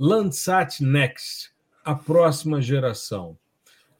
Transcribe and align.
Landsat 0.00 0.80
Next, 0.80 1.50
a 1.84 1.92
próxima 1.92 2.62
geração. 2.62 3.36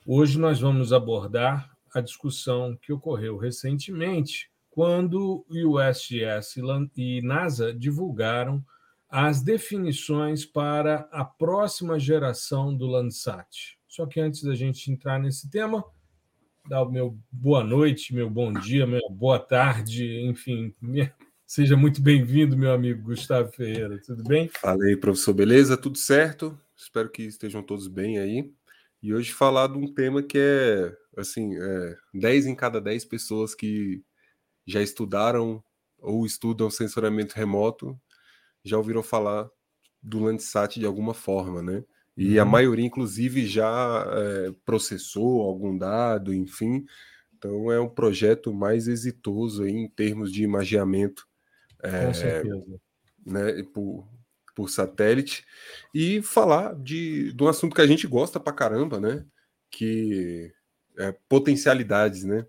Hoje 0.07 0.38
nós 0.38 0.61
vamos 0.61 0.93
abordar 0.93 1.77
a 1.93 2.01
discussão 2.01 2.79
que 2.80 2.93
ocorreu 2.93 3.37
recentemente 3.37 4.48
quando 4.71 5.45
o 5.51 5.77
USGS 5.77 6.61
e 6.97 7.21
NASA 7.21 7.74
divulgaram 7.74 8.65
as 9.11 9.43
definições 9.43 10.45
para 10.45 11.09
a 11.11 11.24
próxima 11.24 11.99
geração 11.99 12.73
do 12.73 12.87
Landsat. 12.87 13.77
Só 13.88 14.07
que 14.07 14.21
antes 14.21 14.45
da 14.45 14.55
gente 14.55 14.93
entrar 14.93 15.19
nesse 15.19 15.51
tema, 15.51 15.85
dar 16.69 16.85
o 16.85 16.93
meu 16.93 17.19
boa 17.29 17.65
noite, 17.65 18.15
meu 18.15 18.30
bom 18.30 18.52
dia, 18.52 18.87
minha 18.87 19.01
boa 19.10 19.41
tarde, 19.41 20.21
enfim, 20.21 20.73
minha 20.80 21.12
Seja 21.48 21.79
muito 21.79 22.02
bem-vindo, 22.02 22.59
meu 22.59 22.70
amigo 22.70 23.05
Gustavo 23.05 23.51
Ferreira. 23.51 23.98
Tudo 24.05 24.23
bem? 24.23 24.48
Fala 24.48 24.84
aí, 24.84 24.95
professor. 24.95 25.32
Beleza? 25.32 25.79
Tudo 25.79 25.96
certo? 25.96 26.60
Espero 26.77 27.09
que 27.09 27.23
estejam 27.23 27.63
todos 27.63 27.88
bem 27.88 28.18
aí. 28.18 28.52
E 29.02 29.15
hoje 29.15 29.32
falar 29.32 29.69
de 29.69 29.79
um 29.79 29.91
tema 29.91 30.23
que 30.23 30.37
é, 30.38 30.95
assim, 31.16 31.57
é, 31.57 31.96
10 32.13 32.45
em 32.49 32.54
cada 32.54 32.82
10 32.82 33.07
pessoas 33.07 33.54
que 33.54 34.04
já 34.66 34.82
estudaram 34.82 35.65
ou 35.99 36.26
estudam 36.26 36.69
sensoramento 36.69 37.35
remoto 37.35 37.99
já 38.63 38.76
ouviram 38.76 39.02
falar 39.02 39.49
do 40.02 40.23
Landsat 40.23 40.79
de 40.79 40.85
alguma 40.85 41.15
forma, 41.15 41.63
né? 41.63 41.82
E 42.15 42.37
uhum. 42.37 42.43
a 42.43 42.45
maioria, 42.45 42.85
inclusive, 42.85 43.46
já 43.46 44.07
é, 44.07 44.52
processou 44.66 45.41
algum 45.41 45.79
dado, 45.79 46.35
enfim. 46.35 46.85
Então, 47.38 47.73
é 47.73 47.80
um 47.80 47.88
projeto 47.88 48.52
mais 48.52 48.87
exitoso 48.87 49.63
aí 49.63 49.73
em 49.73 49.88
termos 49.88 50.30
de 50.30 50.43
imagiamento 50.43 51.26
é, 51.26 51.27
Com 51.82 52.15
certeza. 52.15 52.80
Né, 53.26 53.62
por, 53.74 54.09
por 54.54 54.71
satélite, 54.71 55.45
e 55.95 56.23
falar 56.23 56.74
de, 56.74 57.32
de 57.32 57.43
um 57.45 57.48
assunto 57.48 57.74
que 57.74 57.82
a 57.82 57.87
gente 57.87 58.07
gosta 58.07 58.40
pra 58.40 58.52
caramba, 58.52 58.98
né? 58.98 59.24
Que 59.70 60.52
é 60.98 61.15
potencialidades, 61.29 62.24
né? 62.24 62.45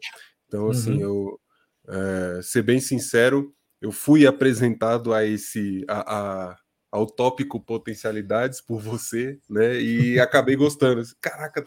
Então, 0.47 0.69
assim, 0.69 0.93
uhum. 0.93 0.99
eu 1.01 1.39
é, 1.87 2.41
ser 2.41 2.63
bem 2.63 2.79
sincero, 2.79 3.53
eu 3.81 3.91
fui 3.91 4.25
apresentado 4.25 5.13
a 5.13 5.25
esse 5.25 5.85
a, 5.87 6.49
a, 6.49 6.57
ao 6.91 7.05
tópico 7.05 7.59
potencialidades 7.59 8.61
por 8.61 8.79
você, 8.79 9.39
né? 9.49 9.79
E 9.79 10.19
acabei 10.19 10.55
gostando. 10.55 11.03
Caraca, 11.21 11.65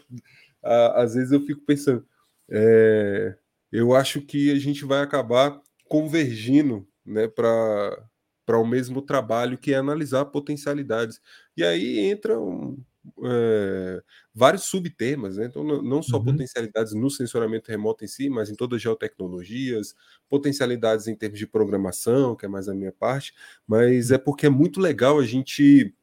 a, 0.61 1.03
às 1.03 1.15
vezes 1.15 1.31
eu 1.31 1.41
fico 1.41 1.61
pensando, 1.65 2.05
é, 2.49 3.35
eu 3.71 3.95
acho 3.95 4.21
que 4.21 4.51
a 4.51 4.59
gente 4.59 4.85
vai 4.85 5.01
acabar 5.01 5.59
convergindo 5.87 6.87
né, 7.05 7.27
para 7.27 8.07
para 8.45 8.57
o 8.57 8.67
mesmo 8.67 9.01
trabalho 9.01 9.57
que 9.57 9.73
é 9.73 9.77
analisar 9.77 10.25
potencialidades. 10.25 11.21
E 11.55 11.63
aí 11.63 12.11
entram 12.11 12.77
é, 13.23 14.01
vários 14.33 14.63
subtemas, 14.63 15.37
né? 15.37 15.45
então 15.45 15.63
não 15.63 16.01
só 16.01 16.17
uhum. 16.17 16.25
potencialidades 16.25 16.93
no 16.93 17.09
sensoramento 17.09 17.69
remoto 17.69 18.03
em 18.03 18.07
si, 18.07 18.29
mas 18.29 18.49
em 18.49 18.55
todas 18.55 18.77
as 18.77 18.81
geotecnologias, 18.81 19.95
potencialidades 20.29 21.07
em 21.07 21.15
termos 21.15 21.39
de 21.39 21.47
programação, 21.47 22.35
que 22.35 22.45
é 22.45 22.49
mais 22.49 22.69
a 22.69 22.73
minha 22.73 22.91
parte, 22.91 23.33
mas 23.67 24.11
é 24.11 24.17
porque 24.17 24.45
é 24.45 24.49
muito 24.49 24.79
legal 24.79 25.19
a 25.19 25.25
gente, 25.25 25.93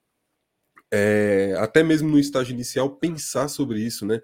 é, 0.91 1.55
até 1.59 1.83
mesmo 1.83 2.09
no 2.09 2.19
estágio 2.19 2.53
inicial, 2.53 2.91
pensar 2.97 3.49
sobre 3.49 3.81
isso, 3.81 4.05
né? 4.05 4.21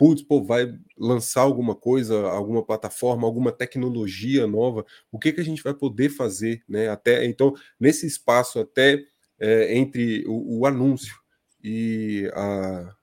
Putz, 0.00 0.22
pô, 0.22 0.42
vai 0.42 0.74
lançar 0.96 1.42
alguma 1.42 1.74
coisa, 1.74 2.22
alguma 2.22 2.64
plataforma, 2.64 3.26
alguma 3.26 3.52
tecnologia 3.52 4.46
nova, 4.46 4.82
o 5.12 5.18
que, 5.18 5.30
que 5.30 5.42
a 5.42 5.44
gente 5.44 5.62
vai 5.62 5.74
poder 5.74 6.08
fazer, 6.08 6.64
né? 6.66 6.88
Até 6.88 7.26
então, 7.26 7.52
nesse 7.78 8.06
espaço 8.06 8.58
até 8.58 9.04
é, 9.38 9.76
entre 9.76 10.24
o, 10.26 10.60
o, 10.60 10.66
anúncio 10.66 11.14
e 11.62 12.30
a, 12.32 12.94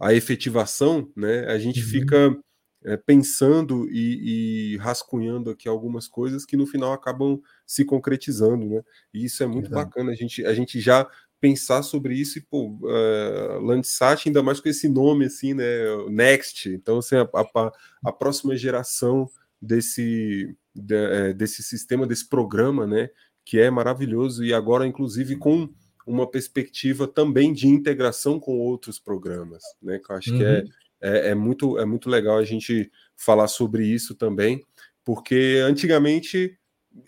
a 0.00 0.14
efetivação, 0.14 1.12
né? 1.14 1.44
A 1.44 1.58
gente 1.58 1.80
uhum. 1.80 1.88
fica 1.88 2.38
é, 2.84 2.96
pensando 2.96 3.86
e, 3.90 4.72
e, 4.72 4.76
rascunhando 4.78 5.50
aqui 5.50 5.68
algumas 5.68 6.08
coisas 6.08 6.46
que 6.46 6.56
no 6.56 6.66
final 6.66 6.94
acabam 6.94 7.38
se 7.66 7.84
concretizando, 7.84 8.64
né? 8.64 8.82
E 9.12 9.26
isso 9.26 9.42
é 9.42 9.46
muito 9.46 9.68
bacana. 9.68 10.10
A 10.10 10.14
gente, 10.14 10.42
a 10.46 10.54
gente 10.54 10.80
já 10.80 11.06
pensar 11.44 11.82
sobre 11.82 12.14
isso 12.14 12.38
e, 12.38 12.40
pô, 12.40 12.68
uh, 12.68 13.60
Landsat, 13.60 14.26
ainda 14.26 14.42
mais 14.42 14.60
com 14.60 14.68
esse 14.70 14.88
nome, 14.88 15.26
assim, 15.26 15.52
né, 15.52 15.64
Next, 16.08 16.70
então, 16.70 17.00
assim, 17.00 17.16
a, 17.16 17.28
a, 17.34 17.72
a 18.06 18.10
próxima 18.10 18.56
geração 18.56 19.28
desse, 19.60 20.56
de, 20.74 20.94
é, 20.94 21.34
desse 21.34 21.62
sistema, 21.62 22.06
desse 22.06 22.26
programa, 22.26 22.86
né, 22.86 23.10
que 23.44 23.60
é 23.60 23.70
maravilhoso 23.70 24.42
e 24.42 24.54
agora, 24.54 24.86
inclusive, 24.86 25.36
com 25.36 25.68
uma 26.06 26.26
perspectiva 26.26 27.06
também 27.06 27.52
de 27.52 27.68
integração 27.68 28.40
com 28.40 28.58
outros 28.58 28.98
programas, 28.98 29.62
né, 29.82 29.98
que 29.98 30.10
eu 30.10 30.16
acho 30.16 30.32
uhum. 30.32 30.38
que 30.38 30.44
é, 30.44 30.60
uhum. 30.60 30.68
é, 31.02 31.28
é, 31.28 31.34
muito, 31.34 31.78
é 31.78 31.84
muito 31.84 32.08
legal 32.08 32.38
a 32.38 32.44
gente 32.44 32.90
falar 33.14 33.48
sobre 33.48 33.86
isso 33.86 34.14
também, 34.14 34.64
porque 35.04 35.60
antigamente 35.62 36.58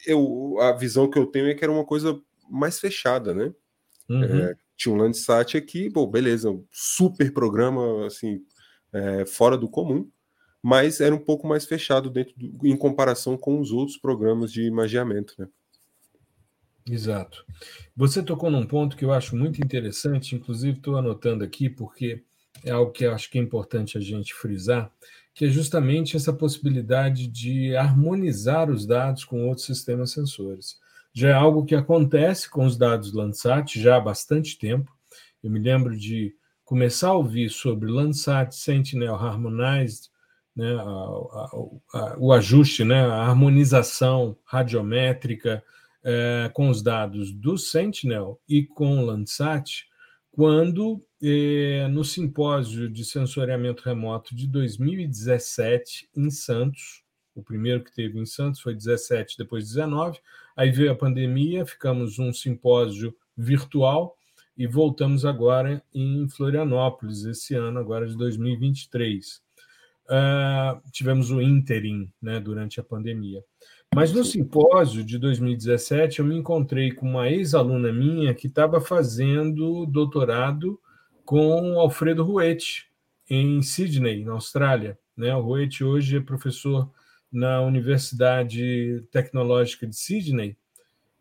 eu, 0.06 0.58
a 0.60 0.72
visão 0.72 1.08
que 1.08 1.18
eu 1.18 1.24
tenho 1.24 1.48
é 1.48 1.54
que 1.54 1.64
era 1.64 1.72
uma 1.72 1.86
coisa 1.86 2.20
mais 2.50 2.78
fechada, 2.78 3.32
né? 3.32 3.50
Uhum. 4.08 4.22
É, 4.22 4.56
tinha 4.76 4.94
um 4.94 4.98
Landsat 4.98 5.56
aqui, 5.56 5.88
bom, 5.88 6.06
beleza, 6.06 6.50
um 6.50 6.64
super 6.70 7.32
programa, 7.32 8.06
assim, 8.06 8.40
é, 8.92 9.26
fora 9.26 9.56
do 9.56 9.68
comum, 9.68 10.08
mas 10.62 11.00
era 11.00 11.14
um 11.14 11.18
pouco 11.18 11.46
mais 11.46 11.64
fechado 11.64 12.10
dentro 12.10 12.34
do, 12.36 12.66
em 12.66 12.76
comparação 12.76 13.36
com 13.36 13.60
os 13.60 13.70
outros 13.72 13.96
programas 13.96 14.52
de 14.52 14.62
imagiamento, 14.62 15.34
né? 15.38 15.48
Exato. 16.88 17.44
Você 17.96 18.22
tocou 18.22 18.48
num 18.48 18.64
ponto 18.64 18.96
que 18.96 19.04
eu 19.04 19.12
acho 19.12 19.34
muito 19.34 19.60
interessante, 19.60 20.36
inclusive 20.36 20.78
estou 20.78 20.96
anotando 20.96 21.42
aqui 21.42 21.68
porque 21.68 22.22
é 22.64 22.70
algo 22.70 22.92
que 22.92 23.04
eu 23.04 23.12
acho 23.12 23.28
que 23.28 23.38
é 23.38 23.42
importante 23.42 23.98
a 23.98 24.00
gente 24.00 24.32
frisar, 24.32 24.92
que 25.34 25.46
é 25.46 25.48
justamente 25.48 26.16
essa 26.16 26.32
possibilidade 26.32 27.26
de 27.26 27.74
harmonizar 27.74 28.70
os 28.70 28.86
dados 28.86 29.24
com 29.24 29.48
outros 29.48 29.66
sistemas 29.66 30.12
sensores 30.12 30.78
já 31.16 31.30
é 31.30 31.32
algo 31.32 31.64
que 31.64 31.74
acontece 31.74 32.50
com 32.50 32.66
os 32.66 32.76
dados 32.76 33.14
Landsat 33.14 33.80
já 33.80 33.96
há 33.96 34.00
bastante 34.00 34.58
tempo. 34.58 34.92
Eu 35.42 35.50
me 35.50 35.58
lembro 35.58 35.96
de 35.96 36.34
começar 36.62 37.08
a 37.08 37.14
ouvir 37.14 37.48
sobre 37.48 37.90
Landsat 37.90 38.54
Sentinel 38.54 39.14
Harmonized, 39.14 40.10
né, 40.54 40.74
a, 40.74 40.82
a, 40.82 41.50
a, 41.94 42.16
o 42.18 42.34
ajuste, 42.34 42.84
né, 42.84 43.00
a 43.00 43.22
harmonização 43.22 44.36
radiométrica 44.44 45.64
é, 46.04 46.50
com 46.52 46.68
os 46.68 46.82
dados 46.82 47.32
do 47.32 47.56
Sentinel 47.56 48.38
e 48.46 48.66
com 48.66 48.98
o 48.98 49.06
Landsat, 49.06 49.86
quando 50.30 51.00
é, 51.22 51.88
no 51.88 52.04
simpósio 52.04 52.90
de 52.90 53.06
sensoriamento 53.06 53.82
remoto 53.82 54.36
de 54.36 54.46
2017 54.46 56.10
em 56.14 56.28
Santos, 56.28 57.02
o 57.34 57.42
primeiro 57.42 57.82
que 57.82 57.94
teve 57.94 58.18
em 58.18 58.26
Santos 58.26 58.60
foi 58.60 58.74
17, 58.74 59.38
depois 59.38 59.64
19, 59.64 60.20
Aí 60.56 60.70
veio 60.70 60.90
a 60.90 60.96
pandemia, 60.96 61.66
ficamos 61.66 62.18
um 62.18 62.32
simpósio 62.32 63.14
virtual 63.36 64.16
e 64.56 64.66
voltamos 64.66 65.26
agora 65.26 65.82
em 65.94 66.26
Florianópolis, 66.28 67.24
esse 67.24 67.54
ano, 67.54 67.78
agora 67.78 68.06
de 68.06 68.16
2023. 68.16 69.36
Uh, 69.36 70.08
ah, 70.08 70.80
tivemos 70.90 71.30
o 71.30 71.42
interim 71.42 72.10
né, 72.22 72.40
durante 72.40 72.80
a 72.80 72.84
pandemia. 72.84 73.44
Mas 73.94 74.12
no 74.12 74.24
simpósio 74.24 75.04
de 75.04 75.18
2017, 75.18 76.20
eu 76.20 76.24
me 76.24 76.36
encontrei 76.36 76.92
com 76.92 77.06
uma 77.08 77.28
ex-aluna 77.28 77.92
minha 77.92 78.34
que 78.34 78.46
estava 78.46 78.80
fazendo 78.80 79.84
doutorado 79.86 80.80
com 81.24 81.78
Alfredo 81.78 82.22
Ruete, 82.22 82.86
em 83.28 83.60
Sydney, 83.62 84.24
na 84.24 84.32
Austrália. 84.32 84.98
Né? 85.16 85.34
O 85.34 85.40
Ruete 85.40 85.82
hoje 85.82 86.16
é 86.16 86.20
professor 86.20 86.90
na 87.36 87.60
Universidade 87.60 89.04
Tecnológica 89.12 89.86
de 89.86 89.94
Sydney 89.94 90.56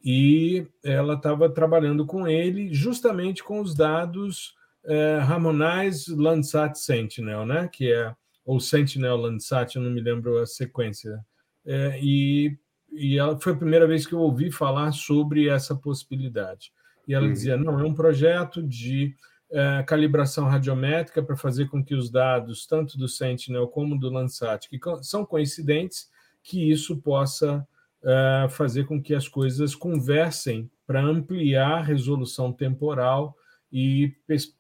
e 0.04 0.66
ela 0.82 1.16
estava 1.16 1.50
trabalhando 1.50 2.06
com 2.06 2.26
ele 2.26 2.74
justamente 2.74 3.44
com 3.44 3.60
os 3.60 3.76
dados 3.76 4.56
é, 4.86 5.16
Harmonize 5.16 6.16
Landsat 6.16 6.78
Sentinel, 6.78 7.46
né? 7.46 7.68
que 7.68 7.92
é 7.92 8.16
ou 8.46 8.60
Sentinel 8.60 9.18
Landsat, 9.18 9.76
eu 9.76 9.82
não 9.82 9.90
me 9.90 10.00
lembro 10.00 10.38
a 10.38 10.46
sequência. 10.46 11.20
É, 11.66 12.00
e, 12.00 12.56
e 12.94 13.18
ela 13.18 13.38
foi 13.40 13.54
a 13.54 13.58
primeira 13.58 13.88
vez 13.88 14.06
que 14.06 14.14
eu 14.14 14.20
ouvi 14.20 14.52
falar 14.52 14.92
sobre 14.92 15.50
essa 15.50 15.76
possibilidade. 15.76 16.72
E 17.08 17.14
ela 17.14 17.26
uhum. 17.26 17.34
dizia: 17.34 17.58
não, 17.58 17.80
é 17.80 17.84
um 17.84 17.94
projeto 17.94 18.62
de 18.62 19.16
é, 19.52 19.84
calibração 19.84 20.46
radiométrica 20.46 21.22
para 21.22 21.36
fazer 21.36 21.70
com 21.70 21.84
que 21.84 21.96
os 21.96 22.10
dados, 22.10 22.66
tanto 22.66 22.98
do 22.98 23.08
Sentinel 23.08 23.68
como 23.68 23.98
do 23.98 24.10
Landsat, 24.10 24.68
que 24.70 24.80
são 25.02 25.26
coincidentes, 25.26 26.10
que 26.44 26.72
isso 26.72 26.98
possa 26.98 27.68
é, 28.04 28.48
fazer 28.50 28.86
com 28.86 29.02
que 29.02 29.14
as 29.14 29.28
coisas 29.28 29.76
conversem 29.76 30.70
para 30.86 31.02
ampliar 31.02 31.80
a 31.80 31.84
resolução 31.84 32.52
temporal 32.52 33.36
e 33.72 34.14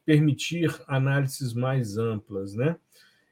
permitir 0.05 0.75
análises 0.87 1.53
mais 1.53 1.97
amplas, 1.97 2.53
né? 2.53 2.75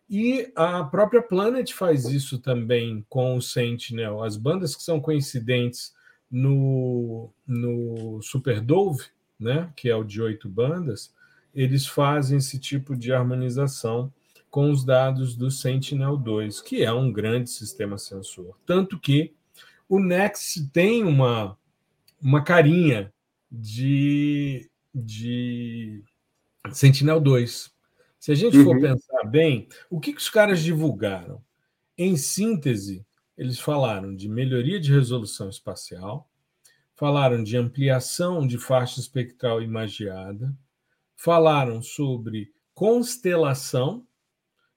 E 0.09 0.51
a 0.55 0.83
própria 0.83 1.21
Planet 1.21 1.71
faz 1.73 2.05
isso 2.05 2.37
também 2.37 3.05
com 3.09 3.35
o 3.35 3.41
Sentinel. 3.41 4.23
As 4.23 4.37
bandas 4.37 4.75
que 4.75 4.83
são 4.83 4.99
coincidentes 4.99 5.93
no, 6.29 7.31
no 7.47 8.21
Super 8.21 8.61
Dove, 8.61 9.05
né, 9.39 9.71
que 9.75 9.89
é 9.89 9.95
o 9.95 10.03
de 10.03 10.21
oito 10.21 10.47
bandas, 10.47 11.13
eles 11.53 11.85
fazem 11.85 12.37
esse 12.37 12.57
tipo 12.57 12.95
de 12.95 13.13
harmonização 13.13 14.11
com 14.49 14.69
os 14.69 14.85
dados 14.85 15.35
do 15.35 15.49
Sentinel-2, 15.49 16.63
que 16.63 16.83
é 16.83 16.91
um 16.91 17.11
grande 17.11 17.49
sistema 17.49 17.97
sensor. 17.97 18.57
Tanto 18.65 18.99
que 18.99 19.33
o 19.89 19.99
Next 19.99 20.69
tem 20.69 21.03
uma, 21.03 21.57
uma 22.21 22.43
carinha 22.43 23.11
de, 23.51 24.69
de 24.93 26.03
Sentinel-2. 26.71 27.71
Se 28.19 28.31
a 28.31 28.35
gente 28.35 28.63
for 28.63 28.75
uhum. 28.75 28.81
pensar 28.81 29.23
bem, 29.25 29.67
o 29.89 29.99
que, 29.99 30.13
que 30.13 30.21
os 30.21 30.29
caras 30.29 30.63
divulgaram? 30.63 31.43
Em 31.97 32.15
síntese, 32.15 33.05
eles 33.37 33.59
falaram 33.59 34.15
de 34.15 34.29
melhoria 34.29 34.79
de 34.79 34.91
resolução 34.91 35.49
espacial, 35.49 36.29
falaram 36.95 37.43
de 37.43 37.57
ampliação 37.57 38.47
de 38.47 38.57
faixa 38.57 38.99
espectral 38.99 39.61
imagiada, 39.61 40.55
falaram 41.23 41.81
sobre 41.81 42.51
constelação 42.73 44.05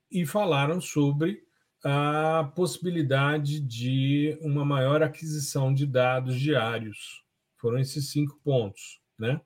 e 0.09 0.25
falaram 0.25 0.81
sobre 0.81 1.43
a 1.85 2.53
possibilidade 2.55 3.59
de 3.59 4.39
uma 4.41 4.65
maior 4.65 5.03
aquisição 5.03 5.75
de 5.75 5.85
dados 5.85 6.39
diários. 6.39 7.25
Foram 7.57 7.81
esses 7.81 8.13
cinco 8.13 8.39
pontos, 8.45 9.01
né? 9.19 9.41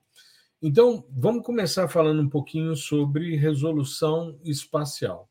Então, 0.61 1.02
vamos 1.11 1.43
começar 1.43 1.88
falando 1.88 2.20
um 2.20 2.29
pouquinho 2.29 2.76
sobre 2.76 3.35
resolução 3.35 4.38
espacial. 4.44 5.26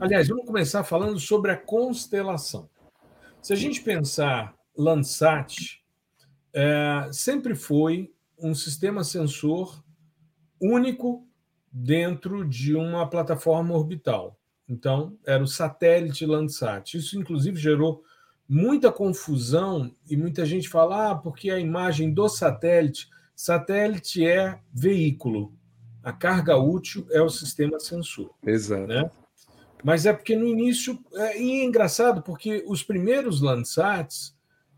Aliás, 0.00 0.26
vamos 0.26 0.44
começar 0.44 0.82
falando 0.82 1.20
sobre 1.20 1.52
a 1.52 1.56
constelação. 1.56 2.68
Se 3.40 3.52
a 3.52 3.56
gente 3.56 3.80
pensar 3.80 4.56
Landsat, 4.76 5.84
é, 6.52 7.08
sempre 7.12 7.54
foi 7.54 8.12
um 8.36 8.56
sistema 8.56 9.04
sensor 9.04 9.85
único 10.60 11.26
dentro 11.70 12.46
de 12.46 12.74
uma 12.74 13.08
plataforma 13.08 13.74
orbital. 13.74 14.38
Então, 14.68 15.16
era 15.24 15.42
o 15.42 15.46
satélite 15.46 16.26
Landsat. 16.26 16.96
Isso, 16.96 17.18
inclusive, 17.18 17.58
gerou 17.58 18.02
muita 18.48 18.90
confusão 18.90 19.92
e 20.08 20.16
muita 20.16 20.44
gente 20.44 20.68
fala, 20.68 21.10
ah, 21.10 21.14
porque 21.14 21.50
a 21.50 21.58
imagem 21.58 22.12
do 22.12 22.28
satélite 22.28 23.08
Satélite 23.36 24.26
é 24.26 24.58
veículo, 24.72 25.52
a 26.02 26.10
carga 26.10 26.56
útil 26.56 27.06
é 27.10 27.20
o 27.20 27.28
sistema 27.28 27.78
sensor. 27.78 28.30
Exato. 28.42 28.86
Né? 28.86 29.10
Mas 29.84 30.06
é 30.06 30.12
porque 30.14 30.34
no 30.34 30.46
início. 30.46 30.98
É, 31.12 31.38
e 31.38 31.60
é 31.60 31.64
engraçado, 31.64 32.22
porque 32.22 32.64
os 32.66 32.82
primeiros 32.82 33.42
Landsats 33.42 34.34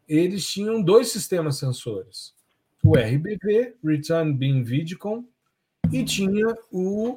eles 0.09 0.45
tinham 0.45 0.83
dois 0.83 1.13
sistemas 1.13 1.57
sensores: 1.57 2.35
o 2.83 2.97
RBV, 2.97 3.77
Return 3.85 4.35
Beam 4.35 4.65
Vidicon, 4.65 5.25
e 5.93 6.05
tinha 6.05 6.47
o, 6.71 7.15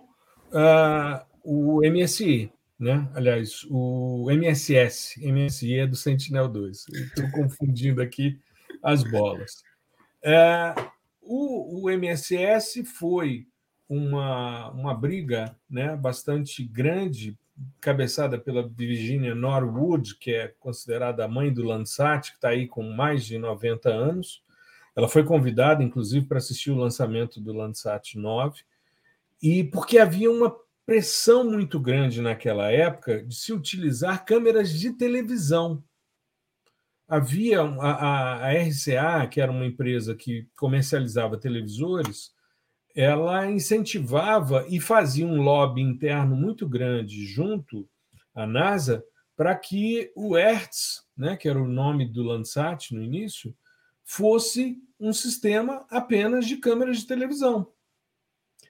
uh, 0.52 1.26
o 1.44 1.82
MSI, 1.82 2.52
né? 2.80 3.10
Aliás, 3.14 3.66
o 3.70 4.30
MSS. 4.32 5.20
MSI 5.20 5.80
é 5.80 5.88
do 5.88 5.96
Sentinel-2. 5.96 6.86
Estou 6.94 7.32
confundindo 7.32 8.02
aqui 8.02 8.40
as 8.82 9.04
bolas. 9.04 9.64
É, 10.24 10.74
o, 11.22 11.84
o 11.84 11.90
MSS 11.90 12.84
foi 12.84 13.48
uma, 13.88 14.72
uma 14.72 14.94
briga 14.94 15.56
né, 15.70 15.96
bastante 15.96 16.64
grande, 16.64 17.38
cabeçada 17.80 18.40
pela 18.40 18.68
Virginia 18.68 19.36
Norwood, 19.36 20.16
que 20.16 20.32
é 20.34 20.48
considerada 20.60 21.26
a 21.26 21.28
mãe 21.28 21.52
do 21.52 21.64
Landsat, 21.64 22.32
que 22.32 22.38
está 22.38 22.50
aí 22.50 22.68
com 22.68 22.84
mais 22.84 23.26
de 23.26 23.38
90 23.38 23.90
anos. 23.90 24.44
Ela 24.96 25.08
foi 25.08 25.24
convidada, 25.24 25.84
inclusive, 25.84 26.26
para 26.26 26.38
assistir 26.38 26.72
o 26.72 26.78
lançamento 26.78 27.40
do 27.40 27.54
Landsat 27.54 28.18
9, 28.18 28.62
e 29.42 29.64
porque 29.64 29.98
havia 29.98 30.30
uma 30.30 30.56
pressão 30.86 31.50
muito 31.50 31.80
grande 31.80 32.22
naquela 32.22 32.72
época 32.72 33.24
de 33.24 33.36
se 33.36 33.54
utilizar 33.54 34.26
câmeras 34.26 34.72
de 34.72 34.92
televisão. 34.92 35.84
Havia 37.08 37.62
a, 37.62 38.48
a, 38.48 38.54
RCA, 38.54 39.28
que 39.28 39.42
era 39.42 39.52
uma 39.52 39.66
empresa 39.66 40.16
que 40.16 40.48
comercializava 40.58 41.38
televisores, 41.38 42.32
ela 42.94 43.50
incentivava 43.50 44.66
e 44.68 44.80
fazia 44.80 45.26
um 45.26 45.42
lobby 45.42 45.82
interno 45.82 46.36
muito 46.36 46.68
grande 46.68 47.26
junto 47.26 47.88
à 48.36 48.46
NASA 48.46 49.04
para 49.36 49.56
que 49.56 50.12
o 50.16 50.36
Hertz, 50.36 51.04
né, 51.18 51.36
que 51.38 51.48
era 51.48 51.62
o 51.62 51.68
nome 51.68 52.06
do 52.06 52.24
Landsat 52.24 52.94
no 52.94 53.02
início, 53.02 53.56
fosse 54.12 54.78
um 55.00 55.14
sistema 55.14 55.86
apenas 55.90 56.46
de 56.46 56.58
câmeras 56.58 56.98
de 56.98 57.08
televisão. 57.08 57.72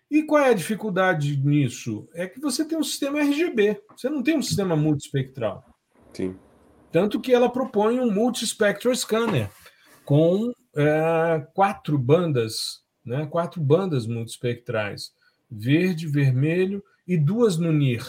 E 0.09 0.21
qual 0.21 0.43
é 0.43 0.49
a 0.49 0.53
dificuldade 0.53 1.35
nisso? 1.35 2.07
É 2.13 2.27
que 2.27 2.39
você 2.39 2.63
tem 2.63 2.77
um 2.77 2.83
sistema 2.83 3.21
RGB, 3.21 3.81
você 3.97 4.07
não 4.07 4.21
tem 4.21 4.37
um 4.37 4.41
sistema 4.43 4.75
multispectral. 4.75 5.65
Sim. 6.13 6.37
Tanto 6.91 7.19
que 7.19 7.33
ela 7.33 7.49
propõe 7.49 7.99
um 7.99 8.11
multispectral 8.13 8.93
scanner 8.93 9.49
com 10.05 10.53
é, 10.75 11.43
quatro 11.55 11.97
bandas, 11.97 12.83
né, 13.03 13.25
quatro 13.25 13.59
bandas 13.59 14.05
multispectrais, 14.05 15.11
verde, 15.49 16.05
vermelho 16.05 16.83
e 17.07 17.17
duas 17.17 17.57
no 17.57 17.71
NIR. 17.71 18.05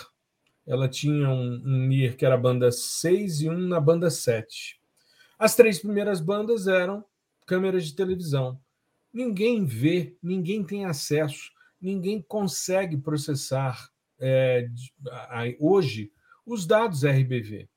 Ela 0.67 0.87
tinha 0.87 1.31
um, 1.31 1.63
um 1.65 1.87
NIR 1.87 2.15
que 2.15 2.27
era 2.27 2.35
a 2.35 2.39
banda 2.39 2.71
6 2.71 3.41
e 3.41 3.49
um 3.49 3.59
na 3.59 3.81
banda 3.81 4.11
7. 4.11 4.79
As 5.39 5.57
três 5.57 5.79
primeiras 5.79 6.21
bandas 6.21 6.67
eram 6.67 7.03
câmeras 7.47 7.87
de 7.87 7.95
televisão. 7.95 8.61
Ninguém 9.13 9.65
vê, 9.65 10.17
ninguém 10.23 10.65
tem 10.65 10.85
acesso, 10.85 11.51
ninguém 11.81 12.23
consegue 12.23 12.97
processar 12.97 13.91
é, 14.19 14.69
hoje 15.59 16.13
os 16.47 16.67
dados 16.67 17.05
RBV. 17.05 17.69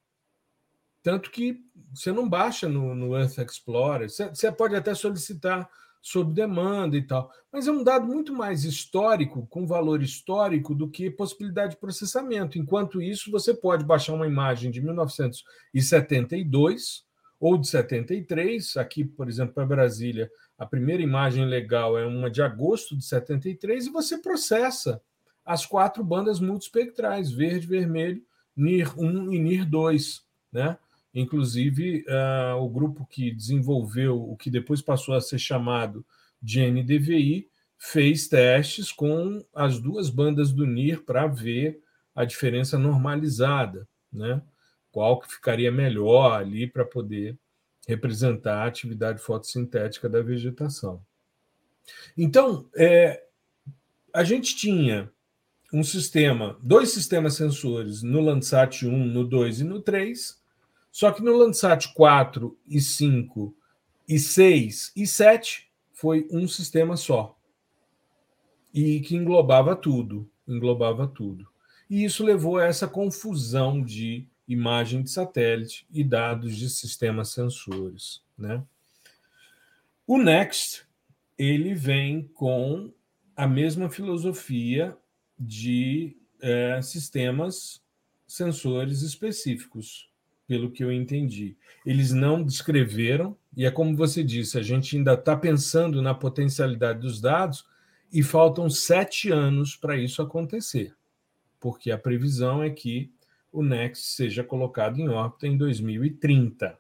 Tanto 1.02 1.30
que 1.30 1.64
você 1.94 2.12
não 2.12 2.28
baixa 2.28 2.68
no, 2.68 2.96
no 2.96 3.16
Earth 3.16 3.38
Explorer, 3.38 4.10
você, 4.10 4.28
você 4.30 4.52
pode 4.52 4.76
até 4.76 4.96
solicitar 4.96 5.70
sob 6.02 6.34
demanda 6.34 6.96
e 6.96 7.02
tal, 7.02 7.32
mas 7.52 7.68
é 7.68 7.72
um 7.72 7.84
dado 7.84 8.06
muito 8.06 8.32
mais 8.32 8.64
histórico, 8.64 9.48
com 9.48 9.66
valor 9.66 10.04
histórico, 10.04 10.76
do 10.76 10.88
que 10.88 11.10
possibilidade 11.10 11.74
de 11.74 11.80
processamento. 11.80 12.60
Enquanto 12.60 13.02
isso, 13.02 13.32
você 13.32 13.56
pode 13.56 13.84
baixar 13.84 14.14
uma 14.14 14.28
imagem 14.28 14.70
de 14.70 14.82
1972 14.82 17.04
ou 17.46 17.60
de 17.60 17.68
73. 17.68 18.76
Aqui, 18.78 19.06
por 19.06 19.30
exemplo, 19.30 19.54
para 19.54 19.68
Brasília, 19.68 20.32
a 20.58 20.66
primeira 20.66 21.04
imagem 21.04 21.46
legal 21.46 21.96
é 21.96 22.04
uma 22.04 22.28
de 22.28 22.42
agosto 22.42 22.98
de 22.98 23.06
73 23.06 23.86
e 23.86 23.92
você 23.92 24.18
processa 24.18 25.00
as 25.46 25.64
quatro 25.64 26.04
bandas 26.04 26.40
multispectrais, 26.40 27.32
verde, 27.32 27.68
vermelho, 27.68 28.24
NIR 28.58 29.00
1 29.00 29.32
e 29.32 29.40
NIR 29.40 29.70
2, 29.70 30.24
né? 30.52 30.76
Inclusive, 31.14 32.04
uh, 32.10 32.58
o 32.58 32.68
grupo 32.68 33.06
que 33.06 33.30
desenvolveu 33.30 34.20
o 34.20 34.36
que 34.36 34.50
depois 34.50 34.82
passou 34.82 35.14
a 35.14 35.22
ser 35.22 35.38
chamado 35.38 36.04
de 36.42 36.60
NDVI 36.66 37.48
fez 37.78 38.28
testes 38.28 38.92
com 38.92 39.46
as 39.54 39.78
duas 39.78 40.10
bandas 40.10 40.52
do 40.52 40.66
NIR 40.66 41.04
para 41.04 41.28
ver 41.28 41.80
a 42.16 42.26
diferença 42.26 42.80
normalizada, 42.80 43.88
né? 44.12 44.42
Qual 44.96 45.20
que 45.20 45.30
ficaria 45.30 45.70
melhor 45.70 46.40
ali 46.40 46.66
para 46.66 46.86
poder 46.86 47.38
representar 47.86 48.64
a 48.64 48.66
atividade 48.66 49.22
fotossintética 49.22 50.08
da 50.08 50.22
vegetação. 50.22 51.04
Então, 52.18 52.70
é, 52.74 53.22
a 54.14 54.24
gente 54.24 54.56
tinha 54.56 55.12
um 55.74 55.84
sistema, 55.84 56.58
dois 56.64 56.92
sistemas 56.92 57.34
sensores 57.34 58.04
no 58.04 58.22
Landsat 58.22 58.88
1, 58.88 59.06
no 59.08 59.26
2 59.26 59.60
e 59.60 59.64
no 59.66 59.82
3, 59.82 60.42
só 60.90 61.12
que 61.12 61.22
no 61.22 61.36
Landsat 61.36 61.94
4 61.94 62.58
e 62.66 62.80
5 62.80 63.54
e 64.08 64.18
6 64.18 64.94
e 64.96 65.06
7 65.06 65.70
foi 65.92 66.26
um 66.32 66.48
sistema 66.48 66.96
só. 66.96 67.38
E 68.74 69.02
que 69.02 69.18
englobava 69.18 69.76
tudo, 69.76 70.32
englobava 70.48 71.06
tudo. 71.06 71.46
E 71.90 72.06
isso 72.06 72.24
levou 72.24 72.60
a 72.60 72.66
essa 72.66 72.88
confusão 72.88 73.84
de 73.84 74.26
imagem 74.48 75.02
de 75.02 75.10
satélite 75.10 75.88
e 75.92 76.04
dados 76.04 76.56
de 76.56 76.70
sistemas 76.70 77.30
sensores, 77.30 78.22
né? 78.38 78.64
O 80.08 80.18
Next 80.18 80.86
ele 81.38 81.74
vem 81.74 82.30
com 82.34 82.94
a 83.36 83.48
mesma 83.48 83.90
filosofia 83.90 84.96
de 85.38 86.16
é, 86.42 86.80
sistemas 86.82 87.82
sensores 88.28 89.02
específicos, 89.02 90.10
pelo 90.48 90.72
que 90.72 90.84
eu 90.84 90.92
entendi. 90.92 91.58
Eles 91.86 92.12
não 92.12 92.44
descreveram, 92.44 93.36
e 93.56 93.66
é 93.66 93.72
como 93.72 93.96
você 93.96 94.24
disse, 94.24 94.58
a 94.58 94.62
gente 94.62 94.96
ainda 94.96 95.14
está 95.14 95.36
pensando 95.36 96.02
na 96.02 96.14
potencialidade 96.14 97.00
dos 97.00 97.20
dados 97.20 97.66
e 98.14 98.22
faltam 98.24 98.70
sete 98.70 99.32
anos 99.32 99.76
para 99.76 99.98
isso 99.98 100.22
acontecer, 100.22 100.96
porque 101.60 101.92
a 101.92 101.98
previsão 101.98 102.64
é 102.64 102.70
que 102.70 103.12
o 103.56 103.64
Next 103.64 104.16
seja 104.16 104.44
colocado 104.44 105.00
em 105.00 105.08
órbita 105.08 105.48
em 105.48 105.58
2030. 105.58 106.78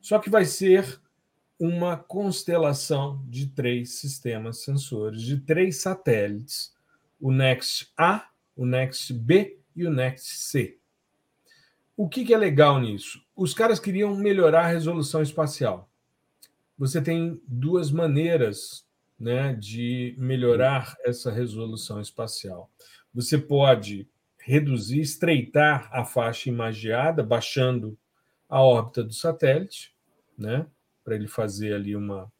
Só 0.00 0.18
que 0.18 0.28
vai 0.28 0.44
ser 0.44 1.00
uma 1.58 1.96
constelação 1.96 3.24
de 3.26 3.46
três 3.46 3.94
sistemas 3.94 4.58
sensores, 4.58 5.22
de 5.22 5.38
três 5.38 5.78
satélites: 5.78 6.74
o 7.18 7.32
Next 7.32 7.90
A, 7.96 8.28
o 8.54 8.66
Next 8.66 9.12
B 9.14 9.58
e 9.74 9.86
o 9.86 9.90
Next 9.90 10.28
C. 10.28 10.78
O 11.96 12.06
que, 12.06 12.24
que 12.24 12.34
é 12.34 12.36
legal 12.38 12.78
nisso? 12.80 13.24
Os 13.34 13.54
caras 13.54 13.80
queriam 13.80 14.14
melhorar 14.14 14.64
a 14.64 14.68
resolução 14.68 15.22
espacial. 15.22 15.88
Você 16.76 17.00
tem 17.00 17.40
duas 17.46 17.90
maneiras 17.90 18.84
né, 19.18 19.54
de 19.54 20.14
melhorar 20.18 20.96
essa 21.04 21.30
resolução 21.30 22.00
espacial. 22.00 22.68
Você 23.14 23.38
pode 23.38 24.08
reduzir, 24.44 25.00
estreitar 25.00 25.88
a 25.90 26.04
faixa 26.04 26.50
imagiada, 26.50 27.22
baixando 27.22 27.98
a 28.48 28.60
órbita 28.60 29.02
do 29.02 29.12
satélite, 29.12 29.94
né? 30.36 30.66
para 31.02 31.14
ele 31.14 31.26
fazer 31.26 31.74
ali 31.74 31.96
uma, 31.96 32.30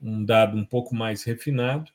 um 0.00 0.24
dado 0.24 0.56
um 0.56 0.64
pouco 0.64 0.94
mais 0.94 1.24
refinado, 1.24 1.90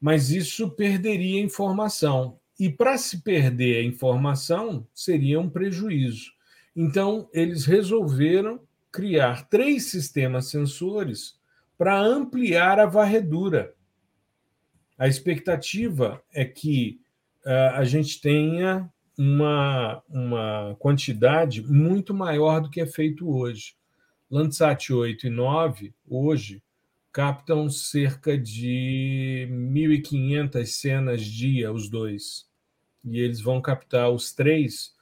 mas 0.00 0.30
isso 0.30 0.70
perderia 0.70 1.40
informação. 1.40 2.38
E 2.58 2.70
para 2.70 2.96
se 2.96 3.22
perder 3.22 3.78
a 3.78 3.84
informação, 3.84 4.86
seria 4.94 5.40
um 5.40 5.50
prejuízo. 5.50 6.32
Então, 6.74 7.28
eles 7.32 7.64
resolveram 7.64 8.60
criar 8.90 9.48
três 9.48 9.86
sistemas 9.86 10.48
sensores 10.48 11.40
para 11.76 11.98
ampliar 12.00 12.78
a 12.78 12.86
varredura. 12.86 13.74
A 14.96 15.08
expectativa 15.08 16.22
é 16.32 16.44
que 16.44 17.01
a 17.44 17.84
gente 17.84 18.20
tenha 18.20 18.88
uma, 19.18 20.02
uma 20.08 20.76
quantidade 20.78 21.62
muito 21.62 22.14
maior 22.14 22.60
do 22.60 22.70
que 22.70 22.80
é 22.80 22.86
feito 22.86 23.28
hoje. 23.28 23.74
Landsat 24.30 24.92
8 24.92 25.26
e 25.26 25.30
9, 25.30 25.92
hoje, 26.08 26.62
captam 27.12 27.68
cerca 27.68 28.38
de 28.38 29.46
1.500 29.50 30.64
cenas 30.64 31.22
dia, 31.22 31.70
os 31.70 31.90
dois. 31.90 32.46
E 33.04 33.18
eles 33.18 33.40
vão 33.40 33.60
captar 33.60 34.10
os 34.10 34.32
três 34.32 34.94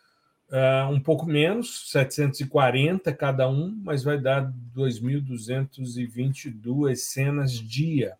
uh, 0.50 0.90
um 0.90 1.00
pouco 1.00 1.26
menos, 1.26 1.90
740 1.90 3.12
cada 3.12 3.48
um, 3.48 3.80
mas 3.84 4.02
vai 4.02 4.20
dar 4.20 4.52
2.222 4.76 6.96
cenas 6.96 7.52
dia. 7.52 8.16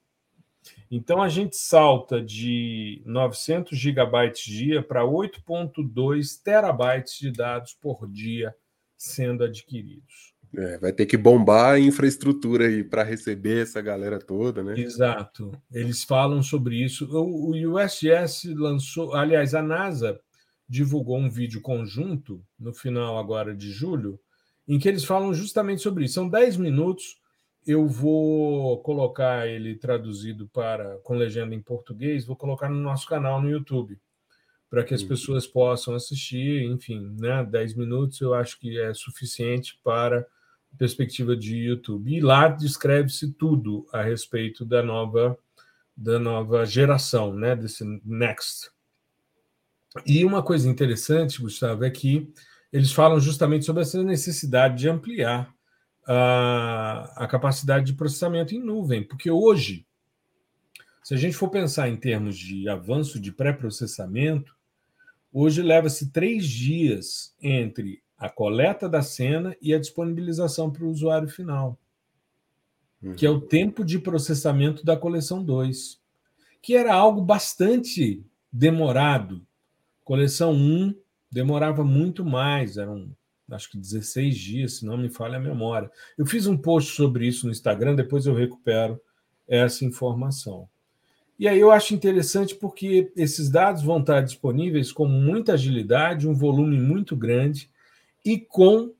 Então 0.90 1.22
a 1.22 1.28
gente 1.28 1.56
salta 1.56 2.22
de 2.22 3.02
900 3.04 3.78
gigabytes 3.78 4.44
dia 4.44 4.82
para 4.82 5.02
8.2 5.02 6.42
terabytes 6.42 7.18
de 7.18 7.30
dados 7.30 7.74
por 7.74 8.08
dia 8.10 8.54
sendo 8.96 9.44
adquiridos. 9.44 10.30
É, 10.56 10.78
vai 10.78 10.92
ter 10.92 11.06
que 11.06 11.16
bombar 11.16 11.74
a 11.74 11.78
infraestrutura 11.78 12.66
aí 12.66 12.82
para 12.82 13.04
receber 13.04 13.62
essa 13.62 13.80
galera 13.80 14.18
toda, 14.18 14.64
né? 14.64 14.78
Exato. 14.78 15.52
Eles 15.72 16.02
falam 16.02 16.42
sobre 16.42 16.76
isso. 16.76 17.06
O, 17.16 17.50
o 17.50 17.76
USGS 17.76 18.52
lançou, 18.54 19.14
aliás, 19.14 19.54
a 19.54 19.62
NASA 19.62 20.20
divulgou 20.68 21.18
um 21.18 21.30
vídeo 21.30 21.60
conjunto 21.60 22.44
no 22.58 22.72
final 22.74 23.16
agora 23.16 23.54
de 23.54 23.70
julho, 23.70 24.18
em 24.66 24.78
que 24.78 24.88
eles 24.88 25.04
falam 25.04 25.32
justamente 25.32 25.82
sobre 25.82 26.04
isso. 26.04 26.14
São 26.14 26.28
10 26.28 26.56
minutos. 26.56 27.20
Eu 27.66 27.86
vou 27.86 28.80
colocar 28.82 29.46
ele 29.46 29.74
traduzido 29.74 30.48
para 30.48 30.98
com 30.98 31.14
legenda 31.14 31.54
em 31.54 31.60
português, 31.60 32.26
vou 32.26 32.36
colocar 32.36 32.68
no 32.68 32.80
nosso 32.80 33.06
canal 33.06 33.40
no 33.40 33.50
YouTube 33.50 34.00
para 34.70 34.84
que 34.84 34.94
as 34.94 35.02
pessoas 35.02 35.48
possam 35.48 35.96
assistir, 35.96 36.62
enfim, 36.62 37.14
né? 37.18 37.44
10 37.44 37.74
minutos 37.74 38.20
eu 38.20 38.32
acho 38.32 38.58
que 38.58 38.80
é 38.80 38.94
suficiente 38.94 39.78
para 39.82 40.24
perspectiva 40.78 41.36
de 41.36 41.56
YouTube. 41.56 42.14
E 42.14 42.20
lá 42.20 42.48
descreve-se 42.48 43.32
tudo 43.32 43.84
a 43.92 44.00
respeito 44.02 44.64
da 44.64 44.80
nova 44.80 45.36
da 45.96 46.18
nova 46.18 46.64
geração, 46.64 47.34
né, 47.34 47.54
desse 47.54 47.84
Next. 48.06 48.70
E 50.06 50.24
uma 50.24 50.42
coisa 50.42 50.66
interessante, 50.66 51.42
Gustavo, 51.42 51.84
é 51.84 51.90
que 51.90 52.32
eles 52.72 52.90
falam 52.90 53.20
justamente 53.20 53.66
sobre 53.66 53.82
essa 53.82 54.02
necessidade 54.02 54.78
de 54.78 54.88
ampliar 54.88 55.54
a, 56.12 57.24
a 57.24 57.26
capacidade 57.28 57.86
de 57.86 57.94
processamento 57.94 58.52
em 58.52 58.58
nuvem, 58.58 59.00
porque 59.00 59.30
hoje, 59.30 59.86
se 61.04 61.14
a 61.14 61.16
gente 61.16 61.36
for 61.36 61.48
pensar 61.48 61.88
em 61.88 61.96
termos 61.96 62.36
de 62.36 62.68
avanço 62.68 63.20
de 63.20 63.30
pré-processamento, 63.30 64.56
hoje 65.32 65.62
leva-se 65.62 66.10
três 66.10 66.48
dias 66.48 67.32
entre 67.40 68.02
a 68.18 68.28
coleta 68.28 68.88
da 68.88 69.02
cena 69.02 69.56
e 69.62 69.72
a 69.72 69.78
disponibilização 69.78 70.68
para 70.68 70.84
o 70.84 70.90
usuário 70.90 71.28
final, 71.28 71.78
uhum. 73.00 73.14
que 73.14 73.24
é 73.24 73.30
o 73.30 73.40
tempo 73.40 73.84
de 73.84 73.96
processamento 74.00 74.84
da 74.84 74.96
coleção 74.96 75.40
2, 75.40 76.00
que 76.60 76.74
era 76.74 76.92
algo 76.92 77.20
bastante 77.20 78.26
demorado. 78.52 79.46
Coleção 80.02 80.52
1 80.52 80.92
demorava 81.30 81.84
muito 81.84 82.24
mais, 82.24 82.76
eram 82.76 83.14
acho 83.50 83.71
que 83.71 83.78
16 83.78 84.37
dias, 84.37 84.73
se 84.75 84.87
não 84.87 84.97
me 84.97 85.09
falha 85.09 85.37
a 85.37 85.40
memória. 85.40 85.90
Eu 86.16 86.26
fiz 86.26 86.47
um 86.47 86.57
post 86.57 86.95
sobre 86.95 87.26
isso 87.26 87.47
no 87.47 87.52
Instagram, 87.52 87.95
depois 87.95 88.26
eu 88.26 88.35
recupero 88.35 89.00
essa 89.49 89.85
informação. 89.85 90.69
E 91.38 91.49
aí 91.49 91.59
eu 91.59 91.71
acho 91.71 91.95
interessante 91.95 92.54
porque 92.54 93.11
esses 93.16 93.49
dados 93.49 93.83
vão 93.83 94.00
estar 94.00 94.21
disponíveis 94.21 94.92
com 94.92 95.07
muita 95.07 95.54
agilidade, 95.54 96.28
um 96.28 96.35
volume 96.35 96.78
muito 96.78 97.16
grande, 97.16 97.71
e 98.25 98.38
com 98.38 98.92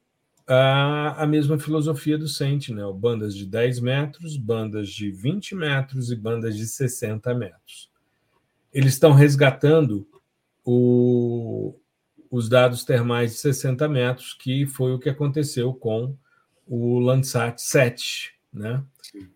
a, 0.47 1.23
a 1.23 1.26
mesma 1.26 1.59
filosofia 1.59 2.19
do 2.19 2.26
Sentinel, 2.26 2.92
bandas 2.92 3.37
de 3.37 3.47
10 3.47 3.80
metros, 3.80 4.37
bandas 4.37 4.88
de 4.88 5.11
20 5.11 5.54
metros 5.54 6.11
e 6.11 6.16
bandas 6.16 6.57
de 6.57 6.66
60 6.66 7.33
metros. 7.35 7.90
Eles 8.73 8.95
estão 8.95 9.12
resgatando 9.12 10.09
o, 10.64 11.75
os 12.30 12.49
dados 12.49 12.84
termais 12.84 13.32
de 13.32 13.38
60 13.38 13.88
metros, 13.88 14.34
que 14.34 14.64
foi 14.66 14.92
o 14.92 14.99
que 14.99 15.08
aconteceu 15.08 15.75
com 15.75 16.16
o 16.66 17.00
Landsat 17.00 17.60
7. 17.60 18.32
Né? 18.52 18.82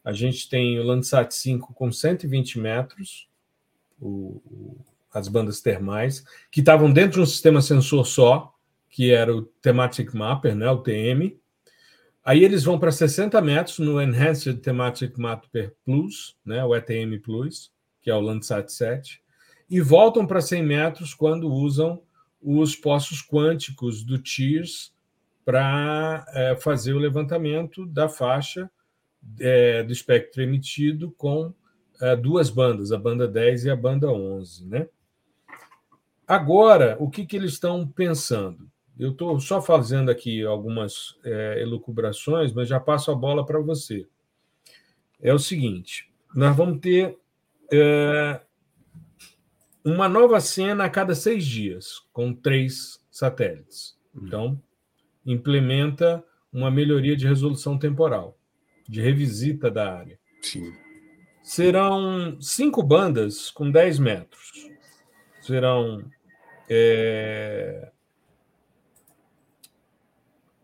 A 0.04 0.12
gente 0.12 0.48
tem 0.48 0.78
o 0.78 0.84
Landsat 0.84 1.34
5 1.34 1.74
com 1.74 1.90
120 1.90 2.60
metros, 2.60 3.28
o, 4.00 4.40
o, 4.46 4.76
as 5.12 5.26
bandas 5.26 5.60
termais, 5.60 6.24
que 6.50 6.60
estavam 6.60 6.92
dentro 6.92 7.14
de 7.14 7.20
um 7.20 7.26
sistema 7.26 7.60
sensor 7.60 8.06
só, 8.06 8.54
que 8.88 9.10
era 9.10 9.34
o 9.34 9.42
Thematic 9.42 10.14
Mapper, 10.14 10.54
né, 10.54 10.70
o 10.70 10.78
TM. 10.78 11.36
Aí 12.24 12.44
eles 12.44 12.62
vão 12.62 12.78
para 12.78 12.92
60 12.92 13.40
metros 13.42 13.80
no 13.80 14.00
Enhanced 14.00 14.60
Thematic 14.60 15.18
Mapper 15.18 15.74
Plus, 15.84 16.36
né, 16.44 16.64
o 16.64 16.74
ETM 16.76 17.18
Plus, 17.20 17.72
que 18.00 18.08
é 18.08 18.14
o 18.14 18.20
Landsat 18.20 18.70
7, 18.70 19.20
e 19.68 19.80
voltam 19.80 20.24
para 20.26 20.40
100 20.40 20.62
metros 20.62 21.12
quando 21.12 21.50
usam 21.50 22.00
os 22.44 22.76
poços 22.76 23.22
quânticos 23.22 24.04
do 24.04 24.18
TIRS 24.18 24.92
para 25.44 26.24
é, 26.28 26.56
fazer 26.56 26.92
o 26.92 26.98
levantamento 26.98 27.86
da 27.86 28.08
faixa 28.08 28.70
é, 29.40 29.82
do 29.82 29.92
espectro 29.92 30.42
emitido 30.42 31.10
com 31.12 31.52
é, 32.00 32.14
duas 32.14 32.50
bandas, 32.50 32.92
a 32.92 32.98
banda 32.98 33.26
10 33.26 33.64
e 33.64 33.70
a 33.70 33.76
banda 33.76 34.10
11. 34.10 34.66
Né? 34.66 34.86
Agora, 36.26 36.96
o 37.00 37.08
que, 37.08 37.24
que 37.24 37.36
eles 37.36 37.52
estão 37.52 37.86
pensando? 37.86 38.70
Eu 38.98 39.10
estou 39.10 39.40
só 39.40 39.60
fazendo 39.60 40.10
aqui 40.10 40.44
algumas 40.44 41.18
é, 41.24 41.60
elucubrações, 41.60 42.52
mas 42.52 42.68
já 42.68 42.78
passo 42.78 43.10
a 43.10 43.14
bola 43.14 43.44
para 43.44 43.58
você. 43.58 44.06
É 45.20 45.32
o 45.32 45.38
seguinte: 45.38 46.10
nós 46.34 46.56
vamos 46.56 46.80
ter 46.80 47.18
é, 47.72 48.40
uma 49.84 50.08
nova 50.08 50.40
cena 50.40 50.84
a 50.84 50.90
cada 50.90 51.14
seis 51.14 51.44
dias, 51.44 52.00
com 52.12 52.32
três 52.32 53.04
satélites. 53.10 53.96
Então, 54.14 54.60
implementa 55.26 56.24
uma 56.52 56.70
melhoria 56.70 57.16
de 57.16 57.26
resolução 57.26 57.78
temporal, 57.78 58.38
de 58.88 59.00
revisita 59.00 59.70
da 59.70 59.92
área. 59.94 60.18
Sim. 60.40 60.72
Serão 61.42 62.40
cinco 62.40 62.82
bandas 62.82 63.50
com 63.50 63.70
10 63.70 63.98
metros. 63.98 64.52
Serão 65.42 66.02
é, 66.68 67.90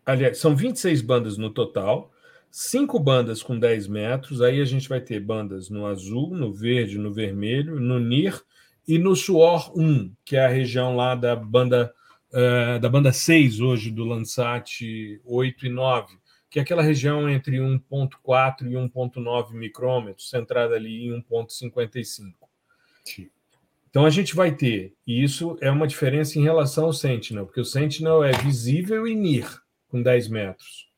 aliás, 0.04 0.38
são 0.38 0.56
26 0.56 1.02
bandas 1.02 1.36
no 1.36 1.50
total, 1.50 2.10
cinco 2.50 2.98
bandas 2.98 3.42
com 3.42 3.58
10 3.58 3.86
metros. 3.88 4.40
Aí 4.42 4.60
a 4.60 4.64
gente 4.64 4.88
vai 4.88 5.00
ter 5.00 5.20
bandas 5.20 5.68
no 5.68 5.86
azul, 5.86 6.34
no 6.34 6.52
verde, 6.52 6.98
no 6.98 7.12
vermelho, 7.12 7.78
no 7.78 7.98
NIR 7.98 8.42
e 8.86 8.98
no 8.98 9.14
Suor 9.14 9.72
1, 9.78 10.12
que 10.24 10.36
é 10.36 10.44
a 10.44 10.48
região 10.48 10.96
lá 10.96 11.14
da 11.14 11.36
banda 11.36 11.92
uh, 12.30 12.78
da 12.78 12.88
banda 12.88 13.12
6 13.12 13.60
hoje 13.60 13.90
do 13.90 14.04
Landsat 14.04 15.20
8 15.24 15.66
e 15.66 15.68
9, 15.68 16.18
que 16.48 16.58
é 16.58 16.62
aquela 16.62 16.82
região 16.82 17.28
entre 17.28 17.58
1.4 17.58 18.62
e 18.62 18.74
1.9 18.74 19.52
micrômetros, 19.52 20.30
centrada 20.30 20.74
ali 20.74 21.06
em 21.06 21.22
1.55. 21.22 22.34
Então 23.88 24.04
a 24.04 24.10
gente 24.10 24.36
vai 24.36 24.54
ter, 24.54 24.94
e 25.06 25.22
isso 25.22 25.56
é 25.60 25.70
uma 25.70 25.86
diferença 25.86 26.38
em 26.38 26.42
relação 26.42 26.84
ao 26.84 26.92
Sentinel, 26.92 27.46
porque 27.46 27.60
o 27.60 27.64
Sentinel 27.64 28.22
é 28.22 28.32
visível 28.32 29.06
e 29.06 29.14
NIR, 29.14 29.60
com 29.88 30.00
10 30.00 30.28
metros. 30.28 30.88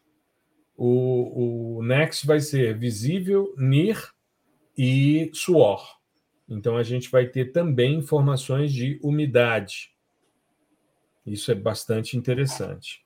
O, 0.77 1.79
o 1.79 1.83
Next 1.83 2.27
vai 2.27 2.41
ser 2.41 2.77
visível, 2.77 3.55
NIR 3.57 4.11
e 4.77 5.31
suor. 5.33 6.02
Então 6.53 6.77
a 6.77 6.83
gente 6.83 7.11
vai 7.11 7.27
ter 7.27 7.47
também 7.47 7.95
informações 7.95 8.73
de 8.73 9.01
umidade. 9.03 9.91
Isso 11.27 11.51
é 11.51 11.55
bastante 11.55 12.17
interessante. 12.17 13.03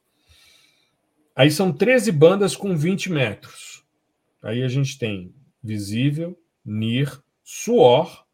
Aí 1.35 1.50
são 1.50 1.73
13 1.73 2.11
bandas 2.11 2.57
com 2.57 2.76
20 2.76 3.12
metros. 3.12 3.85
Aí 4.43 4.62
a 4.62 4.69
gente 4.69 4.99
tem 4.99 5.33
visível, 5.62 6.37
NIR, 6.65 7.23
suor 7.45 8.26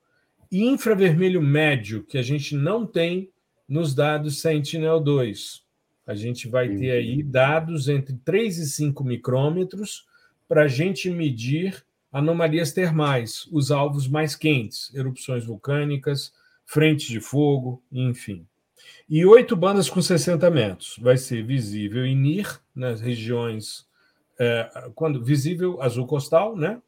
e 0.51 0.65
infravermelho 0.65 1.43
médio, 1.43 2.05
que 2.05 2.17
a 2.17 2.23
gente 2.23 2.57
não 2.57 2.87
tem 2.87 3.31
nos 3.69 3.95
dados 3.95 4.41
Sentinel-2. 4.41 5.63
A 6.07 6.15
gente 6.15 6.49
vai 6.49 6.75
ter 6.75 6.91
aí 6.91 7.23
dados 7.23 7.89
entre 7.89 8.17
3 8.19 8.59
e 8.59 8.67
5 8.67 9.05
micrômetros 9.05 10.07
para 10.49 10.65
a 10.65 10.69
gente 10.69 11.11
medir 11.11 11.85
anomalias 12.13 12.73
termais, 12.73 13.49
os 13.51 13.71
alvos 13.71 14.07
mais 14.07 14.37
quentes, 14.37 14.95
erupções 14.95 15.47
vulcânicas, 15.47 16.33
frentes 16.67 17.07
de 17.07 17.21
fogo, 17.21 17.83
enfim. 17.91 18.47
E 19.09 19.25
oito 19.25 19.57
bandas 19.57 19.89
com 19.89 20.03
60 20.03 20.51
metros. 20.51 20.97
Vai 21.01 21.17
ser 21.17 21.43
visível 21.43 22.05
em 22.05 22.15
NIR, 22.15 22.61
nas 22.75 23.01
regiões. 23.01 23.87
É, 24.39 24.91
quando 24.95 25.25
visível, 25.25 25.81
azul 25.81 26.07
costal, 26.07 26.57
né? 26.57 26.81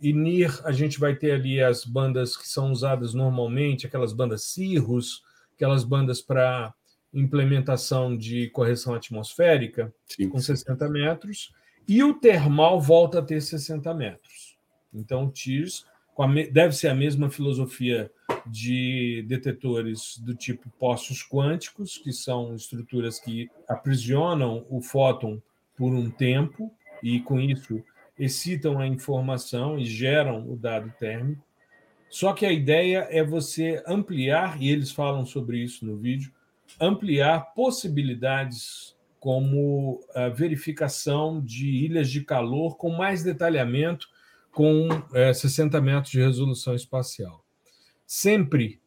E 0.00 0.12
NIR, 0.12 0.60
a 0.64 0.72
gente 0.72 0.98
vai 0.98 1.14
ter 1.14 1.32
ali 1.32 1.62
as 1.62 1.84
bandas 1.84 2.36
que 2.36 2.48
são 2.48 2.72
usadas 2.72 3.14
normalmente, 3.14 3.86
aquelas 3.86 4.12
bandas 4.12 4.44
CIRRUS, 4.44 5.22
aquelas 5.54 5.84
bandas 5.84 6.20
para 6.20 6.74
implementação 7.12 8.16
de 8.16 8.48
correção 8.50 8.94
atmosférica, 8.94 9.94
Sim. 10.06 10.28
com 10.28 10.38
60 10.38 10.88
metros. 10.88 11.52
E 11.86 12.02
o 12.02 12.14
termal 12.14 12.80
volta 12.80 13.18
a 13.18 13.22
ter 13.22 13.40
60 13.40 13.92
metros. 13.94 14.51
Então, 14.92 15.30
TIRS 15.30 15.86
deve 16.52 16.74
ser 16.74 16.88
a 16.88 16.94
mesma 16.94 17.30
filosofia 17.30 18.10
de 18.46 19.24
detetores 19.26 20.18
do 20.18 20.34
tipo 20.34 20.68
poços 20.78 21.26
quânticos, 21.26 21.96
que 21.96 22.12
são 22.12 22.54
estruturas 22.54 23.18
que 23.18 23.50
aprisionam 23.68 24.66
o 24.68 24.80
fóton 24.80 25.40
por 25.76 25.94
um 25.94 26.10
tempo 26.10 26.70
e, 27.02 27.20
com 27.20 27.40
isso, 27.40 27.82
excitam 28.18 28.78
a 28.78 28.86
informação 28.86 29.78
e 29.78 29.84
geram 29.84 30.50
o 30.50 30.56
dado 30.56 30.92
térmico. 30.98 31.42
Só 32.10 32.34
que 32.34 32.44
a 32.44 32.52
ideia 32.52 33.08
é 33.10 33.24
você 33.24 33.82
ampliar, 33.86 34.60
e 34.60 34.68
eles 34.68 34.92
falam 34.92 35.24
sobre 35.24 35.58
isso 35.58 35.86
no 35.86 35.96
vídeo, 35.96 36.30
ampliar 36.78 37.54
possibilidades 37.54 38.94
como 39.18 40.00
a 40.14 40.28
verificação 40.28 41.40
de 41.40 41.68
ilhas 41.68 42.10
de 42.10 42.22
calor 42.22 42.76
com 42.76 42.90
mais 42.90 43.22
detalhamento 43.22 44.08
com 44.52 44.88
é, 45.14 45.32
60 45.32 45.80
metros 45.80 46.12
de 46.12 46.20
resolução 46.20 46.74
espacial. 46.74 47.44
Sempre 48.06 48.80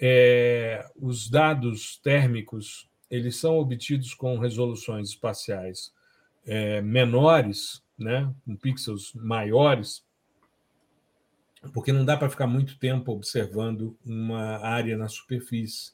é, 0.00 0.84
os 1.00 1.30
dados 1.30 1.98
térmicos 2.02 2.90
eles 3.08 3.36
são 3.36 3.58
obtidos 3.58 4.14
com 4.14 4.38
resoluções 4.38 5.10
espaciais 5.10 5.92
é, 6.46 6.80
menores, 6.80 7.82
né, 7.96 8.32
com 8.44 8.56
pixels 8.56 9.12
maiores, 9.14 10.04
porque 11.72 11.92
não 11.92 12.04
dá 12.04 12.16
para 12.16 12.30
ficar 12.30 12.46
muito 12.46 12.78
tempo 12.78 13.12
observando 13.12 13.96
uma 14.04 14.58
área 14.58 14.96
na 14.96 15.08
superfície. 15.08 15.92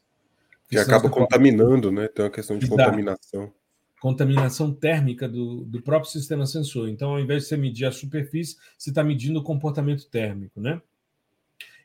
Que 0.70 0.78
acaba 0.78 1.10
contaminando, 1.10 1.90
né? 1.90 2.08
Tem 2.08 2.24
uma 2.24 2.30
questão 2.30 2.56
de 2.56 2.66
Exato. 2.66 2.82
contaminação 2.82 3.52
contaminação 4.00 4.72
térmica 4.72 5.28
do, 5.28 5.64
do 5.64 5.82
próprio 5.82 6.10
sistema 6.10 6.46
sensor. 6.46 6.88
Então, 6.88 7.10
ao 7.10 7.20
invés 7.20 7.42
de 7.42 7.48
você 7.48 7.56
medir 7.56 7.84
a 7.84 7.92
superfície, 7.92 8.56
você 8.76 8.90
está 8.90 9.02
medindo 9.02 9.40
o 9.40 9.42
comportamento 9.42 10.08
térmico, 10.08 10.60
né? 10.60 10.80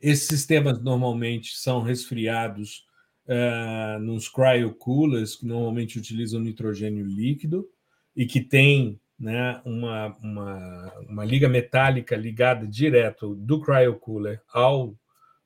Esses 0.02 0.28
sistemas 0.28 0.82
normalmente 0.82 1.56
são 1.56 1.82
resfriados 1.82 2.86
uh, 3.26 4.00
nos 4.00 4.28
cryocoolers, 4.28 5.38
que 5.38 5.46
normalmente 5.46 5.98
utilizam 5.98 6.42
nitrogênio 6.42 7.06
líquido 7.06 7.68
e 8.16 8.26
que 8.26 8.42
tem 8.42 9.00
né, 9.18 9.62
uma, 9.64 10.16
uma, 10.22 10.94
uma 11.08 11.26
liga 11.26 11.48
metálica 11.48 12.16
ligada 12.16 12.68
direto 12.68 13.34
do 13.36 13.62
cryocooler 13.62 14.42
ao, 14.52 14.94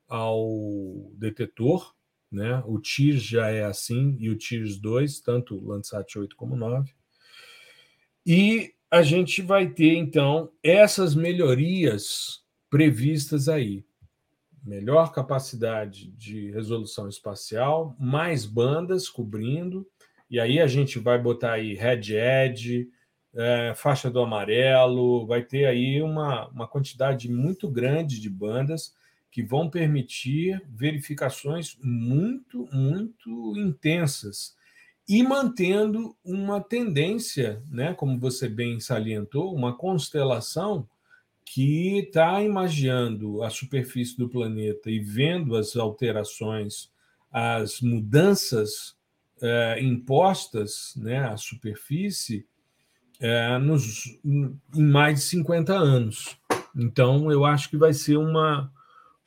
ao 0.08 1.12
detetor, 1.14 1.94
né? 2.30 2.62
O 2.66 2.78
TIRS 2.78 3.22
já 3.22 3.48
é 3.48 3.64
assim, 3.64 4.16
e 4.18 4.30
o 4.30 4.36
TIRS 4.36 4.78
2, 4.78 5.20
tanto 5.20 5.56
o 5.56 5.68
Landsat 5.68 6.18
8 6.18 6.36
como 6.36 6.56
9. 6.56 6.92
E 8.26 8.74
a 8.90 9.02
gente 9.02 9.42
vai 9.42 9.68
ter, 9.68 9.94
então, 9.94 10.50
essas 10.62 11.14
melhorias 11.14 12.42
previstas 12.70 13.48
aí. 13.48 13.84
Melhor 14.62 15.12
capacidade 15.12 16.10
de 16.12 16.50
resolução 16.50 17.08
espacial, 17.08 17.96
mais 17.98 18.44
bandas 18.44 19.08
cobrindo, 19.08 19.86
e 20.30 20.38
aí 20.38 20.60
a 20.60 20.66
gente 20.66 20.98
vai 20.98 21.18
botar 21.18 21.52
aí 21.52 21.74
Red 21.74 22.12
Edge, 22.12 22.90
é, 23.34 23.72
faixa 23.74 24.10
do 24.10 24.20
amarelo, 24.20 25.26
vai 25.26 25.42
ter 25.42 25.64
aí 25.64 26.02
uma, 26.02 26.48
uma 26.48 26.68
quantidade 26.68 27.30
muito 27.30 27.70
grande 27.70 28.20
de 28.20 28.28
bandas 28.28 28.94
que 29.30 29.42
vão 29.42 29.68
permitir 29.68 30.62
verificações 30.68 31.76
muito, 31.82 32.68
muito 32.72 33.54
intensas 33.56 34.56
e 35.08 35.22
mantendo 35.22 36.14
uma 36.22 36.60
tendência, 36.60 37.62
né, 37.70 37.94
como 37.94 38.18
você 38.18 38.48
bem 38.48 38.78
salientou, 38.78 39.54
uma 39.54 39.74
constelação 39.74 40.86
que 41.46 42.00
está 42.00 42.42
imaginando 42.42 43.42
a 43.42 43.48
superfície 43.48 44.18
do 44.18 44.28
planeta 44.28 44.90
e 44.90 45.00
vendo 45.00 45.56
as 45.56 45.76
alterações, 45.76 46.90
as 47.32 47.80
mudanças 47.80 48.96
é, 49.40 49.82
impostas 49.82 50.92
né, 50.94 51.20
à 51.20 51.38
superfície 51.38 52.46
é, 53.18 53.56
nos, 53.56 54.18
em 54.22 54.58
mais 54.74 55.20
de 55.20 55.20
50 55.22 55.72
anos. 55.72 56.36
Então, 56.76 57.32
eu 57.32 57.46
acho 57.46 57.70
que 57.70 57.78
vai 57.78 57.94
ser 57.94 58.18
uma, 58.18 58.70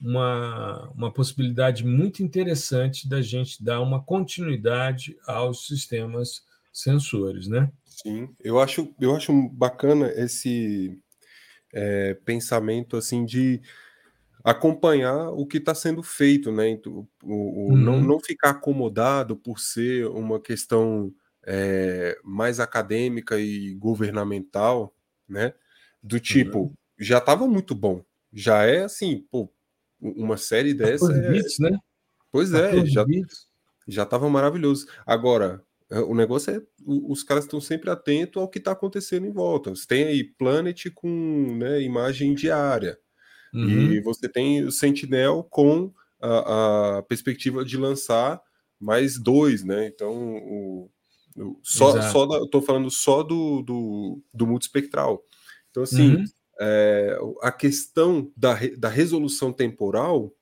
uma, 0.01 0.89
uma 0.95 1.13
possibilidade 1.13 1.85
muito 1.85 2.23
interessante 2.23 3.07
da 3.07 3.21
gente 3.21 3.63
dar 3.63 3.81
uma 3.81 4.01
continuidade 4.01 5.15
aos 5.27 5.67
sistemas 5.67 6.43
sensores, 6.73 7.47
né? 7.47 7.71
Sim, 7.85 8.33
eu 8.39 8.59
acho, 8.59 8.93
eu 8.99 9.15
acho 9.15 9.31
bacana 9.49 10.11
esse 10.15 10.97
é, 11.71 12.15
pensamento 12.25 12.97
assim 12.97 13.25
de 13.25 13.61
acompanhar 14.43 15.29
o 15.29 15.45
que 15.45 15.57
está 15.57 15.75
sendo 15.75 16.01
feito, 16.01 16.51
né? 16.51 16.79
O, 16.87 17.07
o, 17.23 17.69
uhum. 17.69 17.75
não, 17.75 18.01
não 18.01 18.19
ficar 18.19 18.51
acomodado 18.51 19.35
por 19.35 19.59
ser 19.59 20.07
uma 20.07 20.39
questão 20.39 21.13
é, 21.45 22.17
mais 22.23 22.59
acadêmica 22.59 23.39
e 23.39 23.75
governamental, 23.75 24.95
né? 25.29 25.53
Do 26.01 26.19
tipo, 26.19 26.59
uhum. 26.59 26.73
já 26.99 27.19
estava 27.19 27.47
muito 27.47 27.75
bom. 27.75 28.03
Já 28.33 28.65
é 28.65 28.83
assim, 28.83 29.25
pô, 29.29 29.51
uma 30.01 30.37
série 30.37 30.73
dessa. 30.73 31.13
É... 31.13 31.31
Bits, 31.31 31.59
né? 31.59 31.77
Pois 32.31 32.53
é, 32.53 32.85
já, 32.85 33.05
já 33.87 34.05
tava 34.05 34.29
maravilhoso. 34.29 34.87
Agora, 35.05 35.61
é, 35.91 35.99
o 35.99 36.15
negócio 36.15 36.55
é 36.55 36.61
os 36.85 37.23
caras 37.23 37.43
estão 37.43 37.59
sempre 37.59 37.89
atentos 37.89 38.41
ao 38.41 38.47
que 38.47 38.57
está 38.57 38.71
acontecendo 38.71 39.27
em 39.27 39.31
volta. 39.31 39.69
Você 39.69 39.85
tem 39.85 40.05
aí 40.05 40.23
Planet 40.23 40.85
com 40.95 41.57
né, 41.57 41.81
imagem 41.81 42.33
diária. 42.33 42.97
Uhum. 43.53 43.91
E 43.91 44.01
você 44.01 44.29
tem 44.29 44.63
o 44.63 44.71
Sentinel 44.71 45.45
com 45.49 45.93
a, 46.21 46.99
a, 46.99 47.03
perspectiva 47.03 47.65
de 47.65 47.75
lançar 47.75 48.41
mais 48.79 49.19
dois, 49.19 49.61
né? 49.63 49.87
Então, 49.87 50.37
o, 50.37 50.89
o 51.35 51.59
só, 51.61 52.01
só 52.01 52.25
da, 52.25 52.37
eu 52.37 52.47
tô 52.47 52.61
falando 52.61 52.89
só 52.89 53.21
do, 53.23 53.61
do, 53.61 54.23
do 54.33 54.47
multispectral. 54.47 55.21
Então, 55.69 55.83
assim, 55.83 56.15
uhum 56.15 56.25
é, 56.59 57.17
a 57.41 57.51
questão 57.51 58.31
da, 58.35 58.57
da 58.77 58.89
resolução 58.89 59.51
temporal 59.53 60.33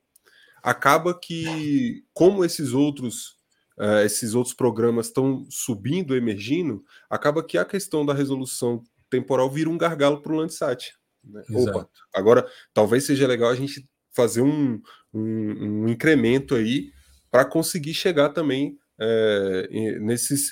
acaba 0.62 1.18
que, 1.18 2.04
como 2.14 2.44
esses 2.44 2.74
outros 2.74 3.40
uh, 3.80 4.04
esses 4.06 4.36
outros 4.36 4.54
programas 4.54 5.08
estão 5.08 5.46
subindo, 5.50 6.16
emergindo, 6.16 6.84
acaba 7.10 7.44
que 7.44 7.58
a 7.58 7.66
questão 7.66 8.06
da 8.06 8.14
resolução 8.14 8.84
temporal 9.10 9.50
vira 9.50 9.70
um 9.70 9.78
gargalo 9.78 10.22
para 10.22 10.34
o 10.34 10.36
Landsat. 10.36 10.94
Né? 11.24 11.42
Opa, 11.52 11.90
agora 12.14 12.48
talvez 12.74 13.06
seja 13.06 13.26
legal 13.26 13.50
a 13.50 13.56
gente 13.56 13.88
fazer 14.12 14.42
um, 14.42 14.82
um, 15.14 15.84
um 15.84 15.90
incremento 15.90 16.56
aí 16.56 16.92
para 17.32 17.46
conseguir 17.46 17.94
chegar 17.94 18.30
também 18.30 18.78
é, 19.00 20.00
nesses, 20.00 20.52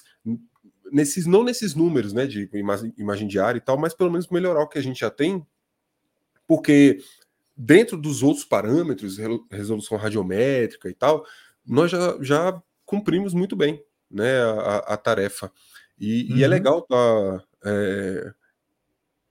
nesses, 0.91 1.25
não 1.25 1.43
nesses 1.43 1.75
números 1.75 2.13
né, 2.13 2.25
de 2.25 2.49
imagem, 2.53 2.93
imagem 2.97 3.27
diária 3.27 3.57
e 3.57 3.61
tal, 3.61 3.77
mas 3.77 3.93
pelo 3.93 4.11
menos 4.11 4.27
melhorar 4.27 4.61
o 4.61 4.67
que 4.67 4.77
a 4.77 4.83
gente 4.83 4.99
já 4.99 5.09
tem, 5.09 5.45
porque 6.47 6.99
dentro 7.55 7.97
dos 7.97 8.21
outros 8.21 8.45
parâmetros, 8.45 9.17
resolução 9.51 9.97
radiométrica 9.97 10.89
e 10.89 10.93
tal, 10.93 11.25
nós 11.65 11.91
já, 11.91 12.17
já 12.21 12.63
cumprimos 12.85 13.33
muito 13.33 13.55
bem 13.55 13.83
né, 14.09 14.41
a, 14.41 14.77
a 14.93 14.97
tarefa. 14.97 15.51
E, 15.99 16.31
uhum. 16.31 16.37
e, 16.37 16.43
é 16.43 16.45
uhum. 16.45 16.51
legal 16.51 16.79
estar 16.79 17.39
tá, 17.39 17.45
é, 17.65 18.33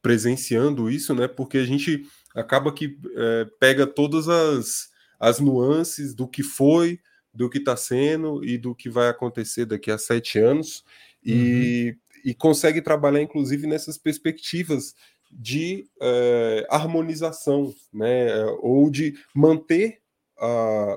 presenciando 0.02 0.90
isso, 0.90 1.14
né? 1.14 1.28
Porque 1.28 1.58
a 1.58 1.64
gente 1.64 2.06
acaba 2.34 2.72
que 2.72 2.98
é, 3.14 3.46
pega 3.58 3.86
todas 3.86 4.28
as, 4.28 4.90
as 5.18 5.38
nuances 5.38 6.14
do 6.14 6.28
que 6.28 6.42
foi, 6.42 7.00
do 7.32 7.48
que 7.48 7.58
está 7.58 7.76
sendo 7.76 8.44
e 8.44 8.58
do 8.58 8.74
que 8.74 8.90
vai 8.90 9.08
acontecer 9.08 9.66
daqui 9.66 9.90
a 9.90 9.98
sete 9.98 10.38
anos 10.38 10.84
e, 11.26 11.90
uhum. 11.90 12.20
e 12.30 12.34
consegue 12.34 12.80
trabalhar, 12.80 13.20
inclusive, 13.20 13.66
nessas 13.66 13.98
perspectivas 13.98 14.94
de 15.30 15.88
é, 16.00 16.66
harmonização, 16.70 17.74
né? 17.92 18.44
Ou 18.60 18.88
de 18.90 19.14
manter 19.34 20.00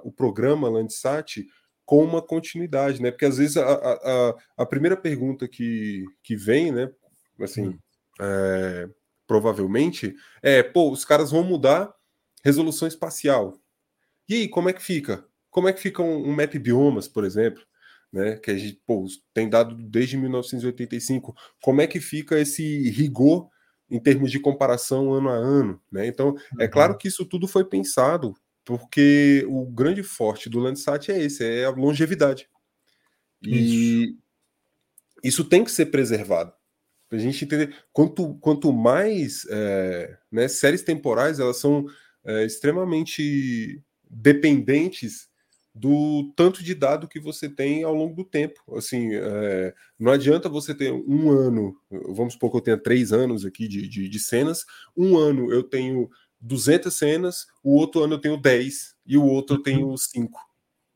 o 0.04 0.12
programa 0.12 0.70
Landsat 0.70 1.46
com 1.86 2.04
uma 2.04 2.22
continuidade, 2.22 3.02
né? 3.02 3.10
Porque 3.10 3.26
às 3.26 3.38
vezes 3.38 3.58
a, 3.58 3.64
a, 3.64 4.36
a 4.58 4.66
primeira 4.66 4.96
pergunta 4.96 5.48
que, 5.48 6.06
que 6.22 6.36
vem, 6.36 6.72
né? 6.72 6.92
Assim, 7.42 7.70
hum. 7.70 7.80
é, 8.22 8.90
provavelmente, 9.26 10.16
é: 10.44 10.62
pô, 10.62 10.92
os 10.92 11.04
caras 11.04 11.32
vão 11.32 11.44
mudar 11.44 11.92
resolução 12.44 12.88
espacial. 12.88 13.58
E 14.28 14.36
aí, 14.36 14.48
como 14.48 14.70
é 14.70 14.74
que 14.74 14.84
fica? 14.84 15.26
Como 15.50 15.68
é 15.68 15.74
que 15.74 15.82
fica 15.82 16.04
um, 16.04 16.30
um 16.30 16.36
map 16.36 16.54
biomas, 16.60 17.08
por 17.08 17.24
exemplo? 17.24 17.64
Né, 18.12 18.38
que 18.38 18.50
a 18.50 18.58
gente 18.58 18.82
pô, 18.88 19.06
tem 19.34 19.48
dado 19.48 19.76
desde 19.76 20.18
1985. 20.18 21.36
Como 21.62 21.80
é 21.80 21.86
que 21.86 22.00
fica 22.00 22.40
esse 22.40 22.90
rigor 22.90 23.48
em 23.90 24.00
termos 24.00 24.32
de 24.32 24.40
comparação 24.40 25.14
ano 25.14 25.30
a 25.30 25.36
ano? 25.36 25.80
Né? 25.92 26.08
Então, 26.08 26.36
é 26.60 26.64
uhum. 26.64 26.72
claro 26.72 26.98
que 26.98 27.08
isso 27.08 27.24
tudo 27.24 27.48
foi 27.48 27.64
pensado 27.64 28.34
porque 28.66 29.44
o 29.48 29.66
grande 29.66 30.04
forte 30.04 30.48
do 30.48 30.60
Landsat 30.60 31.12
é 31.12 31.24
esse, 31.24 31.44
é 31.44 31.66
a 31.66 31.72
longevidade. 31.72 32.48
E 33.42 34.04
isso, 34.04 34.18
isso 35.24 35.44
tem 35.44 35.64
que 35.64 35.72
ser 35.72 35.88
preservado. 35.88 36.54
Para 37.08 37.18
a 37.18 37.22
gente 37.22 37.44
entender, 37.44 37.76
quanto, 37.92 38.36
quanto 38.36 38.72
mais 38.72 39.44
é, 39.50 40.18
né, 40.32 40.48
séries 40.48 40.84
temporais, 40.84 41.40
elas 41.40 41.58
são 41.58 41.88
é, 42.24 42.46
extremamente 42.46 43.82
dependentes 44.08 45.29
do 45.74 46.32
tanto 46.36 46.64
de 46.64 46.74
dado 46.74 47.08
que 47.08 47.20
você 47.20 47.48
tem 47.48 47.84
ao 47.84 47.94
longo 47.94 48.16
do 48.16 48.24
tempo. 48.24 48.60
Assim, 48.76 49.10
é, 49.14 49.74
não 49.98 50.12
adianta 50.12 50.50
você 50.50 50.74
ter 50.74 50.92
um 50.92 51.30
ano, 51.32 51.76
vamos 51.90 52.34
supor 52.34 52.52
que 52.52 52.58
eu 52.58 52.62
tenha 52.62 52.78
três 52.78 53.14
anos 53.14 53.46
aqui 53.46 53.68
de, 53.68 53.88
de, 53.88 54.10
de 54.10 54.20
cenas, 54.20 54.66
um 54.96 55.18
ano 55.18 55.52
eu 55.54 55.64
tenho 55.64 56.10
200 56.42 56.94
cenas, 56.94 57.46
o 57.64 57.76
outro 57.76 58.04
ano 58.04 58.16
eu 58.16 58.22
tenho 58.22 58.38
10 58.38 58.96
e 59.06 59.18
o 59.18 59.26
outro 59.26 59.58
eu 59.58 59.64
tenho 59.64 59.98
5. 59.98 60.40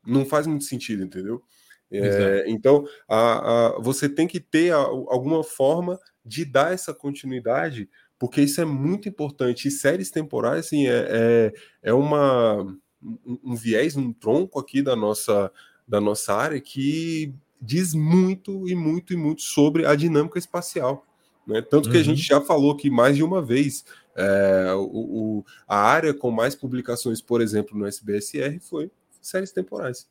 Uhum. 0.06 0.12
Não 0.12 0.24
faz 0.24 0.46
muito 0.46 0.64
sentido, 0.64 1.02
entendeu? 1.04 1.42
É, 1.90 2.44
então, 2.48 2.84
a, 3.08 3.76
a, 3.76 3.80
você 3.80 4.08
tem 4.08 4.26
que 4.26 4.40
ter 4.40 4.72
a, 4.72 4.78
alguma 4.78 5.44
forma 5.44 5.98
de 6.24 6.44
dar 6.44 6.72
essa 6.72 6.92
continuidade, 6.92 7.88
porque 8.18 8.40
isso 8.40 8.60
é 8.60 8.64
muito 8.64 9.08
importante. 9.08 9.68
E 9.68 9.70
séries 9.70 10.10
temporais, 10.10 10.66
assim, 10.66 10.88
é, 10.88 11.06
é, 11.08 11.52
é 11.82 11.92
uma, 11.92 12.76
um, 13.04 13.38
um 13.44 13.54
viés, 13.54 13.96
um 13.96 14.12
tronco 14.12 14.58
aqui 14.58 14.82
da 14.82 14.96
nossa, 14.96 15.52
da 15.86 16.00
nossa 16.00 16.34
área 16.34 16.60
que 16.60 17.32
diz 17.60 17.94
muito 17.94 18.68
e 18.68 18.74
muito 18.74 19.12
e 19.12 19.16
muito 19.16 19.42
sobre 19.42 19.86
a 19.86 19.94
dinâmica 19.94 20.38
espacial. 20.38 21.06
Né? 21.46 21.60
Tanto 21.62 21.90
que 21.90 21.96
uhum. 21.96 22.00
a 22.00 22.04
gente 22.04 22.22
já 22.22 22.40
falou 22.40 22.72
aqui 22.72 22.90
mais 22.90 23.16
de 23.16 23.22
uma 23.22 23.42
vez. 23.42 23.84
É, 24.16 24.72
o, 24.74 24.82
o, 24.82 25.44
a 25.66 25.78
área 25.78 26.14
com 26.14 26.30
mais 26.30 26.54
publicações, 26.54 27.20
por 27.20 27.40
exemplo, 27.40 27.76
no 27.76 27.86
SBSR 27.86 28.58
foi 28.60 28.90
séries 29.20 29.52
temporais. 29.52 30.08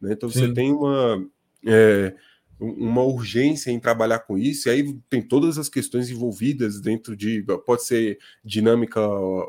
Né? 0.00 0.12
Então 0.12 0.28
Sim. 0.28 0.40
você 0.40 0.54
tem 0.54 0.72
uma, 0.72 1.24
é, 1.66 2.14
uma 2.62 3.02
urgência 3.02 3.70
em 3.70 3.80
trabalhar 3.80 4.20
com 4.20 4.38
isso, 4.38 4.68
e 4.68 4.70
aí 4.70 4.98
tem 5.10 5.20
todas 5.20 5.58
as 5.58 5.68
questões 5.68 6.08
envolvidas 6.10 6.80
dentro 6.80 7.16
de. 7.16 7.44
Pode 7.66 7.84
ser 7.84 8.18
dinâmica 8.44 9.00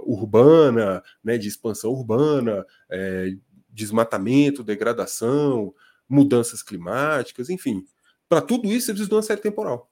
urbana, 0.03 1.03
né, 1.23 1.37
de 1.37 1.47
expansão 1.47 1.91
urbana, 1.91 2.65
é, 2.89 3.35
desmatamento, 3.69 4.63
degradação, 4.63 5.73
mudanças 6.09 6.63
climáticas, 6.63 7.49
enfim. 7.49 7.85
Para 8.27 8.41
tudo 8.41 8.67
isso, 8.67 8.87
você 8.87 8.93
precisa 8.93 9.09
de 9.09 9.15
uma 9.15 9.21
série 9.21 9.41
temporal. 9.41 9.91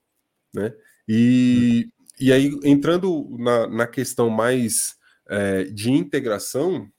Né? 0.54 0.74
E, 1.08 1.90
e 2.20 2.34
aí, 2.34 2.52
entrando 2.64 3.28
na, 3.38 3.68
na 3.68 3.88
questão 3.88 4.30
mais 4.30 4.96
é, 5.30 5.64
de 5.66 5.92
integração, 5.92 6.90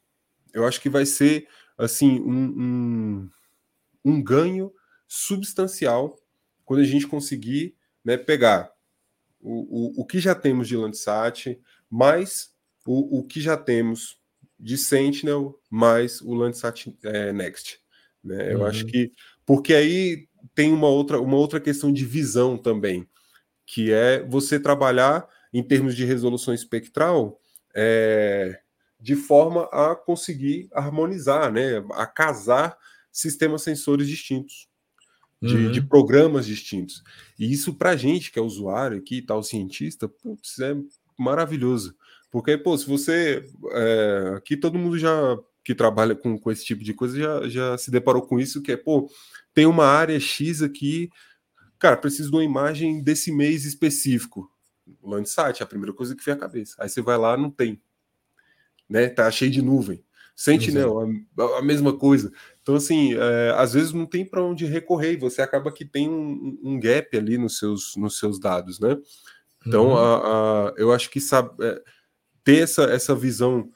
eu 0.55 0.65
acho 0.67 0.81
que 0.81 0.89
vai 0.89 1.05
ser 1.05 1.49
assim 1.77 2.21
um, 2.21 2.45
um, 2.45 3.31
um 4.05 4.23
ganho 4.23 4.73
substancial 5.15 6.19
quando 6.65 6.81
a 6.81 6.87
gente 6.87 7.07
conseguir 7.07 7.77
né, 8.03 8.17
pegar 8.17 8.73
o, 9.39 9.99
o, 9.99 10.01
o 10.01 10.07
que 10.07 10.19
já 10.19 10.35
temos 10.35 10.67
de 10.67 10.75
Landsat, 10.75 11.61
mais 11.91 12.55
o, 12.87 13.19
o 13.19 13.23
que 13.23 13.39
já 13.39 13.55
temos 13.55 14.19
de 14.59 14.79
Sentinel, 14.79 15.61
mais 15.69 16.23
o 16.23 16.33
Landsat 16.33 16.97
é, 17.05 17.31
Next. 17.31 17.79
Né? 18.25 18.55
Eu 18.55 18.61
uhum. 18.61 18.67
acho 18.67 18.87
que. 18.87 19.13
Porque 19.45 19.75
aí 19.75 20.29
tem 20.55 20.73
uma 20.73 20.89
outra, 20.89 21.21
uma 21.21 21.37
outra 21.37 21.61
questão 21.61 21.93
de 21.93 22.07
visão 22.07 22.57
também 22.57 23.07
que 23.67 23.93
é 23.93 24.23
você 24.23 24.59
trabalhar 24.59 25.29
em 25.53 25.63
termos 25.63 25.95
de 25.95 26.07
resolução 26.07 26.55
espectral 26.55 27.39
é, 27.75 28.61
de 28.99 29.15
forma 29.15 29.65
a 29.65 29.95
conseguir 29.95 30.69
harmonizar, 30.73 31.53
né, 31.53 31.85
a 31.93 32.07
casar 32.07 32.79
sistemas 33.11 33.63
sensores 33.63 34.09
distintos, 34.09 34.72
de, 35.43 35.57
uhum. 35.57 35.73
de 35.73 35.83
programas 35.83 36.47
distintos. 36.47 37.03
E 37.39 37.53
isso 37.53 37.75
para 37.75 37.91
a 37.91 37.97
gente 37.97 38.31
que 38.31 38.39
é 38.39 38.43
usuário 38.43 38.99
aqui 38.99 39.17
e 39.17 39.23
tal, 39.23 39.43
cientista, 39.43 40.09
putz, 40.09 40.59
é 40.61 40.75
maravilhoso. 41.19 41.95
Porque, 42.31 42.57
pô, 42.57 42.79
se 42.79 42.87
você. 42.87 43.45
É, 43.73 44.35
aqui 44.37 44.57
todo 44.57 44.79
mundo 44.79 44.99
já 44.99 45.37
que 45.65 45.75
trabalha 45.75 46.15
com, 46.15 46.39
com 46.39 46.51
esse 46.51 46.65
tipo 46.65 46.83
de 46.83 46.95
coisa 46.95 47.17
já, 47.17 47.49
já 47.49 47.79
se 47.79 47.91
deparou 47.91 48.23
com 48.23 48.41
isso, 48.41 48.63
que 48.63 48.73
é, 48.73 48.77
pô, 48.77 49.11
tem 49.53 49.67
uma 49.67 49.85
área 49.85 50.19
X 50.19 50.63
aqui 50.63 51.11
Cara, 51.83 51.97
preciso 51.97 52.31
de 52.31 52.37
uma 52.37 52.45
imagem 52.45 53.03
desse 53.03 53.33
mês 53.33 53.65
específico. 53.65 54.49
Landsat 55.03 55.61
é 55.61 55.65
a 55.65 55.67
primeira 55.67 55.93
coisa 55.93 56.15
que 56.15 56.25
vem 56.25 56.33
à 56.33 56.37
cabeça. 56.37 56.77
Aí 56.79 56.89
você 56.89 57.03
vai 57.03 57.19
lá, 57.19 57.37
não 57.37 57.51
tem. 57.51 57.83
Né? 58.89 59.09
Tá 59.09 59.29
cheio 59.33 59.51
de 59.51 59.61
nuvem. 59.61 60.01
Sentinel, 60.35 61.01
a, 61.39 61.59
a 61.59 61.63
mesma 61.63 61.97
coisa. 61.97 62.33
Então, 62.63 62.75
assim, 62.75 63.15
é, 63.15 63.55
às 63.57 63.75
vezes 63.75 63.93
não 63.93 64.07
tem 64.07 64.25
para 64.25 64.43
onde 64.43 64.67
recorrer 64.67 65.13
e 65.13 65.17
você 65.17 65.43
acaba 65.43 65.73
que 65.73 65.85
tem 65.85 66.09
um, 66.09 66.59
um, 66.63 66.81
gap 66.81 67.17
ali 67.17 67.37
nos 67.39 67.59
seus, 67.59 67.95
nos 67.97 68.19
seus 68.19 68.39
dados, 68.41 68.81
né? 68.81 68.97
Então, 69.67 69.89
uhum. 69.89 69.97
a, 69.97 70.69
a, 70.69 70.75
eu 70.77 70.93
acho 70.93 71.11
que 71.11 71.21
sabe, 71.21 71.51
é, 71.65 71.81
ter 72.43 72.63
essa, 72.63 72.85
essa 72.85 73.15
visão 73.15 73.71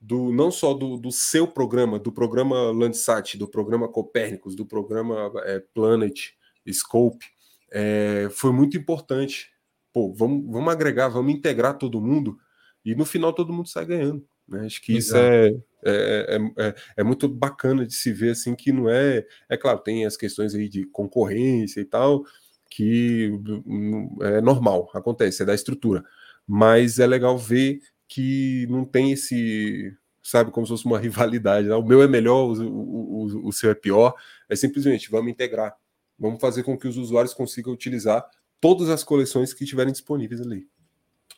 do 0.00 0.32
não 0.32 0.50
só 0.50 0.72
do, 0.72 0.96
do, 0.96 1.12
seu 1.12 1.46
programa, 1.46 1.98
do 1.98 2.10
programa 2.10 2.70
Landsat, 2.70 3.36
do 3.36 3.46
programa 3.46 3.86
Copérnicos, 3.86 4.56
do 4.56 4.64
programa 4.64 5.30
é, 5.44 5.60
Planet, 5.74 6.30
Scope, 6.72 7.26
é, 7.70 8.28
foi 8.30 8.52
muito 8.52 8.76
importante. 8.76 9.50
Pô, 9.92 10.12
vamos, 10.12 10.50
vamos 10.50 10.72
agregar, 10.72 11.08
vamos 11.08 11.34
integrar 11.34 11.76
todo 11.76 12.00
mundo 12.00 12.38
e 12.84 12.94
no 12.94 13.04
final 13.04 13.32
todo 13.32 13.52
mundo 13.52 13.68
sai 13.68 13.84
ganhando. 13.84 14.26
Né? 14.48 14.64
Acho 14.64 14.80
que 14.80 14.96
Exato. 14.96 15.18
isso 15.18 15.56
é, 15.56 15.62
é, 15.84 16.36
é, 16.36 16.66
é, 16.66 16.74
é 16.98 17.02
muito 17.02 17.28
bacana 17.28 17.86
de 17.86 17.94
se 17.94 18.12
ver 18.12 18.30
assim 18.30 18.54
que 18.54 18.72
não 18.72 18.88
é. 18.88 19.24
É 19.48 19.56
claro, 19.56 19.78
tem 19.78 20.04
as 20.06 20.16
questões 20.16 20.54
aí 20.54 20.68
de 20.68 20.84
concorrência 20.86 21.80
e 21.80 21.84
tal, 21.84 22.24
que 22.68 23.30
hum, 23.66 24.16
é 24.22 24.40
normal, 24.40 24.90
acontece, 24.94 25.42
é 25.42 25.46
da 25.46 25.54
estrutura. 25.54 26.04
Mas 26.46 26.98
é 26.98 27.06
legal 27.06 27.38
ver 27.38 27.80
que 28.08 28.66
não 28.68 28.84
tem 28.84 29.12
esse, 29.12 29.96
sabe, 30.22 30.50
como 30.50 30.66
se 30.66 30.70
fosse 30.70 30.84
uma 30.84 30.98
rivalidade. 31.00 31.68
Né? 31.68 31.74
O 31.74 31.84
meu 31.84 32.02
é 32.02 32.08
melhor, 32.08 32.50
o, 32.50 32.62
o, 32.62 33.48
o 33.48 33.52
seu 33.52 33.70
é 33.70 33.74
pior. 33.74 34.14
É 34.48 34.56
simplesmente 34.56 35.10
vamos 35.10 35.30
integrar. 35.30 35.74
Vamos 36.18 36.40
fazer 36.40 36.62
com 36.62 36.76
que 36.76 36.86
os 36.86 36.98
usuários 36.98 37.32
consigam 37.32 37.72
utilizar 37.72 38.28
todas 38.60 38.90
as 38.90 39.02
coleções 39.02 39.54
que 39.54 39.64
estiverem 39.64 39.92
disponíveis 39.92 40.40
ali. 40.40 40.68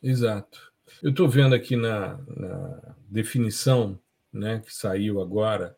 Exato. 0.03 0.73
Eu 1.01 1.11
estou 1.11 1.29
vendo 1.29 1.55
aqui 1.55 1.77
na, 1.77 2.19
na, 2.27 2.97
definição 3.09 3.99
né, 4.33 4.63
que 4.65 4.75
saiu 4.75 5.21
agora 5.21 5.77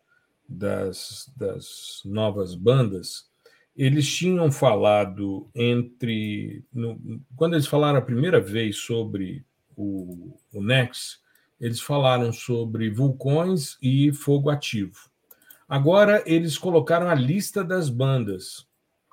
das, 0.49 1.33
das 1.37 2.03
novas 2.05 2.55
bandas, 2.55 3.29
eles 3.77 4.09
tinham 4.09 4.53
falado 4.53 5.49
entre. 5.55 6.65
No, 6.73 7.01
quando 7.35 7.55
eles 7.55 7.67
falaram 7.67 7.99
a 7.99 8.03
primeira 8.03 8.41
vez 8.41 8.77
sobre 8.77 9.45
o, 9.77 10.39
o 10.53 10.63
NEX, 10.63 11.21
eles 11.61 11.81
falaram 11.81 12.33
sobre 12.33 12.89
vulcões 12.91 13.77
e 13.83 14.13
fogo 14.13 14.49
ativo. 14.49 15.11
Agora 15.69 16.23
eles 16.27 16.57
colocaram 16.57 17.09
a 17.09 17.15
lista 17.15 17.65
das 17.65 17.89
bandas, 17.89 18.67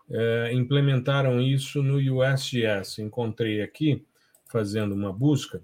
é, 0.10 0.52
implementaram 0.54 1.42
isso 1.42 1.82
no 1.82 1.96
USGS. 1.96 3.02
Encontrei 3.02 3.62
aqui, 3.62 4.06
fazendo 4.48 4.94
uma 4.94 5.12
busca. 5.12 5.64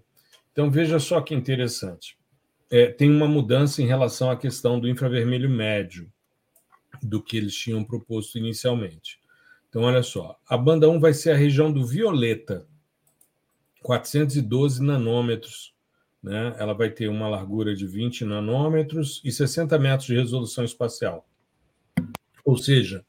Então 0.51 0.71
veja 0.71 0.97
só 0.97 1.21
que 1.21 1.35
interessante. 1.35 2.16
É, 2.69 2.87
tem 2.87 3.09
uma 3.09 3.27
mudança 3.27 3.81
em 3.81 3.85
relação 3.85 4.29
à 4.29 4.35
questão 4.35 4.79
do 4.79 4.89
infravermelho 4.89 5.49
médio 5.49 6.11
do 7.01 7.21
que 7.21 7.37
eles 7.37 7.55
tinham 7.55 7.83
proposto 7.83 8.37
inicialmente. 8.37 9.19
Então, 9.69 9.83
olha 9.83 10.03
só, 10.03 10.37
a 10.47 10.57
banda 10.57 10.89
1 10.89 10.99
vai 10.99 11.13
ser 11.13 11.31
a 11.31 11.35
região 11.35 11.71
do 11.71 11.85
violeta, 11.85 12.65
412 13.81 14.81
nanômetros. 14.81 15.73
Né? 16.21 16.55
Ela 16.57 16.73
vai 16.73 16.89
ter 16.89 17.07
uma 17.07 17.27
largura 17.27 17.75
de 17.75 17.85
20 17.85 18.25
nanômetros 18.25 19.21
e 19.23 19.31
60 19.31 19.77
metros 19.77 20.07
de 20.07 20.15
resolução 20.15 20.63
espacial. 20.63 21.27
Ou 22.43 22.57
seja, 22.57 23.05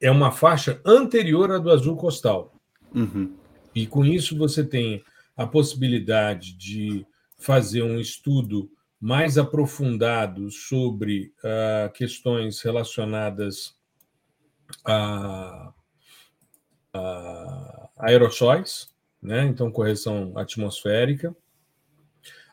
é 0.00 0.10
uma 0.10 0.30
faixa 0.30 0.80
anterior 0.84 1.50
à 1.50 1.58
do 1.58 1.70
azul 1.70 1.96
costal. 1.96 2.54
Uhum. 2.94 3.34
E 3.74 3.86
com 3.86 4.04
isso 4.04 4.36
você 4.36 4.62
tem 4.64 5.02
a 5.36 5.46
possibilidade 5.46 6.56
de 6.56 7.04
fazer 7.38 7.82
um 7.82 7.98
estudo 7.98 8.70
mais 9.00 9.36
aprofundado 9.36 10.50
sobre 10.50 11.32
uh, 11.38 11.92
questões 11.92 12.60
relacionadas 12.62 13.76
a, 14.84 15.72
a 16.92 17.90
aerossóis, 17.98 18.92
né? 19.22 19.44
então 19.46 19.70
correção 19.70 20.32
atmosférica, 20.36 21.36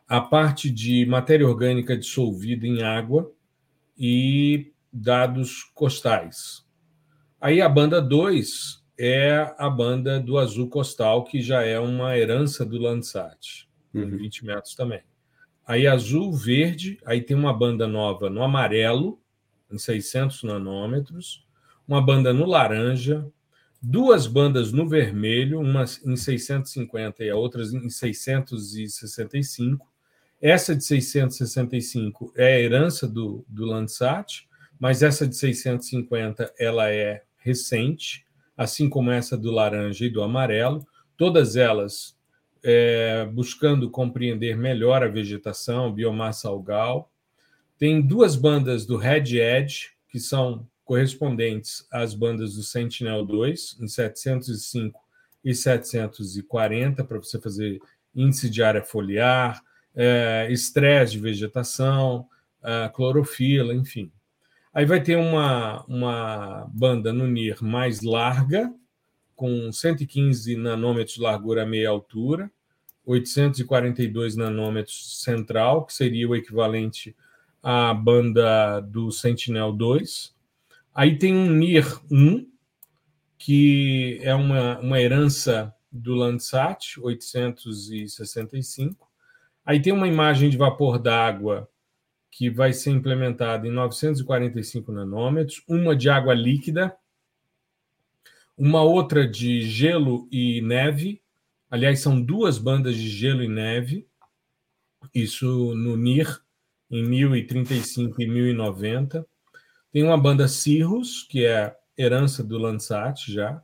a 0.07 0.19
parte 0.19 0.69
de 0.69 1.05
matéria 1.05 1.47
orgânica 1.47 1.97
dissolvida 1.97 2.67
em 2.67 2.83
água 2.83 3.31
e 3.97 4.73
dados 4.91 5.63
costais. 5.73 6.65
Aí 7.39 7.61
a 7.61 7.69
banda 7.69 8.01
2 8.01 8.83
é 8.99 9.55
a 9.57 9.69
banda 9.69 10.19
do 10.19 10.37
azul 10.37 10.69
costal, 10.69 11.23
que 11.23 11.41
já 11.41 11.63
é 11.63 11.79
uma 11.79 12.17
herança 12.17 12.65
do 12.65 12.77
Landsat, 12.77 13.67
uhum. 13.93 14.17
20 14.17 14.45
metros 14.45 14.75
também. 14.75 15.01
Aí 15.65 15.87
azul, 15.87 16.33
verde, 16.33 16.99
aí 17.05 17.21
tem 17.21 17.35
uma 17.35 17.53
banda 17.53 17.87
nova 17.87 18.29
no 18.29 18.43
amarelo, 18.43 19.19
em 19.71 19.77
600 19.77 20.43
nanômetros, 20.43 21.45
uma 21.87 22.01
banda 22.01 22.33
no 22.33 22.45
laranja, 22.45 23.25
duas 23.81 24.27
bandas 24.27 24.71
no 24.71 24.87
vermelho, 24.87 25.59
uma 25.59 25.85
em 26.05 26.15
650 26.15 27.23
e 27.23 27.29
a 27.29 27.35
outra 27.35 27.63
em 27.63 27.89
665. 27.89 29.89
Essa 30.41 30.75
de 30.75 30.83
665 30.83 32.33
é 32.35 32.55
a 32.55 32.59
herança 32.59 33.07
do, 33.07 33.45
do 33.47 33.65
Landsat, 33.65 34.47
mas 34.79 35.03
essa 35.03 35.27
de 35.27 35.35
650 35.35 36.53
ela 36.59 36.89
é 36.89 37.23
recente, 37.37 38.25
assim 38.57 38.89
como 38.89 39.11
essa 39.11 39.37
do 39.37 39.51
laranja 39.51 40.05
e 40.05 40.09
do 40.09 40.23
amarelo. 40.23 40.85
Todas 41.15 41.55
elas 41.55 42.17
é, 42.63 43.25
buscando 43.25 43.89
compreender 43.89 44.57
melhor 44.57 45.03
a 45.03 45.07
vegetação, 45.07 45.91
biomassa 45.91 46.47
algal. 46.47 47.11
Tem 47.77 48.01
duas 48.01 48.35
bandas 48.35 48.85
do 48.85 48.97
Red 48.97 49.37
Edge, 49.37 49.91
que 50.09 50.19
são 50.19 50.67
correspondentes 50.83 51.87
às 51.91 52.13
bandas 52.13 52.55
do 52.55 52.63
Sentinel-2, 52.63 53.81
em 53.81 53.87
705 53.87 54.99
e 55.43 55.55
740, 55.55 57.03
para 57.03 57.17
você 57.17 57.39
fazer 57.39 57.79
índice 58.13 58.49
de 58.49 58.61
área 58.61 58.83
foliar, 58.83 59.61
é, 59.95 60.47
estresse 60.51 61.13
de 61.13 61.19
vegetação, 61.19 62.27
clorofila, 62.93 63.73
enfim. 63.73 64.11
Aí 64.73 64.85
vai 64.85 65.01
ter 65.01 65.17
uma, 65.17 65.83
uma 65.85 66.69
banda 66.71 67.11
no 67.11 67.27
NIR 67.27 67.63
mais 67.63 68.01
larga, 68.01 68.71
com 69.41 69.71
115 69.71 70.55
nanômetros 70.55 71.15
de 71.15 71.21
largura 71.21 71.65
meia 71.65 71.89
altura, 71.89 72.51
842 73.03 74.35
nanômetros 74.35 75.19
central, 75.23 75.83
que 75.83 75.95
seria 75.95 76.29
o 76.29 76.35
equivalente 76.35 77.15
à 77.63 77.91
banda 77.91 78.79
do 78.81 79.11
Sentinel-2. 79.11 80.33
Aí 80.93 81.17
tem 81.17 81.33
um 81.33 81.49
NIR 81.49 81.87
1, 82.11 82.47
que 83.35 84.19
é 84.21 84.35
uma, 84.35 84.77
uma 84.77 85.01
herança 85.01 85.73
do 85.91 86.13
Landsat, 86.13 87.01
865. 87.01 89.09
Aí 89.65 89.81
tem 89.81 89.91
uma 89.91 90.07
imagem 90.07 90.51
de 90.51 90.57
vapor 90.57 90.99
d'água 90.99 91.67
que 92.29 92.47
vai 92.47 92.73
ser 92.73 92.91
implementada 92.91 93.67
em 93.67 93.71
945 93.71 94.91
nanômetros, 94.91 95.63
uma 95.67 95.95
de 95.95 96.11
água 96.11 96.35
líquida, 96.35 96.95
uma 98.57 98.81
outra 98.81 99.27
de 99.27 99.61
gelo 99.63 100.27
e 100.31 100.61
neve. 100.61 101.21
Aliás, 101.69 101.99
são 101.99 102.21
duas 102.21 102.57
bandas 102.57 102.95
de 102.95 103.09
gelo 103.09 103.43
e 103.43 103.47
neve, 103.47 104.07
isso 105.13 105.73
no 105.75 105.95
NIR, 105.95 106.41
em 106.89 107.03
1035 107.03 108.21
e 108.21 108.27
1090. 108.27 109.25
Tem 109.91 110.03
uma 110.03 110.17
banda 110.17 110.47
Cirrus, 110.47 111.23
que 111.23 111.45
é 111.45 111.75
herança 111.97 112.43
do 112.43 112.57
Landsat 112.57 113.31
já. 113.31 113.61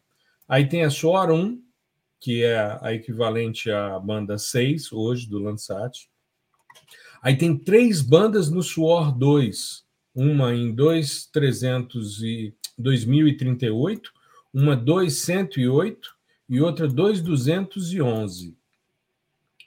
Aí 0.47 0.67
tem 0.67 0.83
a 0.83 0.89
Soar 0.89 1.31
1, 1.31 1.61
que 2.19 2.43
é 2.43 2.79
a 2.81 2.93
equivalente 2.93 3.69
à 3.69 3.99
banda 3.99 4.37
6 4.37 4.91
hoje 4.91 5.29
do 5.29 5.39
Landsat. 5.39 6.09
Aí 7.21 7.35
tem 7.35 7.57
três 7.57 8.01
bandas 8.01 8.49
no 8.49 8.61
Suor 8.61 9.11
2, 9.17 9.85
uma 10.15 10.53
em 10.53 10.73
2300 10.73 12.23
e 12.23 12.55
2038, 12.77 14.11
uma 14.53 14.75
2108 14.75 16.15
e 16.49 16.61
outra 16.61 16.87
2211. 16.87 18.57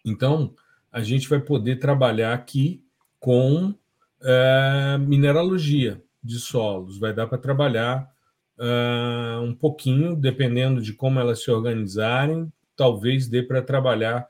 Então, 0.05 0.55
a 0.91 1.03
gente 1.03 1.29
vai 1.29 1.41
poder 1.41 1.79
trabalhar 1.79 2.33
aqui 2.33 2.83
com 3.19 3.75
é, 4.23 4.99
mineralogia 4.99 6.03
de 6.23 6.39
solos. 6.39 6.99
Vai 6.99 7.13
dar 7.13 7.27
para 7.27 7.39
trabalhar 7.39 8.11
é, 8.59 9.39
um 9.41 9.55
pouquinho, 9.55 10.17
dependendo 10.17 10.81
de 10.81 10.93
como 10.93 11.21
elas 11.21 11.43
se 11.43 11.51
organizarem, 11.51 12.53
talvez 12.77 13.29
dê 13.29 13.43
para 13.43 13.61
trabalhar 13.61 14.27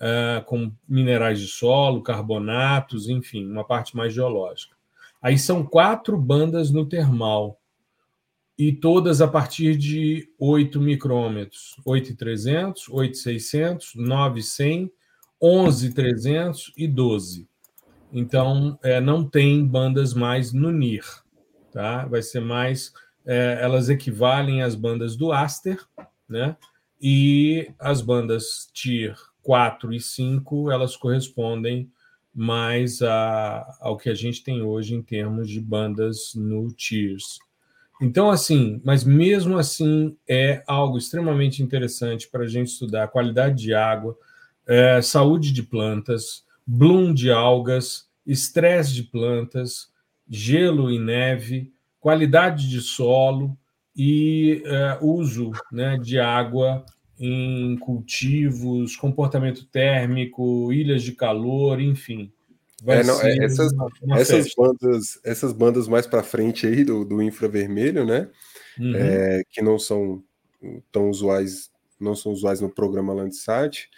uh, 0.00 0.44
com 0.44 0.70
minerais 0.88 1.40
de 1.40 1.46
solo, 1.46 2.02
carbonatos, 2.02 3.08
enfim, 3.08 3.50
uma 3.50 3.64
parte 3.64 3.96
mais 3.96 4.12
geológica. 4.12 4.74
Aí 5.22 5.38
são 5.38 5.64
quatro 5.64 6.18
bandas 6.18 6.70
no 6.70 6.86
termal, 6.86 7.58
e 8.58 8.72
todas 8.72 9.20
a 9.20 9.28
partir 9.28 9.76
de 9.76 10.28
8 10.38 10.80
micrômetros: 10.80 11.76
8,300, 11.84 12.88
8,600, 12.88 13.94
9,100, 13.94 14.92
11,300 15.40 16.72
e 16.76 16.86
12. 16.86 17.48
Então, 18.12 18.78
é, 18.82 19.00
não 19.00 19.28
tem 19.28 19.66
bandas 19.66 20.14
mais 20.14 20.52
no 20.52 20.70
NIR, 20.70 21.04
tá? 21.72 22.06
Vai 22.06 22.22
ser 22.22 22.40
mais. 22.40 22.92
É, 23.26 23.58
elas 23.60 23.88
equivalem 23.88 24.62
às 24.62 24.74
bandas 24.74 25.16
do 25.16 25.32
Aster, 25.32 25.84
né? 26.28 26.56
E 27.00 27.70
as 27.78 28.00
bandas 28.00 28.70
TIR 28.72 29.16
4 29.42 29.92
e 29.92 30.00
5, 30.00 30.70
elas 30.70 30.96
correspondem 30.96 31.90
mais 32.34 33.02
a, 33.02 33.78
ao 33.80 33.96
que 33.96 34.08
a 34.08 34.14
gente 34.14 34.42
tem 34.42 34.62
hoje 34.62 34.94
em 34.94 35.02
termos 35.02 35.48
de 35.48 35.60
bandas 35.60 36.32
no 36.34 36.72
Tiers. 36.72 37.38
Então, 38.00 38.30
assim, 38.30 38.80
mas 38.84 39.04
mesmo 39.04 39.56
assim 39.56 40.16
é 40.28 40.62
algo 40.66 40.98
extremamente 40.98 41.62
interessante 41.62 42.28
para 42.28 42.44
a 42.44 42.48
gente 42.48 42.68
estudar 42.68 43.08
qualidade 43.08 43.62
de 43.62 43.74
água, 43.74 44.16
é, 44.66 45.00
saúde 45.00 45.52
de 45.52 45.62
plantas, 45.62 46.44
bloom 46.66 47.14
de 47.14 47.30
algas, 47.30 48.08
estresse 48.26 48.92
de 48.94 49.04
plantas, 49.04 49.88
gelo 50.28 50.90
e 50.90 50.98
neve, 50.98 51.72
qualidade 52.00 52.68
de 52.68 52.80
solo 52.80 53.56
e 53.96 54.62
é, 54.64 54.98
uso 55.00 55.52
né, 55.70 55.96
de 55.96 56.18
água 56.18 56.84
em 57.18 57.76
cultivos, 57.76 58.96
comportamento 58.96 59.64
térmico, 59.66 60.72
ilhas 60.72 61.02
de 61.02 61.12
calor, 61.12 61.80
enfim. 61.80 62.32
É, 62.86 63.02
não, 63.02 63.20
é, 63.22 63.44
essas, 63.44 63.72
essas 64.16 64.54
bandas, 64.54 65.18
essas 65.24 65.52
bandas 65.52 65.88
mais 65.88 66.06
para 66.06 66.22
frente 66.22 66.66
aí 66.66 66.84
do, 66.84 67.04
do 67.04 67.22
infravermelho, 67.22 68.04
né? 68.04 68.28
Uhum. 68.78 68.94
É, 68.94 69.42
que 69.50 69.62
não 69.62 69.78
são 69.78 70.22
tão 70.90 71.08
usuais, 71.08 71.70
não 71.98 72.14
são 72.14 72.32
usuais 72.32 72.60
no 72.60 72.68
programa 72.68 73.14
Landsat, 73.14 73.88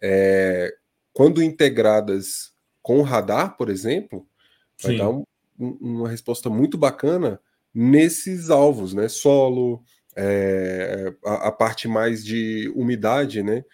é, 0.00 0.72
quando 1.12 1.42
integradas 1.42 2.52
com 2.82 2.98
o 2.98 3.02
radar, 3.02 3.56
por 3.56 3.68
exemplo, 3.68 4.26
vai 4.82 4.92
Sim. 4.92 4.98
dar 4.98 5.08
um, 5.10 5.24
um, 5.58 5.70
uma 5.80 6.08
resposta 6.08 6.48
muito 6.48 6.76
bacana 6.76 7.40
nesses 7.74 8.50
alvos, 8.50 8.94
né? 8.94 9.08
Solo, 9.08 9.82
é, 10.14 11.12
a, 11.24 11.48
a, 11.48 11.52
parte 11.52 11.88
mais 11.88 12.24
de 12.24 12.72
umidade, 12.76 13.42
né? 13.42 13.64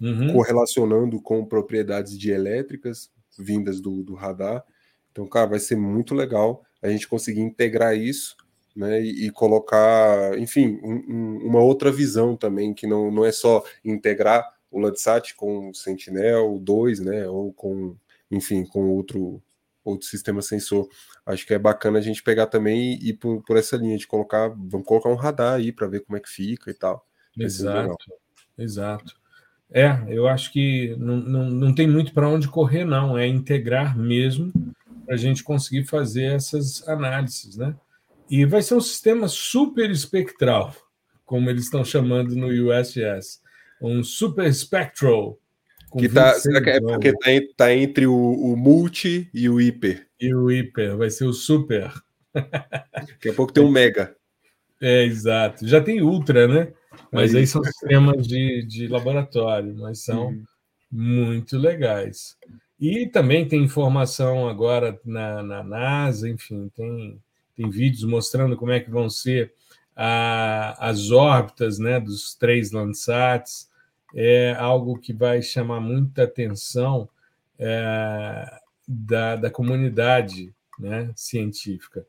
Uhum. 0.00 0.32
Correlacionando 0.32 1.20
com 1.20 1.44
propriedades 1.44 2.18
dielétricas 2.18 3.10
vindas 3.38 3.80
do, 3.80 4.02
do 4.02 4.14
radar. 4.14 4.64
Então, 5.10 5.26
cara, 5.26 5.50
vai 5.50 5.58
ser 5.58 5.76
muito 5.76 6.14
legal 6.14 6.64
a 6.82 6.88
gente 6.88 7.06
conseguir 7.06 7.40
integrar 7.40 7.96
isso 7.96 8.36
né, 8.74 9.00
e, 9.00 9.26
e 9.26 9.30
colocar, 9.30 10.38
enfim, 10.38 10.80
um, 10.82 10.94
um, 11.08 11.46
uma 11.46 11.60
outra 11.60 11.92
visão 11.92 12.36
também, 12.36 12.74
que 12.74 12.86
não, 12.86 13.10
não 13.10 13.24
é 13.24 13.32
só 13.32 13.62
integrar 13.84 14.44
o 14.70 14.80
Landsat 14.80 15.34
com 15.34 15.70
o 15.70 15.74
Sentinel 15.74 16.58
2, 16.58 17.00
né, 17.00 17.28
ou 17.28 17.52
com, 17.52 17.94
enfim, 18.30 18.64
com 18.64 18.88
outro, 18.90 19.42
outro 19.84 20.06
sistema 20.08 20.40
sensor. 20.40 20.88
Acho 21.24 21.46
que 21.46 21.54
é 21.54 21.58
bacana 21.58 21.98
a 21.98 22.02
gente 22.02 22.22
pegar 22.22 22.46
também 22.46 22.94
e 22.94 23.10
ir 23.10 23.14
por, 23.14 23.42
por 23.42 23.56
essa 23.56 23.76
linha 23.76 23.98
de 23.98 24.06
colocar, 24.06 24.48
vamos 24.48 24.86
colocar 24.86 25.10
um 25.10 25.14
radar 25.14 25.54
aí 25.54 25.70
para 25.70 25.86
ver 25.86 26.00
como 26.00 26.16
é 26.16 26.20
que 26.20 26.30
fica 26.30 26.70
e 26.70 26.74
tal. 26.74 27.06
Exato, 27.38 27.96
exato. 28.58 29.21
É, 29.74 30.04
eu 30.08 30.28
acho 30.28 30.52
que 30.52 30.94
não, 30.98 31.16
não, 31.16 31.50
não 31.50 31.74
tem 31.74 31.88
muito 31.88 32.12
para 32.12 32.28
onde 32.28 32.46
correr, 32.46 32.84
não. 32.84 33.16
É 33.16 33.26
integrar 33.26 33.96
mesmo 33.96 34.52
para 35.06 35.14
a 35.14 35.18
gente 35.18 35.42
conseguir 35.42 35.84
fazer 35.84 36.34
essas 36.34 36.86
análises, 36.86 37.56
né? 37.56 37.74
E 38.30 38.44
vai 38.44 38.62
ser 38.62 38.74
um 38.74 38.80
sistema 38.80 39.28
super 39.28 39.90
espectral, 39.90 40.74
como 41.24 41.50
eles 41.50 41.64
estão 41.64 41.84
chamando 41.84 42.34
no 42.36 42.48
USS, 42.48 43.40
um 43.80 44.02
super 44.02 44.52
spectral. 44.52 45.38
Que 45.98 46.08
tá, 46.08 46.34
será 46.34 46.62
que 46.62 46.70
é 46.70 46.80
porque 46.80 47.08
está 47.08 47.30
tá 47.56 47.74
entre 47.74 48.06
o, 48.06 48.14
o, 48.14 48.56
multi 48.56 49.28
e 49.34 49.48
o 49.48 49.60
hiper? 49.60 50.06
E 50.18 50.34
o 50.34 50.50
hiper, 50.50 50.96
vai 50.96 51.10
ser 51.10 51.26
o 51.26 51.32
super. 51.32 51.92
Daqui 52.32 53.28
a 53.28 53.34
pouco 53.34 53.52
tem 53.52 53.62
um 53.62 53.68
mega. 53.70 54.16
É, 54.80 55.04
exato. 55.04 55.66
Já 55.66 55.80
tem 55.80 56.00
ultra, 56.00 56.48
né? 56.48 56.72
Mas 57.10 57.34
aí 57.34 57.46
são 57.46 57.62
sistemas 57.62 58.26
de, 58.26 58.64
de 58.66 58.88
laboratório, 58.88 59.74
mas 59.76 60.00
são 60.00 60.28
uhum. 60.28 60.44
muito 60.90 61.58
legais. 61.58 62.36
E 62.80 63.06
também 63.06 63.46
tem 63.46 63.62
informação 63.62 64.48
agora 64.48 64.98
na, 65.04 65.42
na 65.42 65.62
NASA, 65.62 66.28
enfim, 66.28 66.70
tem 66.74 67.20
tem 67.56 67.70
vídeos 67.70 68.04
mostrando 68.04 68.56
como 68.56 68.72
é 68.72 68.80
que 68.80 68.90
vão 68.90 69.08
ser 69.08 69.52
a, 69.94 70.88
as 70.88 71.10
órbitas 71.10 71.78
né, 71.78 72.00
dos 72.00 72.34
três 72.34 72.72
Landsats. 72.72 73.70
É 74.14 74.54
algo 74.58 74.98
que 74.98 75.12
vai 75.12 75.40
chamar 75.42 75.80
muita 75.80 76.24
atenção 76.24 77.08
é, 77.58 78.60
da, 78.86 79.36
da 79.36 79.50
comunidade 79.50 80.54
né, 80.78 81.10
científica. 81.14 82.06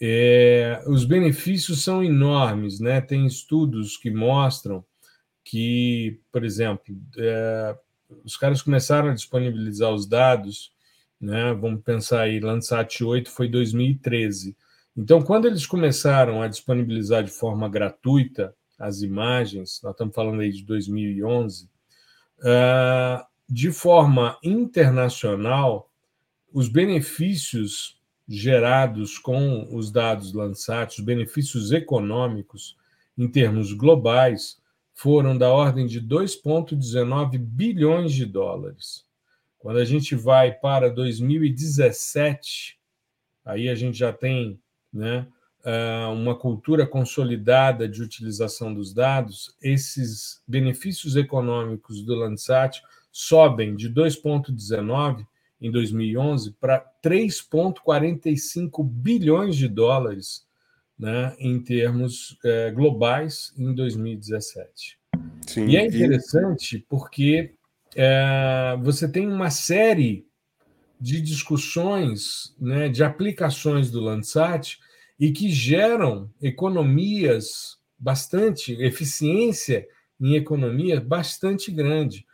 É, 0.00 0.82
os 0.86 1.04
benefícios 1.04 1.82
são 1.82 2.02
enormes, 2.02 2.80
né? 2.80 3.00
Tem 3.00 3.26
estudos 3.26 3.96
que 3.96 4.10
mostram 4.10 4.84
que, 5.44 6.20
por 6.32 6.44
exemplo, 6.44 6.96
é, 7.16 7.76
os 8.24 8.36
caras 8.36 8.62
começaram 8.62 9.10
a 9.10 9.14
disponibilizar 9.14 9.92
os 9.92 10.06
dados, 10.06 10.72
né? 11.20 11.52
Vamos 11.54 11.82
pensar 11.82 12.22
aí, 12.22 12.40
Landsat 12.40 13.02
8 13.02 13.30
foi 13.30 13.48
2013. 13.48 14.56
Então, 14.96 15.22
quando 15.22 15.46
eles 15.46 15.66
começaram 15.66 16.40
a 16.40 16.48
disponibilizar 16.48 17.24
de 17.24 17.30
forma 17.30 17.68
gratuita 17.68 18.54
as 18.78 19.02
imagens, 19.02 19.80
nós 19.82 19.92
estamos 19.92 20.14
falando 20.14 20.40
aí 20.40 20.50
de 20.50 20.64
2011, 20.64 21.68
ah, 22.42 23.26
de 23.48 23.70
forma 23.70 24.38
internacional, 24.42 25.90
os 26.52 26.68
benefícios 26.68 28.00
gerados 28.28 29.18
com 29.18 29.68
os 29.74 29.90
dados 29.90 30.32
Landsat, 30.32 30.98
os 30.98 31.04
benefícios 31.04 31.72
econômicos 31.72 32.76
em 33.16 33.28
termos 33.28 33.72
globais, 33.72 34.58
foram 34.92 35.36
da 35.36 35.50
ordem 35.50 35.86
de 35.86 36.00
2,19 36.00 37.36
bilhões 37.38 38.12
de 38.12 38.24
dólares. 38.24 39.04
Quando 39.58 39.78
a 39.78 39.84
gente 39.84 40.14
vai 40.14 40.52
para 40.52 40.88
2017, 40.88 42.78
aí 43.44 43.68
a 43.68 43.74
gente 43.74 43.98
já 43.98 44.12
tem 44.12 44.60
né, 44.92 45.26
ah, 45.64 46.10
uma 46.10 46.36
cultura 46.36 46.86
consolidada 46.86 47.88
de 47.88 48.02
utilização 48.02 48.72
dos 48.72 48.92
dados, 48.92 49.56
esses 49.60 50.42
benefícios 50.46 51.16
econômicos 51.16 52.02
do 52.02 52.14
Landsat 52.14 52.82
sobem 53.10 53.74
de 53.74 53.90
2,19 53.90 55.26
em 55.64 55.70
2011 55.70 56.52
para 56.60 56.84
3,45 57.02 58.84
bilhões 58.86 59.56
de 59.56 59.66
dólares 59.66 60.46
né, 60.98 61.34
em 61.38 61.58
termos 61.58 62.38
é, 62.44 62.70
globais 62.70 63.50
em 63.56 63.74
2017. 63.74 64.98
Sim, 65.46 65.66
e 65.68 65.78
é 65.78 65.86
interessante 65.86 66.76
e... 66.76 66.80
porque 66.80 67.54
é, 67.96 68.78
você 68.82 69.08
tem 69.08 69.26
uma 69.26 69.48
série 69.48 70.26
de 71.00 71.18
discussões, 71.22 72.54
né, 72.60 72.90
de 72.90 73.02
aplicações 73.02 73.90
do 73.90 74.00
Landsat 74.00 74.78
e 75.18 75.32
que 75.32 75.48
geram 75.48 76.30
economias 76.42 77.78
bastante, 77.98 78.74
eficiência 78.82 79.88
em 80.20 80.34
economia 80.34 81.00
bastante 81.00 81.70
grande. 81.70 82.26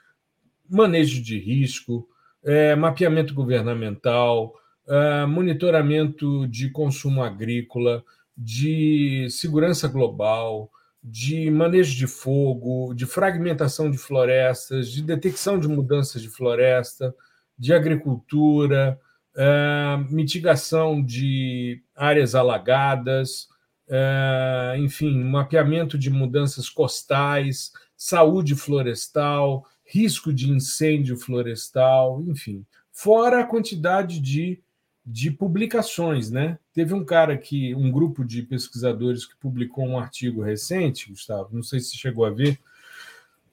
Manejo 0.69 1.23
de 1.23 1.39
risco, 1.39 2.09
é, 2.45 2.75
mapeamento 2.75 3.35
governamental, 3.35 4.55
é, 4.89 5.27
monitoramento 5.27 6.47
de 6.49 6.71
consumo 6.71 7.23
agrícola, 7.23 8.03
de 8.37 9.29
segurança 9.31 9.87
global, 9.87 10.71
de 11.03 11.51
manejo 11.51 11.97
de 11.97 12.07
fogo, 12.07 12.95
de 12.95 13.07
fragmentação 13.07 13.91
de 13.91 13.99
florestas, 13.99 14.91
de 14.91 15.03
detecção 15.03 15.59
de 15.59 15.69
mudanças 15.69 16.21
de 16.21 16.29
floresta, 16.29 17.15
de 17.59 17.73
agricultura, 17.73 18.99
é, 19.37 19.97
mitigação 20.11 21.03
de 21.03 21.83
áreas 21.95 22.35
alagadas, 22.35 23.49
é, 23.89 24.77
enfim, 24.79 25.23
mapeamento 25.25 25.99
de 25.99 26.11
mudanças 26.11 26.69
costais, 26.69 27.73
saúde 27.97 28.55
florestal, 28.55 29.67
risco 29.91 30.33
de 30.33 30.51
incêndio 30.51 31.17
florestal, 31.17 32.23
enfim, 32.29 32.65
fora 32.93 33.41
a 33.41 33.47
quantidade 33.47 34.21
de, 34.21 34.61
de 35.05 35.33
publicações, 35.33 36.31
né? 36.31 36.59
Teve 36.73 36.95
um 36.95 37.05
cara 37.05 37.37
que, 37.37 37.75
um 37.75 37.91
grupo 37.91 38.25
de 38.25 38.43
pesquisadores 38.43 39.27
que 39.27 39.37
publicou 39.37 39.85
um 39.85 39.99
artigo 39.99 40.43
recente, 40.43 41.11
Gustavo, 41.11 41.49
não 41.53 41.63
sei 41.63 41.81
se 41.81 41.97
chegou 41.97 42.25
a 42.25 42.31
ver, 42.31 42.61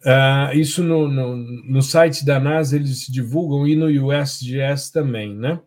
uh, 0.02 0.56
isso 0.56 0.84
no, 0.84 1.08
no, 1.08 1.36
no 1.36 1.82
site 1.82 2.23
da 2.23 2.39
NASA 2.39 2.76
eles 2.76 3.08
divulgam 3.08 3.67
e 3.67 3.76
no 3.76 3.88
USGS 3.88 4.91
também, 4.91 5.34
né? 5.34 5.60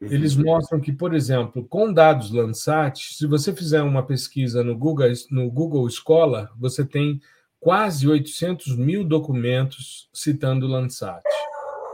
Uhum. 0.00 0.08
Eles 0.10 0.34
mostram 0.34 0.80
que, 0.80 0.92
por 0.92 1.14
exemplo, 1.14 1.64
com 1.64 1.92
dados 1.92 2.30
Landsat, 2.30 3.14
se 3.14 3.26
você 3.26 3.54
fizer 3.54 3.82
uma 3.82 4.02
pesquisa 4.02 4.64
no 4.64 4.76
Google, 4.76 5.12
no 5.30 5.50
Google 5.50 5.88
Scholar, 5.90 6.50
você 6.58 6.84
tem 6.84 7.20
quase 7.66 8.06
800 8.06 8.76
mil 8.76 9.02
documentos 9.02 10.08
citando 10.12 10.68
Landsat. 10.68 11.24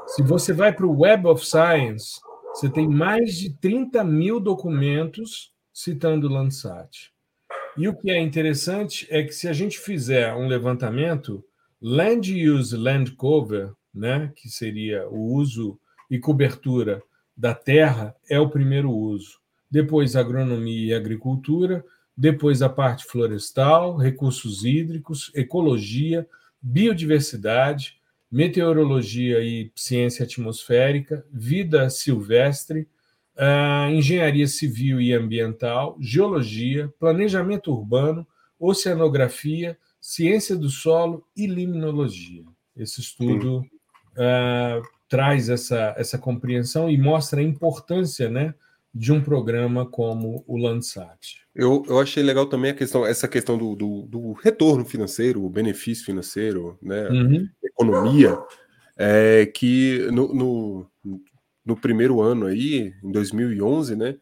Se 0.08 0.22
você 0.22 0.52
vai 0.52 0.70
para 0.70 0.84
o 0.84 1.00
Web 1.00 1.26
of 1.26 1.46
Science, 1.46 2.20
você 2.52 2.68
tem 2.68 2.86
mais 2.86 3.38
de 3.38 3.54
30 3.54 4.04
mil 4.04 4.38
documentos 4.38 5.50
citando 5.72 6.28
Landsat. 6.28 7.10
E 7.74 7.88
o 7.88 7.96
que 7.96 8.10
é 8.10 8.20
interessante 8.20 9.06
é 9.08 9.22
que 9.22 9.32
se 9.32 9.48
a 9.48 9.54
gente 9.54 9.78
fizer 9.78 10.34
um 10.34 10.46
levantamento, 10.46 11.42
Land 11.80 12.30
Use 12.46 12.76
Land 12.76 13.12
Cover, 13.12 13.72
né, 13.94 14.30
que 14.36 14.50
seria 14.50 15.08
o 15.08 15.32
uso 15.32 15.80
e 16.10 16.18
cobertura 16.18 17.02
da 17.34 17.54
terra, 17.54 18.14
é 18.28 18.38
o 18.38 18.50
primeiro 18.50 18.90
uso. 18.90 19.38
Depois 19.70 20.16
agronomia 20.16 20.88
e 20.88 20.94
agricultura, 20.94 21.82
depois 22.16 22.62
a 22.62 22.68
parte 22.68 23.04
florestal, 23.04 23.96
recursos 23.96 24.64
hídricos, 24.64 25.30
ecologia, 25.34 26.26
biodiversidade, 26.60 27.98
meteorologia 28.30 29.40
e 29.40 29.70
ciência 29.74 30.24
atmosférica, 30.24 31.24
vida 31.30 31.90
silvestre, 31.90 32.88
uh, 33.36 33.90
engenharia 33.90 34.46
civil 34.46 35.00
e 35.00 35.12
ambiental, 35.12 35.96
geologia, 36.00 36.92
planejamento 36.98 37.72
urbano, 37.72 38.26
oceanografia, 38.58 39.76
ciência 40.00 40.56
do 40.56 40.68
solo 40.68 41.26
e 41.36 41.46
limnologia. 41.46 42.44
Esse 42.76 43.00
estudo 43.00 43.58
uh, 43.58 44.82
traz 45.08 45.48
essa, 45.48 45.94
essa 45.98 46.16
compreensão 46.16 46.88
e 46.88 46.96
mostra 46.96 47.40
a 47.40 47.44
importância, 47.44 48.30
né? 48.30 48.54
De 48.94 49.12
um 49.12 49.22
programa 49.22 49.86
como 49.86 50.44
o 50.46 50.56
Landsat. 50.58 51.42
Eu, 51.54 51.82
eu 51.88 51.98
achei 51.98 52.22
legal 52.22 52.46
também 52.46 52.70
a 52.70 52.74
questão, 52.74 53.06
essa 53.06 53.26
questão 53.26 53.56
do, 53.56 53.74
do, 53.74 54.02
do 54.02 54.32
retorno 54.32 54.84
financeiro, 54.84 55.44
o 55.44 55.50
benefício 55.50 56.04
financeiro, 56.04 56.78
né, 56.82 57.08
uhum. 57.08 57.48
economia, 57.62 58.38
é, 58.96 59.46
que 59.46 60.08
no, 60.12 60.34
no, 60.34 60.86
no, 61.64 61.76
primeiro 61.76 62.20
ano 62.20 62.46
aí, 62.46 62.92
em 63.02 63.10
2011, 63.10 63.96
né, 63.96 64.16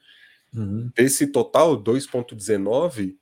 uhum. 0.54 0.90
desse 0.94 1.26
total 1.26 1.82
2.19, 1.82 3.16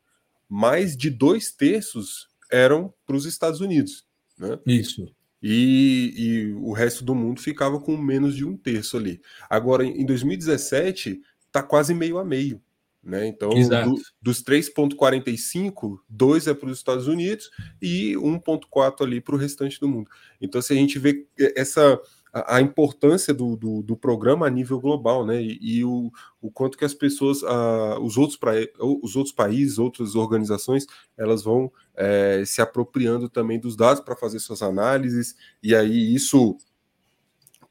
mais 0.49 0.97
de 0.97 1.11
dois 1.11 1.51
terços 1.51 2.29
eram 2.51 2.93
para 3.07 3.17
os 3.17 3.27
Estados 3.27 3.61
Unidos. 3.61 4.07
Né? 4.39 4.59
Isso. 4.67 5.11
E, 5.43 6.15
e, 6.17 6.53
o 6.55 6.73
resto 6.73 7.05
do 7.05 7.15
mundo 7.15 7.41
ficava 7.41 7.79
com 7.79 7.97
menos 7.97 8.35
de 8.35 8.45
um 8.45 8.57
terço 8.57 8.97
ali. 8.97 9.21
Agora, 9.49 9.85
em 9.85 10.05
2017, 10.05 11.21
está 11.59 11.63
quase 11.63 11.95
meio 11.95 12.19
a 12.19 12.25
meio. 12.25 12.61
Né? 13.03 13.27
Então, 13.27 13.51
do, 13.51 14.01
dos 14.21 14.43
3,45, 14.43 15.99
2 16.09 16.47
é 16.49 16.55
para 16.55 16.69
os 16.69 16.79
Estados 16.79 17.07
Unidos 17.07 17.49
e 17.81 18.15
1,4 18.17 19.03
ali 19.03 19.21
para 19.21 19.35
o 19.35 19.39
restante 19.39 19.81
do 19.81 19.89
mundo. 19.89 20.11
Então, 20.41 20.61
se 20.61 20.73
a 20.73 20.77
gente 20.77 20.99
vê 20.99 21.27
essa 21.57 21.99
a, 22.33 22.57
a 22.57 22.61
importância 22.61 23.33
do, 23.33 23.57
do, 23.57 23.83
do, 23.83 23.97
programa 23.97 24.47
a 24.47 24.51
nível 24.51 24.81
global, 24.81 25.25
né? 25.25 25.41
E, 25.43 25.79
e 25.79 25.85
o, 25.85 26.11
o 26.41 26.51
quanto 26.51 26.77
que 26.77 26.85
as 26.85 26.93
pessoas, 26.93 27.43
uh, 27.43 27.99
os, 28.03 28.19
outros 28.19 28.37
pra, 28.37 28.53
os 28.79 29.17
outros 29.17 29.35
países, 29.35 29.79
outras 29.79 30.15
organizações, 30.15 30.87
elas 31.17 31.43
vão 31.43 31.73
é, 31.97 32.43
se 32.45 32.61
apropriando 32.61 33.29
também 33.29 33.59
dos 33.59 33.77
dados 33.77 34.03
para 34.03 34.17
fazer 34.17 34.39
suas 34.41 34.61
análises, 34.61 35.35
e 35.63 35.75
aí 35.75 36.15
isso 36.15 36.57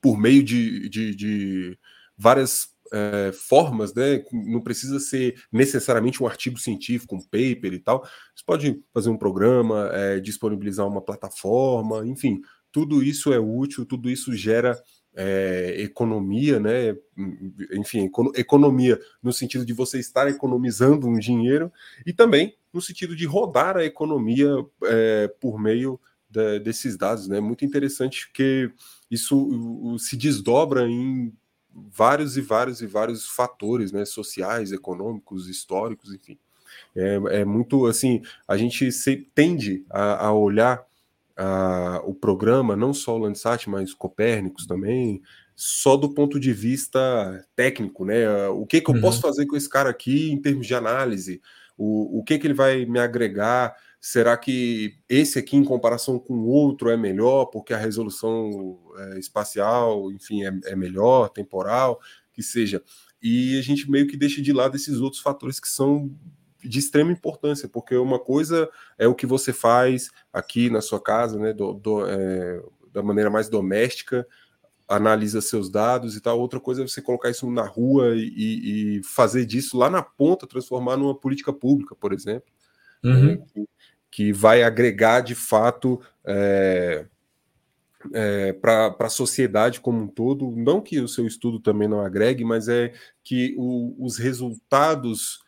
por 0.01 0.17
meio 0.17 0.43
de, 0.43 0.89
de, 0.89 1.15
de 1.15 1.79
várias 2.17 2.75
é, 2.93 3.31
formas, 3.33 3.93
né? 3.93 4.23
Não 4.31 4.61
precisa 4.61 4.99
ser 4.99 5.41
necessariamente 5.51 6.21
um 6.21 6.27
artigo 6.27 6.57
científico, 6.57 7.15
um 7.15 7.21
paper 7.21 7.73
e 7.73 7.79
tal. 7.79 8.03
Você 8.35 8.43
pode 8.45 8.83
fazer 8.93 9.09
um 9.09 9.17
programa, 9.17 9.89
é, 9.93 10.19
disponibilizar 10.19 10.87
uma 10.87 11.01
plataforma, 11.01 12.05
enfim, 12.05 12.41
tudo 12.71 13.03
isso 13.03 13.33
é 13.33 13.39
útil, 13.39 13.85
tudo 13.85 14.09
isso 14.09 14.35
gera 14.35 14.79
é, 15.15 15.75
economia, 15.79 16.59
né? 16.59 16.95
Enfim, 17.73 18.09
economia 18.35 18.99
no 19.21 19.33
sentido 19.33 19.65
de 19.65 19.73
você 19.73 19.99
estar 19.99 20.27
economizando 20.27 21.07
um 21.07 21.17
dinheiro 21.17 21.71
e 22.05 22.13
também 22.13 22.55
no 22.71 22.79
sentido 22.81 23.15
de 23.15 23.25
rodar 23.25 23.77
a 23.77 23.83
economia 23.83 24.47
é, 24.83 25.27
por 25.41 25.59
meio 25.59 25.99
de, 26.29 26.59
desses 26.59 26.95
dados, 26.95 27.27
né? 27.27 27.39
Muito 27.39 27.65
interessante 27.65 28.31
que 28.31 28.69
isso 29.09 29.97
se 29.97 30.15
desdobra 30.15 30.87
em 30.87 31.33
vários 31.91 32.37
e 32.37 32.41
vários 32.41 32.81
e 32.81 32.87
vários 32.87 33.27
fatores, 33.27 33.91
né? 33.91 34.05
Sociais, 34.05 34.71
econômicos, 34.71 35.47
históricos, 35.47 36.13
enfim. 36.13 36.37
É, 36.95 37.41
é 37.41 37.45
muito 37.45 37.85
assim, 37.85 38.21
a 38.47 38.57
gente 38.57 38.91
se, 38.91 39.17
tende 39.35 39.85
a, 39.89 40.27
a 40.27 40.33
olhar 40.33 40.85
a, 41.35 42.01
o 42.03 42.13
programa, 42.13 42.75
não 42.75 42.93
só 42.93 43.15
o 43.15 43.19
Landsat, 43.19 43.69
mas 43.69 43.93
Copérnicos 43.93 44.65
também, 44.65 45.21
só 45.55 45.95
do 45.95 46.13
ponto 46.13 46.39
de 46.39 46.51
vista 46.51 47.45
técnico, 47.55 48.05
né? 48.05 48.47
O 48.49 48.65
que, 48.65 48.81
que 48.81 48.89
eu 48.89 48.95
uhum. 48.95 49.01
posso 49.01 49.21
fazer 49.21 49.45
com 49.45 49.55
esse 49.55 49.69
cara 49.69 49.89
aqui 49.89 50.31
em 50.31 50.41
termos 50.41 50.67
de 50.67 50.75
análise? 50.75 51.41
O, 51.77 52.19
o 52.19 52.23
que, 52.23 52.37
que 52.39 52.47
ele 52.47 52.53
vai 52.53 52.85
me 52.85 52.99
agregar? 52.99 53.75
Será 53.99 54.37
que 54.37 54.95
esse 55.09 55.39
aqui, 55.39 55.57
em 55.57 55.63
comparação 55.63 56.19
com 56.19 56.33
o 56.35 56.47
outro, 56.47 56.89
é 56.89 56.97
melhor 56.97 57.45
porque 57.45 57.73
a 57.73 57.77
resolução 57.77 58.79
é, 58.97 59.19
espacial, 59.19 60.11
enfim, 60.11 60.45
é, 60.45 60.51
é 60.65 60.75
melhor, 60.75 61.29
temporal, 61.29 61.99
que 62.31 62.43
seja? 62.43 62.81
E 63.21 63.57
a 63.57 63.61
gente 63.61 63.89
meio 63.89 64.07
que 64.07 64.15
deixa 64.15 64.41
de 64.41 64.53
lado 64.53 64.75
esses 64.75 64.99
outros 64.99 65.21
fatores 65.21 65.59
que 65.59 65.67
são 65.67 66.11
de 66.63 66.79
extrema 66.79 67.11
importância, 67.11 67.67
porque 67.67 67.95
uma 67.95 68.19
coisa 68.19 68.69
é 68.97 69.07
o 69.07 69.15
que 69.15 69.25
você 69.25 69.53
faz 69.53 70.09
aqui 70.31 70.69
na 70.69 70.81
sua 70.81 71.01
casa, 71.01 71.39
né, 71.39 71.53
do, 71.53 71.73
do, 71.73 72.05
é, 72.05 72.61
da 72.91 73.01
maneira 73.01 73.29
mais 73.29 73.49
doméstica, 73.49 74.27
analisa 74.87 75.41
seus 75.41 75.69
dados 75.69 76.15
e 76.15 76.21
tal. 76.21 76.39
Outra 76.39 76.59
coisa 76.59 76.83
é 76.83 76.87
você 76.87 77.01
colocar 77.01 77.29
isso 77.29 77.49
na 77.51 77.65
rua 77.65 78.15
e, 78.15 78.97
e 78.99 79.03
fazer 79.03 79.45
disso 79.45 79.77
lá 79.77 79.89
na 79.89 80.01
ponta, 80.01 80.47
transformar 80.47 80.97
numa 80.97 81.15
política 81.15 81.51
pública, 81.51 81.95
por 81.95 82.13
exemplo, 82.13 82.51
uhum. 83.03 83.25
né, 83.25 83.37
que, 83.53 83.69
que, 84.11 84.33
vai 84.33 84.63
agregar 84.63 85.21
de 85.21 85.35
fato. 85.35 86.01
É, 86.25 87.05
é, 88.13 88.53
para 88.53 88.95
a 88.99 89.09
sociedade 89.09 89.81
como 89.81 90.03
um 90.03 90.07
todo, 90.07 90.51
não 90.51 90.81
que 90.81 90.99
o 90.99 91.07
seu 91.07 91.25
estudo 91.25 91.59
também 91.59 91.87
não 91.87 91.99
agregue, 91.99 92.43
mas 92.45 92.67
é 92.67 92.93
que 93.23 93.55
o, 93.57 93.95
os 93.99 94.17
resultados 94.17 95.39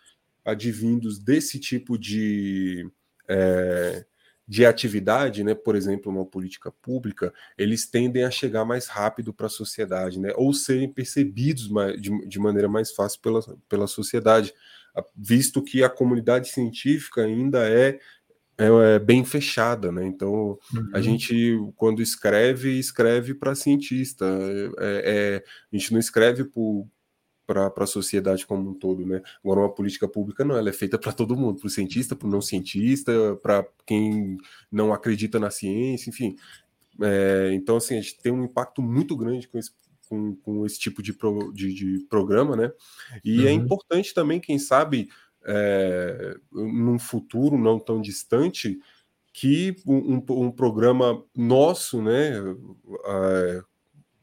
advindos 0.43 1.19
desse 1.19 1.59
tipo 1.59 1.97
de, 1.97 2.89
é, 3.27 4.05
de 4.47 4.65
atividade, 4.65 5.43
né, 5.43 5.53
por 5.53 5.75
exemplo, 5.75 6.11
uma 6.11 6.25
política 6.25 6.71
pública, 6.71 7.33
eles 7.57 7.85
tendem 7.85 8.23
a 8.23 8.31
chegar 8.31 8.65
mais 8.65 8.87
rápido 8.87 9.33
para 9.33 9.45
a 9.45 9.49
sociedade, 9.49 10.19
né, 10.19 10.33
ou 10.35 10.53
serem 10.53 10.91
percebidos 10.91 11.69
mais, 11.69 12.01
de, 12.01 12.27
de 12.27 12.39
maneira 12.39 12.67
mais 12.67 12.91
fácil 12.91 13.21
pela, 13.21 13.41
pela 13.67 13.87
sociedade, 13.87 14.53
visto 15.15 15.61
que 15.61 15.83
a 15.83 15.89
comunidade 15.89 16.49
científica 16.49 17.21
ainda 17.21 17.67
é 17.69 17.99
é, 18.57 18.95
é 18.95 18.99
bem 18.99 19.23
fechada, 19.23 19.91
né? 19.91 20.05
Então 20.05 20.59
uhum. 20.73 20.89
a 20.93 21.01
gente 21.01 21.57
quando 21.75 22.01
escreve 22.01 22.77
escreve 22.77 23.33
para 23.33 23.55
cientista, 23.55 24.25
é, 24.79 25.03
é, 25.39 25.43
a 25.71 25.75
gente 25.77 25.93
não 25.93 25.99
escreve 25.99 26.43
por, 26.43 26.85
para 27.53 27.71
a 27.75 27.87
sociedade 27.87 28.45
como 28.45 28.69
um 28.69 28.73
todo, 28.75 29.05
né? 29.05 29.21
Agora, 29.43 29.61
uma 29.61 29.73
política 29.73 30.07
pública 30.07 30.45
não, 30.45 30.55
ela 30.55 30.69
é 30.69 30.73
feita 30.73 30.99
para 30.99 31.11
todo 31.11 31.35
mundo, 31.35 31.59
para 31.59 31.67
o 31.67 31.69
cientista, 31.69 32.15
para 32.15 32.27
o 32.27 32.31
não 32.31 32.41
cientista, 32.41 33.11
para 33.41 33.65
quem 33.87 34.37
não 34.71 34.93
acredita 34.93 35.39
na 35.39 35.49
ciência, 35.49 36.09
enfim. 36.09 36.35
É, 37.01 37.51
então, 37.53 37.77
assim, 37.77 37.97
a 37.97 38.01
gente 38.01 38.21
tem 38.21 38.31
um 38.31 38.43
impacto 38.43 38.81
muito 38.81 39.17
grande 39.17 39.47
com 39.47 39.57
esse, 39.57 39.71
com, 40.09 40.35
com 40.35 40.65
esse 40.65 40.79
tipo 40.79 41.03
de, 41.03 41.13
pro, 41.13 41.53
de, 41.53 41.73
de, 41.73 42.05
programa, 42.09 42.55
né? 42.55 42.71
E 43.23 43.41
é 43.41 43.43
uhum. 43.43 43.47
é 43.47 43.51
importante 43.51 44.13
também, 44.13 44.39
quem 44.39 44.57
sabe, 44.57 45.09
é, 45.45 46.35
num 46.51 46.97
futuro 46.97 47.57
não 47.57 47.79
tão 47.79 48.01
distante, 48.01 48.79
que 49.31 49.75
um, 49.85 50.21
um 50.29 50.51
programa 50.51 51.23
nosso, 51.37 52.01
né, 52.01 52.33
é, 53.05 53.61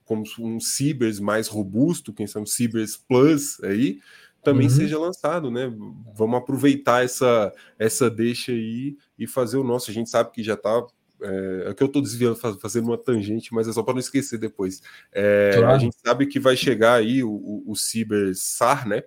como 0.04 0.24
um 0.40 0.58
Cibers 0.58 1.20
mais 1.20 1.46
robusto, 1.46 2.12
quem 2.12 2.26
sabe 2.26 2.42
um 2.42 2.46
Cibers 2.46 2.96
Plus 2.96 3.62
aí, 3.62 4.00
também 4.42 4.68
uhum. 4.68 4.74
seja 4.74 4.98
lançado, 4.98 5.50
né? 5.50 5.72
Vamos 6.14 6.38
aproveitar 6.38 7.04
essa, 7.04 7.52
essa 7.76 8.08
deixa 8.08 8.52
aí 8.52 8.96
e 9.18 9.26
fazer 9.26 9.56
o 9.56 9.64
nosso. 9.64 9.90
A 9.90 9.94
gente 9.94 10.08
sabe 10.08 10.30
que 10.30 10.40
já 10.40 10.54
está 10.54 10.86
é, 11.22 11.64
é 11.68 11.74
que 11.74 11.82
eu 11.82 11.86
estou 11.86 12.02
desviando, 12.02 12.36
fazendo 12.36 12.88
uma 12.88 12.98
tangente, 12.98 13.52
mas 13.52 13.68
é 13.68 13.72
só 13.72 13.82
para 13.82 13.94
não 13.94 14.00
esquecer 14.00 14.38
depois. 14.38 14.82
É, 15.12 15.52
claro. 15.56 15.74
A 15.74 15.78
gente 15.78 15.96
sabe 16.04 16.26
que 16.26 16.38
vai 16.38 16.56
chegar 16.56 16.94
aí 16.94 17.22
o, 17.22 17.30
o, 17.30 17.72
o 17.72 17.76
Cyber 17.76 18.32
SAR, 18.34 18.86
né? 18.86 19.02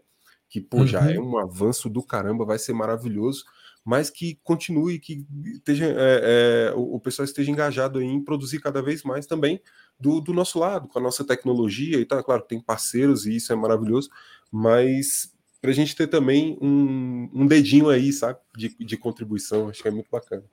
Que 0.49 0.59
pô, 0.59 0.77
uhum. 0.79 0.87
já 0.87 1.11
é 1.11 1.19
um 1.19 1.37
avanço 1.37 1.89
do 1.89 2.01
caramba, 2.01 2.43
vai 2.43 2.57
ser 2.57 2.73
maravilhoso, 2.73 3.45
mas 3.85 4.09
que 4.09 4.39
continue, 4.43 4.99
que 4.99 5.25
esteja, 5.53 5.85
é, 5.85 6.71
é, 6.71 6.73
o, 6.75 6.95
o 6.95 6.99
pessoal 6.99 7.23
esteja 7.23 7.51
engajado 7.51 8.01
em 8.01 8.23
produzir 8.23 8.59
cada 8.59 8.81
vez 8.81 9.03
mais 9.03 9.27
também 9.27 9.61
do, 9.99 10.19
do 10.19 10.33
nosso 10.33 10.57
lado, 10.57 10.87
com 10.87 10.97
a 10.97 11.01
nossa 11.01 11.23
tecnologia 11.23 11.99
e 11.99 12.05
tal. 12.05 12.23
Claro, 12.23 12.41
tem 12.41 12.59
parceiros 12.59 13.25
e 13.25 13.35
isso 13.35 13.53
é 13.53 13.55
maravilhoso, 13.55 14.09
mas 14.51 15.31
para 15.61 15.71
a 15.71 15.73
gente 15.73 15.95
ter 15.95 16.07
também 16.07 16.57
um, 16.61 17.29
um 17.33 17.45
dedinho 17.45 17.89
aí, 17.89 18.13
sabe, 18.13 18.39
de, 18.55 18.75
de 18.79 18.97
contribuição, 18.97 19.69
acho 19.69 19.81
que 19.81 19.87
é 19.87 19.91
muito 19.91 20.09
bacana. 20.09 20.43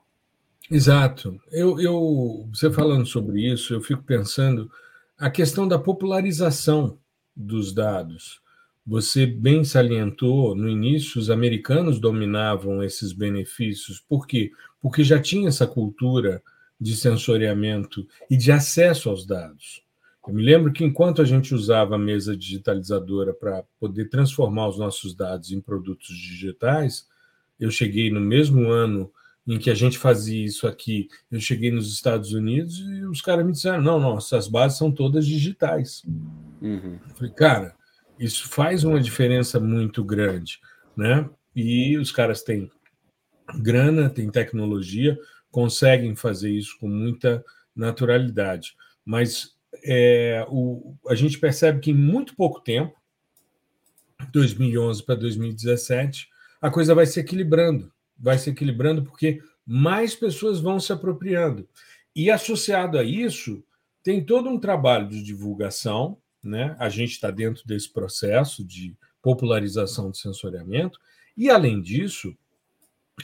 Exato. 0.71 1.41
Eu, 1.51 1.81
eu, 1.81 2.49
você 2.53 2.71
falando 2.71 3.07
sobre 3.07 3.41
isso, 3.53 3.73
eu 3.73 3.81
fico 3.81 4.03
pensando 4.03 4.71
a 5.17 5.31
questão 5.31 5.67
da 5.67 5.79
popularização 5.79 6.99
dos 7.35 7.73
dados. 7.73 8.41
Você 8.87 9.27
bem 9.27 9.65
salientou 9.65 10.55
no 10.55 10.69
início, 10.69 11.21
os 11.21 11.31
americanos 11.31 11.99
dominavam 11.99 12.83
esses 12.83 13.13
benefícios. 13.13 14.01
Por 14.01 14.27
quê? 14.27 14.51
Porque 14.81 15.03
já 15.03 15.21
tinha 15.21 15.49
essa 15.49 15.67
cultura 15.67 16.43
de 16.81 16.97
sensoriamento 16.97 18.07
e 18.31 18.37
de 18.37 18.53
acesso 18.53 19.09
aos 19.09 19.27
dados. 19.27 19.83
Eu 20.27 20.35
me 20.35 20.43
lembro 20.43 20.73
que 20.73 20.85
enquanto 20.85 21.23
a 21.23 21.25
gente 21.25 21.55
usava 21.55 21.95
a 21.95 21.99
mesa 21.99 22.37
digitalizadora 22.37 23.33
para 23.33 23.65
poder 23.79 24.09
transformar 24.09 24.69
os 24.69 24.79
nossos 24.79 25.15
dados 25.15 25.53
em 25.53 25.61
produtos 25.61 26.09
digitais, 26.09 27.07
eu 27.59 27.71
cheguei 27.71 28.11
no 28.11 28.21
mesmo 28.21 28.69
ano 28.69 29.11
em 29.47 29.59
que 29.59 29.71
a 29.71 29.75
gente 29.75 29.97
fazia 29.97 30.45
isso 30.45 30.67
aqui, 30.67 31.09
eu 31.31 31.41
cheguei 31.41 31.71
nos 31.71 31.93
Estados 31.93 32.33
Unidos 32.33 32.81
e 32.81 33.05
os 33.05 33.21
caras 33.21 33.47
me 33.47 33.53
disseram: 33.53 33.81
não, 33.81 34.19
essas 34.19 34.49
bases 34.49 34.79
são 34.79 34.91
todas 34.91 35.27
digitais. 35.27 36.03
Uhum. 36.61 36.99
Falei, 37.15 37.33
cara, 37.33 37.77
isso 38.19 38.49
faz 38.49 38.83
uma 38.83 39.01
diferença 39.01 39.61
muito 39.61 40.03
grande, 40.03 40.59
né? 40.97 41.29
E 41.55 41.97
os 41.97 42.11
caras 42.11 42.43
têm 42.43 42.71
grana, 43.61 44.11
têm 44.11 44.31
tecnologia, 44.31 45.17
conseguem 45.51 46.17
fazer 46.17 46.51
isso 46.51 46.77
com 46.81 46.89
muita 46.89 47.45
naturalidade. 47.75 48.75
Mas 49.05 49.55
é, 49.85 50.45
o, 50.49 50.97
a 51.09 51.15
gente 51.15 51.39
percebe 51.39 51.81
que 51.81 51.91
em 51.91 51.95
muito 51.95 52.35
pouco 52.35 52.61
tempo, 52.61 52.95
2011 54.33 55.05
para 55.05 55.15
2017, 55.15 56.29
a 56.61 56.71
coisa 56.71 56.95
vai 56.95 57.07
se 57.07 57.21
equilibrando. 57.21 57.93
Vai 58.19 58.39
se 58.39 58.51
equilibrando 58.51 59.05
porque 59.05 59.43
mais 59.65 60.15
pessoas 60.15 60.61
vão 60.61 60.79
se 60.79 60.93
apropriando. 60.93 61.69
E 62.15 62.31
associado 62.31 62.99
a 62.99 63.05
isso, 63.05 63.63
tem 64.03 64.25
todo 64.25 64.49
um 64.49 64.59
trabalho 64.59 65.09
de 65.09 65.23
divulgação, 65.23 66.19
né? 66.43 66.77
A 66.79 66.89
gente 66.89 67.13
está 67.13 67.31
dentro 67.31 67.67
desse 67.67 67.93
processo 67.93 68.65
de 68.65 68.97
popularização 69.21 70.11
do 70.11 70.17
sensoriamento, 70.17 71.01
e 71.37 71.51
além 71.51 71.83
disso, 71.83 72.35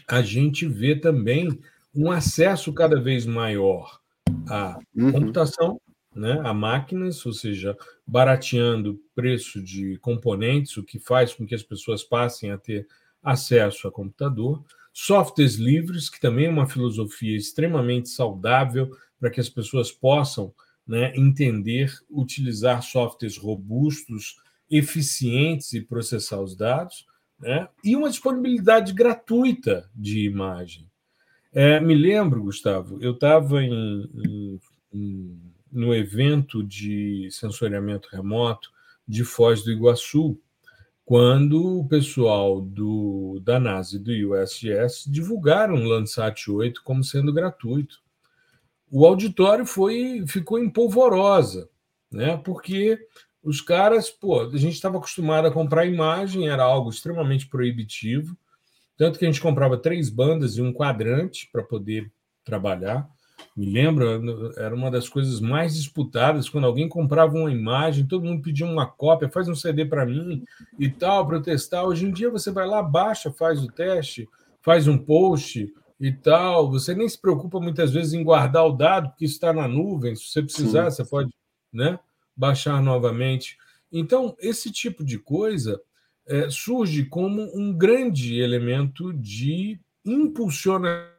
a 0.08 0.20
gente 0.20 0.66
vê 0.66 0.96
também 0.96 1.58
um 1.94 2.10
acesso 2.10 2.72
cada 2.72 3.00
vez 3.00 3.24
maior 3.24 4.00
à 4.48 4.78
uhum. 4.94 5.12
computação, 5.12 5.80
né, 6.14 6.40
a 6.44 6.52
máquinas, 6.52 7.24
ou 7.24 7.32
seja, 7.32 7.76
barateando 8.06 8.92
o 8.92 9.00
preço 9.14 9.62
de 9.62 9.96
componentes, 9.98 10.76
o 10.76 10.82
que 10.82 10.98
faz 10.98 11.32
com 11.32 11.46
que 11.46 11.54
as 11.54 11.62
pessoas 11.62 12.02
passem 12.02 12.50
a 12.50 12.58
ter 12.58 12.86
acesso 13.22 13.88
a 13.88 13.92
computador. 13.92 14.62
Softwares 14.92 15.54
livres, 15.54 16.10
que 16.10 16.20
também 16.20 16.46
é 16.46 16.50
uma 16.50 16.68
filosofia 16.68 17.36
extremamente 17.36 18.10
saudável 18.10 18.90
para 19.18 19.30
que 19.30 19.40
as 19.40 19.48
pessoas 19.48 19.90
possam 19.90 20.52
né, 20.86 21.12
entender, 21.16 21.92
utilizar 22.10 22.82
softwares 22.82 23.36
robustos, 23.36 24.36
eficientes 24.70 25.72
e 25.72 25.80
processar 25.80 26.40
os 26.40 26.56
dados, 26.56 27.06
né, 27.38 27.68
e 27.84 27.96
uma 27.96 28.10
disponibilidade 28.10 28.92
gratuita 28.92 29.88
de 29.94 30.24
imagem. 30.24 30.90
É, 31.52 31.78
me 31.80 31.94
lembro, 31.94 32.42
Gustavo, 32.42 32.98
eu 33.00 33.12
estava 33.12 33.62
em, 33.62 34.10
em, 34.14 34.60
em, 34.92 35.40
no 35.70 35.94
evento 35.94 36.62
de 36.62 37.28
sensoriamento 37.30 38.08
remoto 38.10 38.70
de 39.06 39.24
Foz 39.24 39.62
do 39.62 39.70
Iguaçu, 39.70 40.40
quando 41.04 41.80
o 41.80 41.88
pessoal 41.88 42.60
do, 42.60 43.40
da 43.42 43.58
NASA 43.58 43.96
e 43.96 43.98
do 43.98 44.34
USGS 44.34 45.10
divulgaram 45.10 45.74
o 45.74 45.84
Landsat 45.84 46.50
8 46.50 46.82
como 46.84 47.02
sendo 47.02 47.32
gratuito. 47.32 48.00
O 48.90 49.06
auditório 49.06 49.66
foi 49.66 50.24
ficou 50.28 50.58
em 50.58 50.70
polvorosa, 50.70 51.68
né? 52.10 52.36
porque 52.36 52.98
os 53.42 53.60
caras, 53.60 54.08
pô, 54.08 54.42
a 54.42 54.56
gente 54.56 54.74
estava 54.74 54.98
acostumado 54.98 55.48
a 55.48 55.52
comprar 55.52 55.86
imagem, 55.86 56.48
era 56.48 56.62
algo 56.62 56.90
extremamente 56.90 57.48
proibitivo, 57.48 58.36
tanto 58.96 59.18
que 59.18 59.24
a 59.24 59.28
gente 59.28 59.40
comprava 59.40 59.76
três 59.76 60.08
bandas 60.08 60.56
e 60.56 60.62
um 60.62 60.72
quadrante 60.72 61.48
para 61.50 61.62
poder 61.62 62.12
trabalhar. 62.44 63.08
Me 63.54 63.66
lembro, 63.70 64.50
era 64.56 64.74
uma 64.74 64.90
das 64.90 65.08
coisas 65.08 65.38
mais 65.38 65.74
disputadas 65.74 66.48
quando 66.48 66.66
alguém 66.66 66.88
comprava 66.88 67.36
uma 67.36 67.52
imagem, 67.52 68.06
todo 68.06 68.24
mundo 68.24 68.42
pedia 68.42 68.64
uma 68.64 68.86
cópia, 68.86 69.28
faz 69.28 69.46
um 69.46 69.54
CD 69.54 69.84
para 69.84 70.06
mim 70.06 70.42
e 70.78 70.88
tal, 70.88 71.26
para 71.26 71.36
eu 71.36 71.42
testar. 71.42 71.84
Hoje 71.84 72.06
em 72.06 72.12
dia 72.12 72.30
você 72.30 72.50
vai 72.50 72.66
lá, 72.66 72.82
baixa, 72.82 73.30
faz 73.30 73.62
o 73.62 73.66
teste, 73.66 74.26
faz 74.62 74.88
um 74.88 74.96
post 74.96 75.70
e 76.00 76.12
tal. 76.12 76.70
Você 76.70 76.94
nem 76.94 77.06
se 77.06 77.20
preocupa 77.20 77.60
muitas 77.60 77.92
vezes 77.92 78.14
em 78.14 78.24
guardar 78.24 78.66
o 78.66 78.72
dado, 78.72 79.10
porque 79.10 79.26
está 79.26 79.52
na 79.52 79.68
nuvem. 79.68 80.16
Se 80.16 80.28
você 80.28 80.42
precisar, 80.42 80.90
Sim. 80.90 80.96
você 80.96 81.10
pode 81.10 81.30
né, 81.70 81.98
baixar 82.34 82.82
novamente. 82.82 83.58
Então, 83.92 84.34
esse 84.40 84.70
tipo 84.70 85.04
de 85.04 85.18
coisa 85.18 85.78
é, 86.26 86.48
surge 86.48 87.04
como 87.04 87.50
um 87.54 87.76
grande 87.76 88.40
elemento 88.40 89.12
de 89.12 89.78
impulsionar 90.04 91.12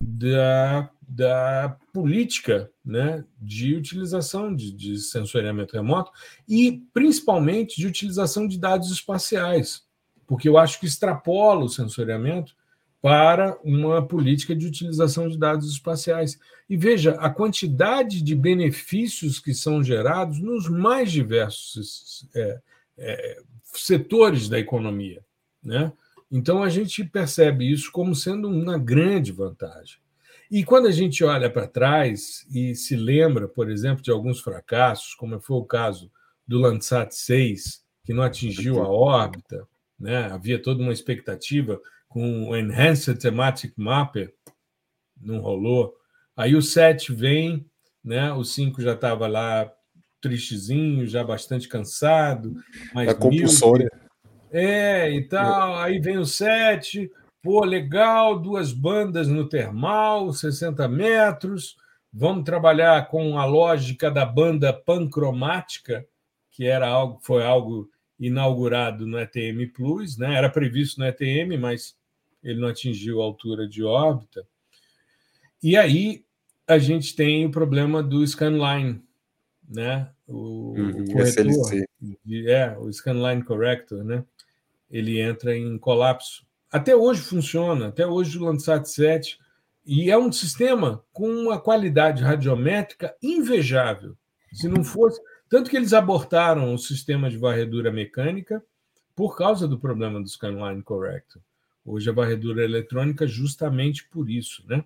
da, 0.00 0.90
da 1.08 1.76
política 1.92 2.70
né, 2.84 3.24
de 3.40 3.74
utilização 3.74 4.54
de, 4.54 4.72
de 4.72 4.98
sensoriamento 4.98 5.74
remoto 5.74 6.10
e, 6.48 6.82
principalmente, 6.92 7.76
de 7.76 7.86
utilização 7.86 8.46
de 8.46 8.58
dados 8.58 8.90
espaciais, 8.90 9.82
porque 10.26 10.48
eu 10.48 10.58
acho 10.58 10.80
que 10.80 10.86
extrapola 10.86 11.64
o 11.64 11.68
sensoriamento 11.68 12.54
para 13.04 13.58
uma 13.62 14.06
política 14.06 14.56
de 14.56 14.66
utilização 14.66 15.28
de 15.28 15.36
dados 15.36 15.70
espaciais. 15.70 16.38
E 16.70 16.74
veja 16.74 17.10
a 17.16 17.28
quantidade 17.28 18.22
de 18.22 18.34
benefícios 18.34 19.38
que 19.38 19.52
são 19.52 19.84
gerados 19.84 20.40
nos 20.40 20.70
mais 20.70 21.12
diversos 21.12 22.26
é, 22.34 22.60
é, 22.96 23.42
setores 23.74 24.48
da 24.48 24.58
economia. 24.58 25.22
Né? 25.62 25.92
Então, 26.30 26.62
a 26.62 26.70
gente 26.70 27.04
percebe 27.04 27.70
isso 27.70 27.92
como 27.92 28.14
sendo 28.14 28.48
uma 28.48 28.78
grande 28.78 29.32
vantagem. 29.32 29.98
E 30.54 30.62
quando 30.62 30.86
a 30.86 30.92
gente 30.92 31.24
olha 31.24 31.50
para 31.50 31.66
trás 31.66 32.46
e 32.48 32.76
se 32.76 32.94
lembra, 32.94 33.48
por 33.48 33.68
exemplo, 33.68 34.04
de 34.04 34.12
alguns 34.12 34.38
fracassos, 34.38 35.12
como 35.16 35.40
foi 35.40 35.56
o 35.56 35.64
caso 35.64 36.12
do 36.46 36.60
Landsat 36.60 37.12
6, 37.12 37.82
que 38.04 38.14
não 38.14 38.22
atingiu 38.22 38.80
a 38.80 38.88
órbita, 38.88 39.66
né? 39.98 40.26
havia 40.26 40.62
toda 40.62 40.80
uma 40.80 40.92
expectativa 40.92 41.80
com 42.08 42.50
o 42.50 42.56
Enhanced 42.56 43.18
Thematic 43.18 43.72
Mapper, 43.76 44.32
não 45.20 45.40
rolou. 45.40 45.92
Aí 46.36 46.54
o 46.54 46.62
7 46.62 47.12
vem, 47.12 47.68
né? 48.04 48.32
o 48.32 48.44
5 48.44 48.80
já 48.80 48.92
estava 48.92 49.26
lá 49.26 49.68
tristezinho, 50.20 51.04
já 51.04 51.24
bastante 51.24 51.66
cansado. 51.66 52.54
Mais 52.94 53.08
é 53.08 53.14
compulsória. 53.14 53.90
É, 54.52 55.10
e 55.10 55.26
tal. 55.26 55.74
Aí 55.80 55.98
vem 55.98 56.16
o 56.16 56.24
7, 56.24 57.10
pô, 57.44 57.62
legal, 57.64 58.38
duas 58.40 58.72
bandas 58.72 59.28
no 59.28 59.48
termal, 59.48 60.32
60 60.32 60.88
metros. 60.88 61.76
Vamos 62.12 62.44
trabalhar 62.44 63.06
com 63.08 63.38
a 63.38 63.44
lógica 63.44 64.10
da 64.10 64.24
banda 64.24 64.72
pancromática, 64.72 66.06
que 66.50 66.64
era 66.64 66.88
algo, 66.88 67.20
foi 67.22 67.44
algo 67.44 67.90
inaugurado 68.18 69.06
no 69.06 69.18
ETM 69.18 69.70
Plus, 69.72 70.16
né? 70.16 70.34
Era 70.34 70.48
previsto 70.48 70.98
no 70.98 71.06
ETM, 71.06 71.58
mas 71.60 71.94
ele 72.42 72.60
não 72.60 72.68
atingiu 72.68 73.20
a 73.20 73.24
altura 73.24 73.68
de 73.68 73.84
órbita. 73.84 74.46
E 75.62 75.76
aí 75.76 76.24
a 76.66 76.78
gente 76.78 77.14
tem 77.14 77.44
o 77.44 77.50
problema 77.50 78.02
do 78.02 78.26
scanline, 78.26 79.02
né? 79.68 80.08
O, 80.26 80.72
uhum, 80.72 81.02
o 81.02 81.12
corretor, 81.12 81.86
é, 82.46 82.76
o 82.78 82.90
scanline 82.90 83.44
corrector, 83.44 84.02
né? 84.02 84.24
ele 84.94 85.20
entra 85.20 85.56
em 85.56 85.76
colapso. 85.76 86.46
Até 86.74 86.96
hoje 86.96 87.20
funciona, 87.20 87.86
até 87.86 88.04
hoje 88.04 88.36
o 88.36 88.42
Landsat 88.42 88.88
7, 88.88 89.38
e 89.86 90.10
é 90.10 90.18
um 90.18 90.32
sistema 90.32 91.04
com 91.12 91.28
uma 91.28 91.56
qualidade 91.56 92.20
radiométrica 92.20 93.14
invejável. 93.22 94.16
Se 94.52 94.66
não 94.66 94.82
fosse. 94.82 95.22
Tanto 95.48 95.70
que 95.70 95.76
eles 95.76 95.92
abortaram 95.92 96.74
o 96.74 96.78
sistema 96.78 97.30
de 97.30 97.38
varredura 97.38 97.92
mecânica 97.92 98.60
por 99.14 99.36
causa 99.36 99.68
do 99.68 99.78
problema 99.78 100.20
do 100.20 100.28
Scanline 100.28 100.82
Corrector. 100.82 101.40
Hoje 101.86 102.10
a 102.10 102.12
varredura 102.12 102.64
eletrônica 102.64 103.24
justamente 103.24 104.08
por 104.08 104.28
isso, 104.28 104.64
né? 104.66 104.82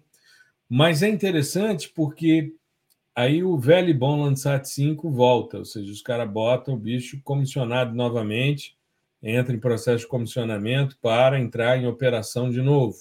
Mas 0.68 1.03
é 1.03 1.09
interessante 1.09 1.89
porque 1.89 2.55
aí 3.14 3.43
o 3.43 3.57
velho 3.57 3.89
e 3.89 3.95
bom 3.95 4.24
Landsat 4.24 4.68
5 4.68 5.11
volta, 5.11 5.57
ou 5.57 5.64
seja, 5.64 5.91
os 5.91 6.03
caras 6.03 6.30
botam 6.30 6.74
o 6.74 6.78
bicho 6.78 7.18
comissionado 7.24 7.95
novamente 7.95 8.78
entra 9.22 9.54
em 9.54 9.60
processo 9.60 10.04
de 10.04 10.08
comissionamento 10.08 10.96
para 11.00 11.38
entrar 11.38 11.76
em 11.76 11.86
operação 11.86 12.50
de 12.50 12.62
novo. 12.62 12.98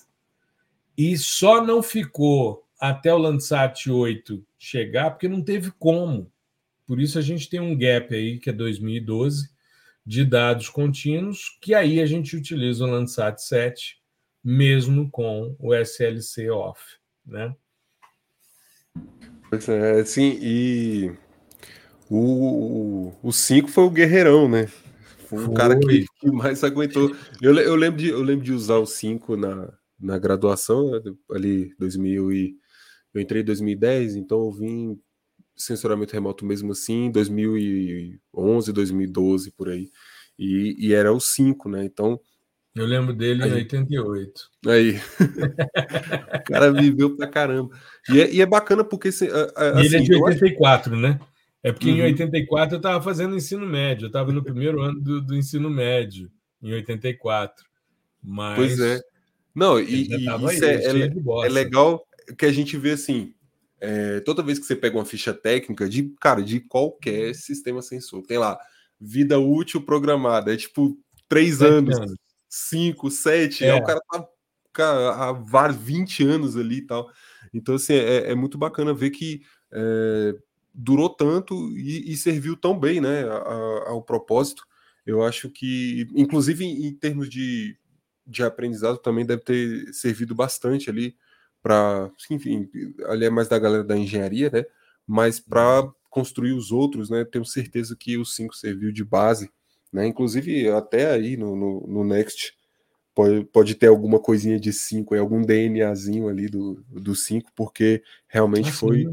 E 0.97 1.18
só 1.18 1.63
não 1.63 1.84
ficou 1.84 2.65
até 2.80 3.13
o 3.13 3.18
Landsat 3.18 3.89
8 3.89 4.43
chegar 4.57 5.11
porque 5.11 5.28
não 5.28 5.41
teve 5.41 5.72
como. 5.72 6.32
Por 6.86 6.99
isso 6.99 7.20
a 7.20 7.22
gente 7.22 7.49
tem 7.49 7.59
um 7.59 7.78
gap 7.78 8.13
aí, 8.15 8.39
que 8.39 8.49
é 8.49 8.53
2012, 8.53 9.49
de 10.05 10.24
dados 10.24 10.70
contínuos, 10.70 11.57
que 11.61 11.74
aí 11.76 11.99
a 11.99 12.05
gente 12.05 12.36
utiliza 12.36 12.86
o 12.86 12.89
Landsat 12.89 13.39
7, 13.41 13.99
mesmo 14.43 15.11
com 15.11 15.55
o 15.59 15.76
SLC 15.76 16.49
off, 16.49 16.82
né? 17.26 17.53
Pois 19.49 19.68
é, 19.68 20.03
sim, 20.05 20.39
e 20.41 21.11
o, 22.09 23.13
o 23.22 23.32
5 23.32 23.68
foi 23.68 23.84
o 23.84 23.89
guerreirão, 23.89 24.47
né? 24.47 24.70
Foi 25.28 25.46
um 25.46 25.54
cara 25.54 25.78
que, 25.80 26.06
que, 26.20 26.32
mais 26.32 26.64
aguentou. 26.64 27.14
Eu, 27.42 27.56
eu, 27.58 27.76
lembro 27.76 28.00
de, 28.00 28.10
eu 28.10 28.24
lembro 28.24 28.46
de 28.46 28.54
usar 28.54 28.78
o 28.78 28.86
5 28.86 29.36
na, 29.36 29.74
na 30.00 30.18
graduação, 30.18 30.92
né, 30.92 31.02
ali 31.32 31.76
2000 31.78 32.32
e 32.32 32.56
eu 33.14 33.22
entrei 33.22 33.42
em 33.42 33.46
2010, 33.46 34.16
então 34.16 34.40
eu 34.40 34.52
vim 34.52 35.00
censuramento 35.56 36.14
remoto 36.14 36.46
mesmo 36.46 36.72
assim 36.72 37.06
em 37.06 37.12
2011, 37.12 38.72
2012 38.72 39.52
por 39.52 39.70
aí. 39.70 39.90
E, 40.38 40.76
e 40.78 40.94
era 40.94 41.12
o 41.12 41.20
5, 41.20 41.68
né? 41.70 41.84
Então 41.84 42.20
eu 42.76 42.86
lembro 42.86 43.12
dele 43.12 43.44
aí, 43.44 43.50
em 43.50 43.54
88. 43.54 44.32
Aí. 44.68 45.00
o 46.40 46.44
cara 46.44 46.72
viveu 46.72 47.16
pra 47.16 47.28
caramba. 47.28 47.76
E 48.08 48.22
é, 48.22 48.32
e 48.32 48.40
é 48.40 48.46
bacana 48.46 48.84
porque. 48.84 49.08
Assim, 49.08 49.26
ele 49.26 49.98
é 49.98 50.00
de 50.00 50.14
84, 50.14 50.94
acho... 50.94 51.02
né? 51.02 51.20
É 51.64 51.72
porque 51.72 51.89
uhum. 51.89 51.97
em 51.97 52.01
84 52.03 52.76
eu 52.76 52.78
estava 52.78 53.03
fazendo 53.03 53.36
ensino 53.36 53.66
médio, 53.66 54.05
eu 54.05 54.08
estava 54.08 54.32
no 54.32 54.43
primeiro 54.43 54.82
ano 54.82 54.99
do, 54.99 55.22
do, 55.22 55.36
ensino 55.36 55.70
médio, 55.70 56.32
em 56.62 56.74
84. 56.74 57.66
Mas. 58.24 58.55
Pois 58.55 58.80
é. 58.80 59.01
Não, 59.53 59.80
e, 59.80 60.08
e 60.08 60.26
isso 60.26 60.66
aí, 60.66 60.72
é, 60.72 60.86
é, 60.86 61.45
é, 61.45 61.49
legal 61.49 62.05
que 62.38 62.45
a 62.45 62.51
gente 62.51 62.78
vê 62.78 62.91
assim. 62.91 63.34
É, 63.80 64.20
toda 64.22 64.41
vez 64.41 64.58
que 64.58 64.66
você 64.66 64.76
pega 64.76 64.97
uma 64.97 65.05
ficha 65.05 65.34
técnica 65.34 65.88
de, 65.88 66.12
cara, 66.20 66.41
de 66.41 66.60
qualquer 66.60 67.36
sistema 67.36 67.82
sensor, 67.82 68.24
tem 68.24 68.38
lá, 68.38 68.58
vida 68.99 69.39
útil 69.39 69.82
programada, 69.82 70.51
é 70.51 70.58
tipo 70.58 70.97
três 71.28 71.62
anos, 71.62 71.97
anos, 71.97 72.16
cinco, 72.49 73.12
sete, 73.12 73.66
é. 73.66 73.76
o 73.76 73.84
cara 73.84 73.99
tá 74.10 74.28
há 74.84 75.32
vários 75.32 75.78
20 75.78 76.24
anos 76.24 76.55
ali 76.55 76.78
e 76.78 76.86
tal. 76.86 77.10
Então, 77.53 77.76
assim, 77.76 77.93
é, 77.93 78.32
é 78.32 78.36
muito 78.36 78.58
bacana 78.58 78.93
ver 78.93 79.12
que 79.12 79.41
é, 79.72 80.36
durou 80.78 81.10
tanto 81.10 81.76
e, 81.76 82.14
e 82.14 82.16
serviu 82.16 82.56
tão 82.56 82.80
bem 82.80 83.02
né, 83.02 83.24
a, 83.24 83.36
a, 83.36 83.90
ao 83.90 84.04
propósito. 84.04 84.64
Eu 85.06 85.24
acho 85.24 85.50
que, 85.50 86.08
inclusive 86.14 86.64
em 86.64 86.94
termos 86.94 87.28
de, 87.28 87.76
de 88.26 88.44
aprendizado 88.44 89.00
também 89.00 89.26
deve 89.26 89.42
ter 89.42 89.92
servido 89.94 90.36
bastante 90.36 90.90
ali 90.90 91.16
para, 91.64 92.12
enfim, 92.30 92.70
ali 93.06 93.26
é 93.26 93.30
mais 93.30 93.48
da 93.48 93.58
galera 93.58 93.84
da 93.84 93.98
engenharia, 93.98 94.52
né? 94.52 94.66
Mas 95.06 95.40
para 95.40 95.82
uhum. 95.82 95.92
construir 96.10 96.52
os 96.54 96.72
outros, 96.72 97.10
né? 97.10 97.26
Tenho 97.26 97.44
certeza 97.46 97.96
que 97.98 98.18
o 98.18 98.26
5 98.26 98.56
serviu 98.56 98.92
de 98.92 99.04
base, 99.04 99.50
né? 99.92 100.06
Inclusive 100.06 100.70
até 100.70 101.12
aí 101.12 101.36
no, 101.36 101.56
no, 101.56 101.88
no 101.88 102.04
Next 102.04 102.54
pode, 103.16 103.46
pode 103.46 103.76
ter 103.76 103.88
alguma 103.88 104.20
coisinha 104.20 104.60
de 104.60 104.72
5, 104.72 105.16
algum 105.16 105.42
DNAzinho 105.42 106.28
ali 106.28 106.48
do 106.48 106.76
5, 106.76 107.00
do 107.00 107.16
cinco, 107.16 107.52
porque 107.56 108.04
realmente 108.28 108.70
ah, 108.70 108.74
foi, 108.74 109.08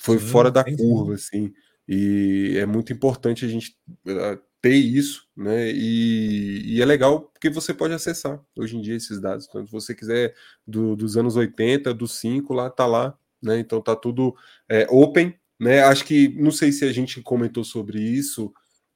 foi 0.00 0.18
sim, 0.18 0.26
fora 0.26 0.50
da 0.50 0.64
curva, 0.64 1.14
assim. 1.14 1.52
E 1.86 2.56
é 2.56 2.66
muito 2.66 2.92
importante 2.92 3.44
a 3.44 3.48
gente 3.48 3.76
uh, 4.06 4.38
ter 4.60 4.74
isso, 4.74 5.26
né? 5.36 5.70
E, 5.70 6.74
e, 6.74 6.82
é 6.82 6.84
legal 6.84 7.22
porque 7.22 7.48
você 7.48 7.72
pode 7.72 7.94
acessar 7.94 8.40
hoje 8.56 8.76
em 8.76 8.80
dia 8.80 8.96
esses 8.96 9.20
dados. 9.20 9.46
Então, 9.48 9.64
se 9.64 9.72
você 9.72 9.94
quiser 9.94 10.34
do, 10.66 10.94
dos 10.94 11.16
anos 11.16 11.36
80, 11.36 11.94
dos 11.94 12.18
5, 12.18 12.52
lá 12.52 12.68
tá 12.68 12.86
lá, 12.86 13.16
né? 13.42 13.58
Então 13.58 13.80
tá 13.80 13.96
tudo 13.96 14.34
é, 14.68 14.86
open, 14.90 15.34
né? 15.58 15.82
Acho 15.82 16.04
que 16.04 16.28
não 16.40 16.50
sei 16.50 16.72
se 16.72 16.84
a 16.84 16.92
gente 16.92 17.22
comentou 17.22 17.64
sobre 17.64 18.00
isso, 18.00 18.46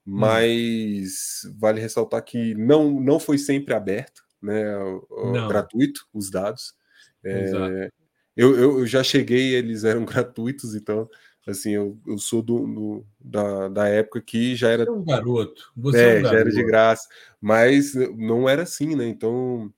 hum. 0.07 0.19
mas 0.19 1.43
hum. 1.47 1.57
vale 1.59 1.81
ressaltar 1.81 2.23
que 2.25 2.55
não, 2.55 3.01
não 3.01 3.19
foi 3.19 3.39
sempre 3.39 3.75
aberto, 3.75 4.23
né? 4.41 4.65
Gratuito 5.49 6.07
os 6.13 6.31
dados. 6.31 6.75
É, 7.25 7.89
eu, 8.37 8.57
eu, 8.57 8.87
já 8.87 9.03
cheguei, 9.03 9.55
eles 9.55 9.85
eram 9.85 10.05
gratuitos, 10.05 10.75
então 10.75 11.09
Assim, 11.47 11.73
eu, 11.73 11.99
eu 12.07 12.19
sou 12.19 12.41
do, 12.41 12.67
do, 12.67 13.07
da, 13.21 13.69
da 13.69 13.89
época 13.89 14.21
que 14.21 14.55
já 14.55 14.69
era. 14.69 14.85
Você 14.85 14.91
é 14.91 14.95
um 14.95 15.05
garoto. 15.05 15.73
Você 15.77 15.99
é, 15.99 16.03
é 16.03 16.19
um 16.19 16.23
garoto. 16.23 16.35
já 16.35 16.41
era 16.41 16.51
de 16.51 16.65
graça. 16.65 17.09
Mas 17.41 17.95
não 18.17 18.49
era 18.49 18.63
assim, 18.63 18.95
né? 18.95 19.09
Então, 19.09 19.73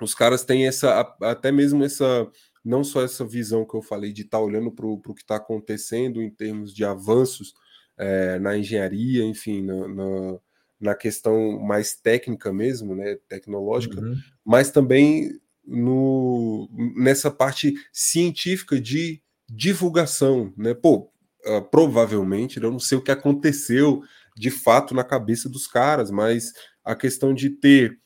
os 0.00 0.14
caras 0.14 0.44
têm 0.44 0.66
essa, 0.66 1.00
até 1.22 1.50
mesmo 1.50 1.82
essa, 1.82 2.30
não 2.62 2.84
só 2.84 3.02
essa 3.02 3.24
visão 3.24 3.64
que 3.64 3.74
eu 3.74 3.80
falei 3.80 4.12
de 4.12 4.22
estar 4.22 4.36
tá 4.36 4.44
olhando 4.44 4.70
para 4.70 4.86
o 4.86 5.00
que 5.00 5.22
está 5.22 5.36
acontecendo 5.36 6.20
em 6.20 6.28
termos 6.28 6.74
de 6.74 6.84
avanços 6.84 7.54
é, 7.96 8.38
na 8.38 8.58
engenharia, 8.58 9.24
enfim, 9.24 9.62
na, 9.62 9.88
na, 9.88 10.38
na, 10.78 10.94
questão 10.94 11.58
mais 11.58 11.96
técnica 11.96 12.52
mesmo, 12.52 12.94
né? 12.94 13.16
Tecnológica, 13.26 13.98
uhum. 13.98 14.14
mas 14.44 14.70
também 14.70 15.40
no, 15.66 16.68
nessa 16.96 17.30
parte 17.30 17.74
científica 17.92 18.80
de 18.80 19.22
divulgação, 19.48 20.52
né? 20.56 20.74
Pô, 20.74 21.10
uh, 21.46 21.62
provavelmente, 21.70 22.62
eu 22.62 22.70
não 22.70 22.78
sei 22.78 22.98
o 22.98 23.02
que 23.02 23.10
aconteceu 23.10 24.02
de 24.36 24.50
fato 24.50 24.94
na 24.94 25.02
cabeça 25.02 25.48
dos 25.48 25.66
caras, 25.66 26.10
mas 26.10 26.52
a 26.84 26.94
questão 26.94 27.34
de 27.34 27.50
ter 27.50 27.98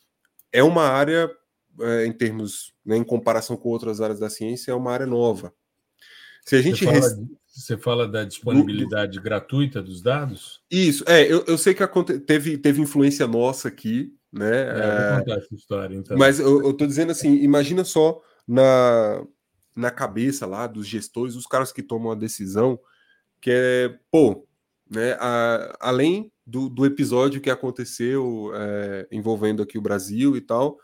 é 0.52 0.62
uma 0.62 0.84
área 0.84 1.30
é, 1.80 2.06
em 2.06 2.12
termos, 2.12 2.72
né, 2.84 2.96
em 2.96 3.04
comparação 3.04 3.56
com 3.56 3.68
outras 3.68 4.00
áreas 4.00 4.18
da 4.18 4.28
ciência, 4.28 4.72
é 4.72 4.74
uma 4.74 4.92
área 4.92 5.06
nova. 5.06 5.52
Se 6.44 6.56
a 6.56 6.62
gente 6.62 6.84
você 6.84 7.00
fala, 7.00 7.28
você 7.46 7.76
fala 7.76 8.08
da 8.08 8.24
disponibilidade 8.24 9.20
gratuita 9.20 9.82
dos 9.82 10.02
dados? 10.02 10.60
Isso, 10.70 11.04
é, 11.06 11.22
eu, 11.30 11.44
eu 11.46 11.58
sei 11.58 11.74
que 11.74 11.86
teve, 12.26 12.58
teve 12.58 12.80
influência 12.80 13.26
nossa 13.26 13.68
aqui, 13.68 14.12
né? 14.32 14.50
É, 14.50 14.68
é... 14.68 15.10
Vou 15.10 15.18
contar 15.20 15.38
essa 15.38 15.54
história, 15.54 15.94
então. 15.96 16.16
Mas 16.16 16.38
eu, 16.38 16.62
eu 16.62 16.72
tô 16.72 16.86
dizendo 16.86 17.12
assim, 17.12 17.36
imagina 17.36 17.84
só 17.84 18.20
na 18.46 19.24
na 19.76 19.90
cabeça 19.90 20.46
lá 20.46 20.66
dos 20.66 20.86
gestores, 20.86 21.36
os 21.36 21.46
caras 21.46 21.72
que 21.72 21.82
tomam 21.82 22.12
a 22.12 22.16
decisão, 22.16 22.78
que 23.40 23.50
é, 23.50 23.98
pô, 24.10 24.46
né, 24.90 25.12
a, 25.20 25.76
além 25.80 26.30
do, 26.46 26.68
do, 26.68 26.84
episódio 26.84 27.40
que 27.40 27.50
aconteceu 27.50 28.50
é, 28.54 29.08
envolvendo 29.10 29.62
aqui 29.62 29.78
o 29.78 29.82
Brasil 29.82 30.36
e 30.36 30.40
tal, 30.40 30.78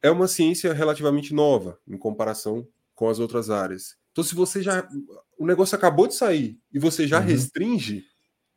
é 0.00 0.10
uma 0.10 0.28
ciência 0.28 0.72
relativamente 0.72 1.34
nova 1.34 1.78
em 1.86 1.98
comparação 1.98 2.66
com 2.94 3.08
as 3.08 3.18
outras 3.18 3.50
áreas. 3.50 3.96
Então, 4.12 4.22
se 4.22 4.34
você 4.34 4.62
já. 4.62 4.86
O 5.38 5.46
negócio 5.46 5.74
acabou 5.74 6.06
de 6.06 6.14
sair 6.14 6.58
e 6.72 6.78
você 6.78 7.06
já 7.06 7.18
uhum. 7.18 7.26
restringe, 7.26 8.04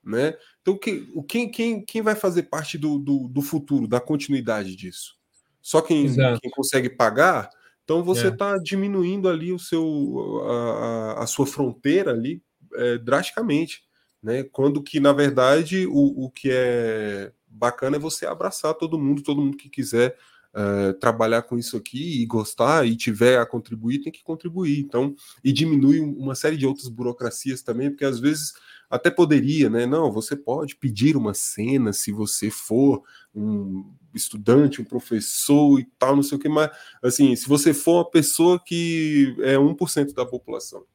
né? 0.05 0.35
Então, 0.61 0.77
que, 0.77 1.07
quem, 1.27 1.49
quem, 1.49 1.83
quem 1.83 2.01
vai 2.01 2.15
fazer 2.15 2.43
parte 2.43 2.77
do, 2.77 2.99
do, 2.99 3.27
do 3.27 3.41
futuro, 3.41 3.87
da 3.87 3.99
continuidade 3.99 4.75
disso? 4.75 5.15
Só 5.61 5.81
quem, 5.81 6.13
quem 6.13 6.51
consegue 6.51 6.89
pagar 6.89 7.49
então 7.85 8.03
você 8.03 8.27
está 8.27 8.55
é. 8.55 8.59
diminuindo 8.59 9.29
ali 9.29 9.53
o 9.53 9.59
seu 9.59 10.41
a, 10.43 11.23
a 11.23 11.27
sua 11.27 11.45
fronteira 11.45 12.11
ali 12.11 12.41
é, 12.73 12.97
drasticamente, 12.97 13.83
né? 14.21 14.43
Quando 14.43 14.81
que 14.81 14.99
na 14.99 15.13
verdade 15.13 15.85
o, 15.87 16.25
o 16.25 16.31
que 16.31 16.49
é 16.51 17.31
bacana 17.47 17.95
é 17.95 17.99
você 17.99 18.25
abraçar 18.25 18.73
todo 18.73 18.99
mundo, 18.99 19.21
todo 19.21 19.39
mundo 19.39 19.55
que 19.55 19.69
quiser 19.69 20.17
é, 20.53 20.93
trabalhar 20.93 21.43
com 21.43 21.59
isso 21.59 21.77
aqui 21.77 22.23
e 22.23 22.25
gostar 22.25 22.87
e 22.87 22.95
tiver 22.95 23.37
a 23.39 23.45
contribuir 23.45 24.01
tem 24.01 24.11
que 24.11 24.23
contribuir. 24.23 24.79
Então 24.79 25.15
e 25.43 25.53
diminui 25.53 25.99
uma 25.99 26.33
série 26.33 26.57
de 26.57 26.65
outras 26.65 26.89
burocracias 26.89 27.61
também, 27.61 27.91
porque 27.91 28.05
às 28.05 28.19
vezes 28.19 28.53
até 28.89 29.09
poderia, 29.09 29.69
né? 29.69 29.85
Não, 29.85 30.11
você 30.11 30.35
pode 30.35 30.75
pedir 30.75 31.15
uma 31.17 31.33
cena 31.33 31.91
se 31.91 32.11
você 32.11 32.49
for 32.49 33.03
um 33.33 33.93
estudante, 34.13 34.81
um 34.81 34.85
professor 34.85 35.79
e 35.79 35.85
tal, 35.99 36.15
não 36.15 36.23
sei 36.23 36.37
o 36.37 36.41
que, 36.41 36.47
mas 36.47 36.69
assim, 37.03 37.35
se 37.35 37.47
você 37.47 37.73
for 37.73 37.97
uma 37.97 38.09
pessoa 38.09 38.59
que 38.63 39.35
é 39.41 39.55
1% 39.55 40.13
da 40.13 40.25
população. 40.25 40.85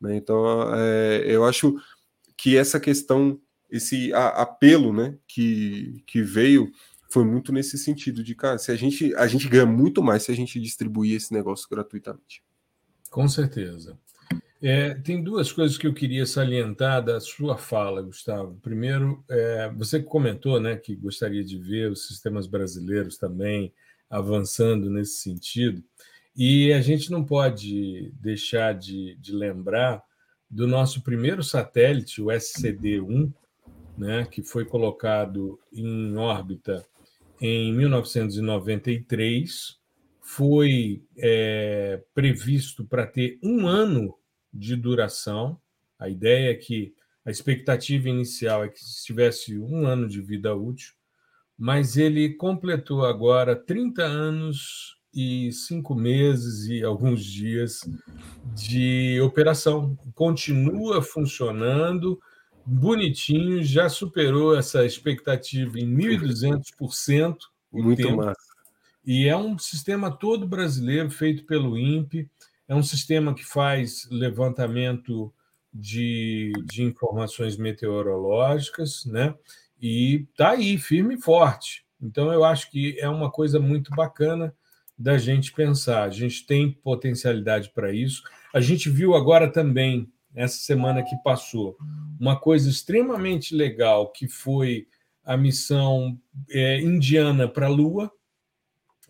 Né? 0.00 0.16
Então, 0.16 0.44
é, 0.74 1.24
eu 1.26 1.44
acho 1.44 1.74
que 2.36 2.56
essa 2.56 2.78
questão, 2.78 3.40
esse 3.70 4.12
apelo 4.12 4.92
né, 4.92 5.16
que, 5.26 6.02
que 6.06 6.22
veio 6.22 6.70
foi 7.08 7.24
muito 7.24 7.52
nesse 7.52 7.78
sentido 7.78 8.22
de, 8.22 8.34
cara, 8.34 8.58
se 8.58 8.70
a 8.70 8.76
gente, 8.76 9.14
a 9.14 9.26
gente 9.26 9.48
ganha 9.48 9.64
muito 9.64 10.02
mais 10.02 10.24
se 10.24 10.32
a 10.32 10.34
gente 10.34 10.60
distribuir 10.60 11.16
esse 11.16 11.32
negócio 11.32 11.68
gratuitamente. 11.70 12.42
Com 13.10 13.28
certeza. 13.28 13.98
É, 14.62 14.94
tem 14.94 15.22
duas 15.22 15.52
coisas 15.52 15.76
que 15.76 15.86
eu 15.86 15.92
queria 15.92 16.24
salientar 16.24 17.04
da 17.04 17.20
sua 17.20 17.58
fala, 17.58 18.00
Gustavo. 18.00 18.58
Primeiro, 18.62 19.22
é, 19.28 19.70
você 19.76 20.02
comentou 20.02 20.58
né, 20.58 20.76
que 20.76 20.96
gostaria 20.96 21.44
de 21.44 21.58
ver 21.58 21.90
os 21.90 22.06
sistemas 22.06 22.46
brasileiros 22.46 23.18
também 23.18 23.70
avançando 24.08 24.88
nesse 24.88 25.18
sentido, 25.18 25.82
e 26.34 26.72
a 26.72 26.80
gente 26.80 27.10
não 27.10 27.24
pode 27.24 28.12
deixar 28.20 28.72
de, 28.72 29.16
de 29.16 29.32
lembrar 29.32 30.02
do 30.48 30.66
nosso 30.66 31.02
primeiro 31.02 31.42
satélite, 31.42 32.22
o 32.22 32.26
SCD-1, 32.26 33.32
né, 33.98 34.26
que 34.30 34.42
foi 34.42 34.64
colocado 34.64 35.58
em 35.72 36.16
órbita 36.16 36.86
em 37.40 37.74
1993, 37.74 39.76
foi 40.20 41.02
é, 41.16 42.00
previsto 42.14 42.84
para 42.84 43.06
ter 43.06 43.38
um 43.42 43.66
ano 43.66 44.14
de 44.56 44.76
duração. 44.76 45.60
A 45.98 46.08
ideia 46.08 46.50
é 46.50 46.54
que 46.54 46.94
a 47.24 47.30
expectativa 47.30 48.08
inicial 48.08 48.64
é 48.64 48.68
que 48.68 48.80
tivesse 49.04 49.58
um 49.58 49.86
ano 49.86 50.08
de 50.08 50.20
vida 50.20 50.54
útil, 50.54 50.92
mas 51.58 51.96
ele 51.96 52.34
completou 52.34 53.04
agora 53.04 53.56
30 53.56 54.02
anos 54.02 54.96
e 55.12 55.50
cinco 55.50 55.94
meses 55.94 56.68
e 56.68 56.84
alguns 56.84 57.24
dias 57.24 57.80
de 58.54 59.20
operação. 59.22 59.96
Continua 60.14 61.00
funcionando 61.02 62.20
bonitinho, 62.64 63.62
já 63.62 63.88
superou 63.88 64.56
essa 64.56 64.84
expectativa 64.84 65.78
em 65.78 65.96
1.200% 65.96 67.36
o 67.72 67.82
Muito 67.82 68.02
tempo. 68.02 68.16
Massa. 68.16 68.40
E 69.04 69.28
é 69.28 69.36
um 69.36 69.56
sistema 69.58 70.10
todo 70.10 70.48
brasileiro 70.48 71.10
feito 71.10 71.44
pelo 71.44 71.78
INPE. 71.78 72.28
É 72.68 72.74
um 72.74 72.82
sistema 72.82 73.34
que 73.34 73.44
faz 73.44 74.08
levantamento 74.10 75.32
de, 75.72 76.52
de 76.64 76.82
informações 76.82 77.56
meteorológicas, 77.56 79.04
né? 79.04 79.34
E 79.80 80.26
está 80.30 80.50
aí, 80.50 80.78
firme 80.78 81.14
e 81.14 81.20
forte. 81.20 81.84
Então, 82.00 82.32
eu 82.32 82.44
acho 82.44 82.70
que 82.70 82.98
é 82.98 83.08
uma 83.08 83.30
coisa 83.30 83.60
muito 83.60 83.90
bacana 83.94 84.54
da 84.98 85.18
gente 85.18 85.52
pensar. 85.52 86.04
A 86.04 86.10
gente 86.10 86.46
tem 86.46 86.72
potencialidade 86.72 87.70
para 87.74 87.92
isso. 87.92 88.22
A 88.54 88.60
gente 88.60 88.88
viu 88.88 89.14
agora 89.14 89.50
também, 89.50 90.10
essa 90.34 90.56
semana 90.56 91.02
que 91.02 91.16
passou, 91.22 91.76
uma 92.18 92.38
coisa 92.38 92.68
extremamente 92.68 93.54
legal 93.54 94.10
que 94.10 94.28
foi 94.28 94.86
a 95.24 95.36
missão 95.36 96.18
é, 96.48 96.80
indiana 96.80 97.48
para 97.48 97.66
a 97.66 97.70
Lua. 97.70 98.10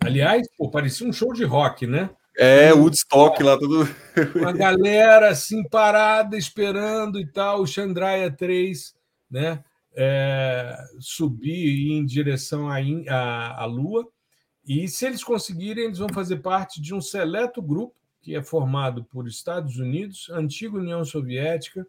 Aliás, 0.00 0.46
pô, 0.57 0.70
parecia 0.70 1.07
um 1.07 1.12
show 1.12 1.32
de 1.32 1.44
rock, 1.44 1.86
né? 1.86 2.11
É, 2.39 2.72
Woodstock 2.72 3.43
lá, 3.43 3.59
tudo. 3.59 3.89
Uma 4.37 4.53
galera 4.53 5.30
assim 5.30 5.66
parada, 5.66 6.37
esperando 6.37 7.18
e 7.18 7.26
tal, 7.26 7.62
o 7.62 7.66
Chandraya 7.66 8.30
3, 8.30 8.95
né? 9.30 9.64
É, 9.99 10.76
subir 11.01 11.93
em 11.93 12.05
direção 12.05 12.68
à, 12.68 12.76
à, 13.09 13.62
à 13.62 13.64
Lua. 13.64 14.07
E 14.66 14.87
se 14.89 15.07
eles 15.07 15.24
conseguirem, 15.24 15.84
eles 15.84 15.99
vão 15.99 16.09
fazer 16.12 16.37
parte 16.39 16.82
de 16.82 16.95
um 16.95 17.01
seleto 17.01 17.62
grupo 17.62 17.97
que 18.20 18.34
é 18.34 18.43
formado 18.43 19.05
por 19.05 19.28
Estados 19.28 19.78
Unidos, 19.78 20.28
antiga 20.30 20.76
União 20.76 21.05
Soviética 21.05 21.87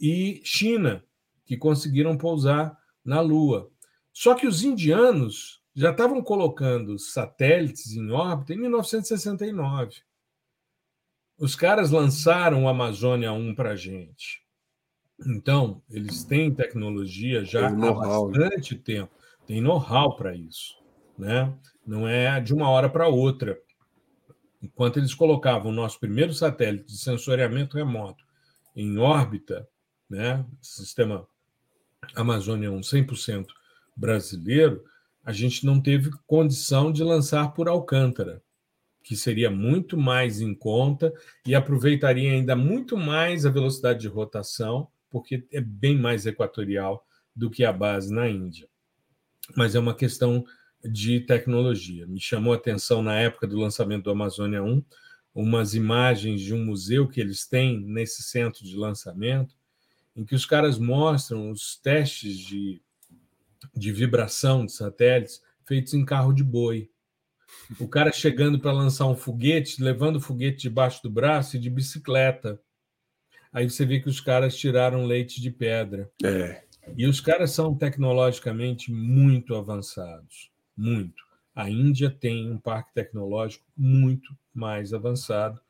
e 0.00 0.40
China, 0.42 1.04
que 1.44 1.56
conseguiram 1.56 2.16
pousar 2.16 2.76
na 3.04 3.20
Lua. 3.20 3.70
Só 4.10 4.34
que 4.34 4.46
os 4.46 4.64
indianos 4.64 5.60
já 5.74 5.90
estavam 5.90 6.22
colocando 6.22 6.98
satélites 6.98 7.92
em 7.92 8.10
órbita 8.10 8.54
em 8.54 8.58
1969. 8.58 10.02
Os 11.36 11.56
caras 11.56 11.90
lançaram 11.90 12.64
o 12.64 12.68
Amazônia 12.68 13.32
1 13.32 13.54
para 13.54 13.70
a 13.70 13.76
gente. 13.76 14.44
Então, 15.26 15.82
eles 15.90 16.24
têm 16.24 16.54
tecnologia 16.54 17.44
já 17.44 17.66
há 17.66 17.70
né? 17.70 17.92
bastante 17.92 18.76
tempo, 18.76 19.12
tem 19.46 19.60
know-how 19.60 20.16
para 20.16 20.34
isso. 20.34 20.74
Né? 21.18 21.52
Não 21.86 22.06
é 22.06 22.40
de 22.40 22.54
uma 22.54 22.68
hora 22.68 22.88
para 22.88 23.08
outra. 23.08 23.58
Enquanto 24.62 24.98
eles 24.98 25.14
colocavam 25.14 25.70
o 25.70 25.74
nosso 25.74 25.98
primeiro 26.00 26.32
satélite 26.32 26.86
de 26.86 26.98
sensoriamento 26.98 27.76
remoto 27.76 28.24
em 28.74 28.98
órbita, 28.98 29.68
né, 30.08 30.44
sistema 30.60 31.26
Amazônia 32.14 32.70
1 32.70 32.80
100% 32.80 33.46
brasileiro, 33.96 34.82
a 35.24 35.32
gente 35.32 35.64
não 35.64 35.80
teve 35.80 36.10
condição 36.26 36.92
de 36.92 37.02
lançar 37.02 37.54
por 37.54 37.68
Alcântara, 37.68 38.42
que 39.02 39.16
seria 39.16 39.50
muito 39.50 39.96
mais 39.96 40.40
em 40.40 40.54
conta 40.54 41.12
e 41.46 41.54
aproveitaria 41.54 42.32
ainda 42.32 42.54
muito 42.54 42.96
mais 42.96 43.46
a 43.46 43.50
velocidade 43.50 44.00
de 44.00 44.08
rotação, 44.08 44.88
porque 45.10 45.46
é 45.50 45.60
bem 45.60 45.96
mais 45.96 46.26
equatorial 46.26 47.06
do 47.34 47.50
que 47.50 47.64
a 47.64 47.72
base 47.72 48.12
na 48.12 48.28
Índia. 48.28 48.68
Mas 49.56 49.74
é 49.74 49.78
uma 49.78 49.94
questão 49.94 50.44
de 50.84 51.20
tecnologia. 51.20 52.06
Me 52.06 52.20
chamou 52.20 52.52
a 52.52 52.56
atenção 52.56 53.02
na 53.02 53.14
época 53.14 53.46
do 53.46 53.58
lançamento 53.58 54.04
do 54.04 54.10
Amazônia 54.10 54.62
1 54.62 54.82
umas 55.34 55.74
imagens 55.74 56.40
de 56.40 56.54
um 56.54 56.64
museu 56.64 57.08
que 57.08 57.20
eles 57.20 57.46
têm 57.46 57.80
nesse 57.80 58.22
centro 58.22 58.64
de 58.64 58.76
lançamento, 58.76 59.56
em 60.14 60.24
que 60.24 60.34
os 60.34 60.46
caras 60.46 60.78
mostram 60.78 61.50
os 61.50 61.76
testes 61.76 62.38
de, 62.38 62.80
de 63.74 63.92
vibração 63.92 64.66
de 64.66 64.72
satélites 64.72 65.40
feitos 65.66 65.94
em 65.94 66.04
carro 66.04 66.32
de 66.32 66.44
boi. 66.44 66.90
O 67.78 67.88
cara 67.88 68.12
chegando 68.12 68.58
para 68.58 68.72
lançar 68.72 69.06
um 69.06 69.16
foguete, 69.16 69.82
levando 69.82 70.16
o 70.16 70.20
foguete 70.20 70.62
debaixo 70.62 71.02
do 71.02 71.10
braço 71.10 71.56
e 71.56 71.60
de 71.60 71.70
bicicleta. 71.70 72.60
Aí 73.52 73.68
você 73.68 73.86
vê 73.86 74.00
que 74.00 74.08
os 74.08 74.20
caras 74.20 74.56
tiraram 74.56 75.06
leite 75.06 75.40
de 75.40 75.50
pedra. 75.50 76.10
É. 76.22 76.64
E 76.96 77.06
os 77.06 77.20
caras 77.20 77.52
são 77.52 77.74
tecnologicamente 77.74 78.92
muito 78.92 79.54
avançados. 79.54 80.50
Muito. 80.76 81.22
A 81.54 81.70
Índia 81.70 82.10
tem 82.10 82.50
um 82.50 82.58
parque 82.58 82.92
tecnológico 82.92 83.64
muito 83.76 84.36
mais 84.52 84.92
avançado 84.92 85.60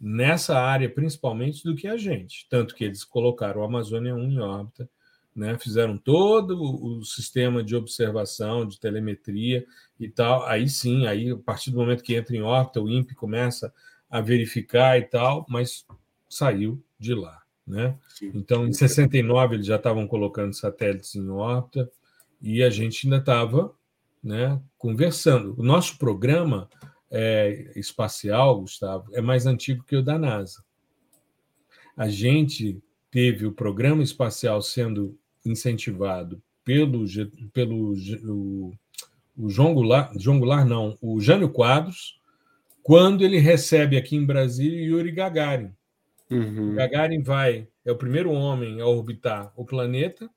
nessa 0.00 0.58
área, 0.58 0.88
principalmente, 0.88 1.64
do 1.64 1.74
que 1.74 1.86
a 1.86 1.96
gente. 1.96 2.46
Tanto 2.48 2.74
que 2.74 2.84
eles 2.84 3.04
colocaram 3.04 3.60
o 3.60 3.64
Amazônia 3.64 4.14
1 4.14 4.30
em 4.30 4.38
órbita, 4.40 4.90
né? 5.38 5.56
fizeram 5.56 5.96
todo 5.96 6.60
o 6.60 7.04
sistema 7.04 7.62
de 7.62 7.76
observação, 7.76 8.66
de 8.66 8.80
telemetria 8.80 9.64
e 9.98 10.08
tal. 10.08 10.44
Aí 10.44 10.68
sim, 10.68 11.06
aí, 11.06 11.30
a 11.30 11.36
partir 11.36 11.70
do 11.70 11.78
momento 11.78 12.02
que 12.02 12.16
entra 12.16 12.36
em 12.36 12.42
órbita, 12.42 12.80
o 12.82 12.88
INPE 12.88 13.14
começa 13.14 13.72
a 14.10 14.20
verificar 14.20 14.98
e 14.98 15.02
tal, 15.02 15.46
mas 15.48 15.86
saiu 16.28 16.82
de 16.98 17.14
lá. 17.14 17.40
Né? 17.64 17.96
Então, 18.34 18.66
em 18.66 18.72
69, 18.72 19.56
eles 19.56 19.66
já 19.66 19.76
estavam 19.76 20.08
colocando 20.08 20.54
satélites 20.54 21.14
em 21.14 21.28
órbita 21.28 21.88
e 22.40 22.62
a 22.62 22.70
gente 22.70 23.06
ainda 23.06 23.18
estava 23.18 23.72
né, 24.22 24.60
conversando. 24.76 25.54
O 25.56 25.62
nosso 25.62 25.98
programa 25.98 26.68
é, 27.10 27.72
espacial, 27.76 28.60
Gustavo, 28.60 29.14
é 29.14 29.20
mais 29.20 29.46
antigo 29.46 29.84
que 29.84 29.96
o 29.96 30.02
da 30.02 30.18
NASA. 30.18 30.64
A 31.96 32.08
gente 32.08 32.82
teve 33.10 33.46
o 33.46 33.52
programa 33.52 34.02
espacial 34.02 34.60
sendo 34.62 35.17
incentivado 35.44 36.42
pelo, 36.64 37.04
pelo 37.52 37.94
o, 38.24 38.72
o 39.36 39.48
João 39.48 39.72
Goulart, 39.72 40.12
João 40.18 40.38
Goulart, 40.38 40.66
não, 40.66 40.98
o 41.00 41.20
Jânio 41.20 41.48
Quadros, 41.48 42.20
quando 42.82 43.24
ele 43.24 43.38
recebe 43.38 43.96
aqui 43.96 44.16
em 44.16 44.24
Brasília 44.24 44.86
Yuri 44.86 45.12
Gagarin. 45.12 45.72
Uhum. 46.30 46.74
Gagarin 46.74 47.22
vai, 47.22 47.68
é 47.84 47.92
o 47.92 47.96
primeiro 47.96 48.30
homem 48.32 48.80
a 48.80 48.86
orbitar 48.86 49.52
o 49.56 49.64
planeta. 49.64 50.28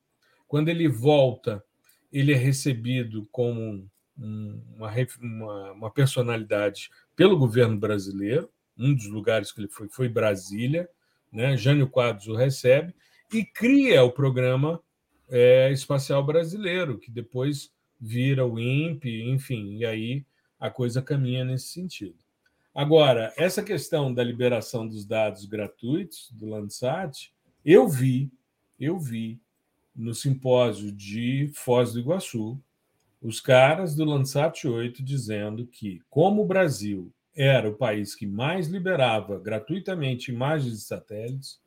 Quando 0.47 0.69
ele 0.69 0.87
volta, 0.87 1.63
ele 2.11 2.33
é 2.33 2.37
recebido 2.37 3.27
como 3.31 3.89
uma, 4.17 4.91
uma, 5.21 5.71
uma, 5.71 5.91
personalidade 5.91 6.89
pelo 7.15 7.37
governo 7.37 7.77
brasileiro. 7.77 8.49
Um 8.77 8.93
dos 8.93 9.07
lugares 9.07 9.51
que 9.51 9.61
ele 9.61 9.69
foi 9.69 9.89
foi 9.89 10.07
Brasília. 10.07 10.89
Né? 11.31 11.55
Jânio 11.57 11.87
Quadros 11.87 12.27
o 12.27 12.35
recebe 12.35 12.93
e 13.33 13.45
cria 13.45 14.03
o 14.03 14.11
programa 14.11 14.81
é, 15.31 15.71
espacial 15.71 16.23
brasileiro, 16.23 16.99
que 16.99 17.09
depois 17.09 17.71
vira 17.99 18.45
o 18.45 18.59
INPE, 18.59 19.23
enfim, 19.29 19.77
e 19.77 19.85
aí 19.85 20.25
a 20.59 20.69
coisa 20.69 21.01
caminha 21.01 21.45
nesse 21.45 21.67
sentido. 21.67 22.17
Agora, 22.75 23.33
essa 23.37 23.63
questão 23.63 24.13
da 24.13 24.23
liberação 24.23 24.87
dos 24.87 25.05
dados 25.05 25.45
gratuitos 25.45 26.29
do 26.31 26.45
Landsat, 26.47 27.33
eu 27.65 27.87
vi, 27.87 28.31
eu 28.79 28.99
vi 28.99 29.39
no 29.95 30.13
simpósio 30.13 30.91
de 30.91 31.49
Foz 31.53 31.93
do 31.93 31.99
Iguaçu, 31.99 32.61
os 33.21 33.39
caras 33.39 33.95
do 33.95 34.03
Landsat 34.03 34.67
8 34.67 35.03
dizendo 35.03 35.65
que, 35.67 36.01
como 36.09 36.41
o 36.41 36.47
Brasil 36.47 37.13
era 37.35 37.69
o 37.69 37.75
país 37.75 38.15
que 38.15 38.25
mais 38.25 38.67
liberava 38.67 39.39
gratuitamente 39.39 40.31
imagens 40.31 40.73
de 40.73 40.81
satélites, 40.81 41.59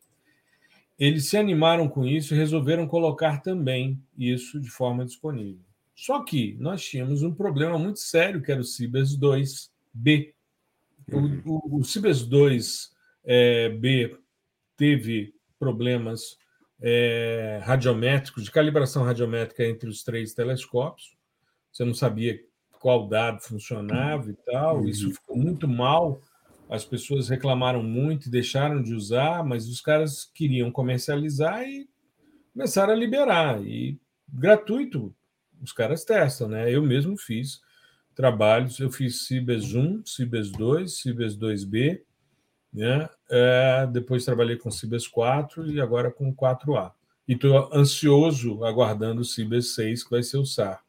eles 0.99 1.28
se 1.28 1.36
animaram 1.36 1.88
com 1.88 2.05
isso 2.05 2.34
e 2.34 2.36
resolveram 2.36 2.86
colocar 2.86 3.42
também 3.42 4.01
isso 4.16 4.61
de 4.61 4.70
forma 4.70 5.05
disponível. 5.05 5.64
Só 5.95 6.22
que 6.22 6.57
nós 6.59 6.84
tínhamos 6.84 7.22
um 7.22 7.32
problema 7.32 7.78
muito 7.78 8.01
sério, 8.01 8.42
que 8.42 8.51
era 8.51 8.61
o 8.61 8.64
Cibers 8.64 9.16
2B. 9.16 10.32
Uhum. 11.12 11.42
O, 11.45 11.76
o, 11.76 11.80
o 11.80 11.84
Cibers 11.84 12.26
2B 12.28 12.90
é, 13.24 14.16
teve 14.76 15.34
problemas 15.59 16.36
é, 16.80 17.61
radiométricos, 17.62 18.45
de 18.45 18.51
calibração 18.51 19.05
radiométrica 19.05 19.64
entre 19.64 19.88
os 19.88 20.03
três 20.03 20.34
telescópios. 20.34 21.16
Você 21.72 21.84
não 21.84 21.95
sabia 21.95 22.40
qual 22.80 23.09
dado 23.09 23.40
funcionava 23.40 24.30
e 24.30 24.34
tal. 24.34 24.78
Uhum. 24.78 24.88
Isso 24.88 25.11
ficou 25.12 25.36
muito 25.36 25.66
mal. 25.66 26.20
As 26.69 26.85
pessoas 26.85 27.29
reclamaram 27.29 27.83
muito 27.83 28.27
e 28.27 28.31
deixaram 28.31 28.83
de 28.83 28.95
usar, 28.95 29.45
mas 29.45 29.69
os 29.69 29.81
caras 29.81 30.31
queriam 30.35 30.71
comercializar 30.71 31.62
e 31.62 31.89
começaram 32.53 32.93
a 32.93 32.97
liberar. 32.97 33.62
E 33.62 33.99
gratuito, 34.29 35.15
os 35.62 35.73
caras 35.73 36.05
testam, 36.05 36.49
né? 36.49 36.73
Eu 36.73 36.83
mesmo 36.83 37.17
fiz 37.17 37.61
trabalhos, 38.15 38.79
eu 38.79 38.91
fiz 38.91 39.27
Cibes 39.27 39.75
1, 39.75 40.07
Cibes 40.07 40.51
2, 40.51 40.97
Cibes 40.97 41.37
2B, 41.37 42.01
né? 42.73 43.09
É, 43.31 43.87
depois 43.93 44.25
trabalhei 44.25 44.57
com 44.57 44.71
Cibes 44.71 45.07
4 45.07 45.71
e 45.71 45.81
agora 45.81 46.11
com 46.11 46.35
4A. 46.35 46.93
E 47.27 47.33
estou 47.33 47.71
ansioso 47.73 48.65
aguardando 48.65 49.23
o 49.23 49.25
Cibes 49.25 49.75
6, 49.75 50.05
que 50.05 50.11
vai 50.11 50.23
ser 50.23 50.39
o 50.39 50.45
SAR. 50.45 50.84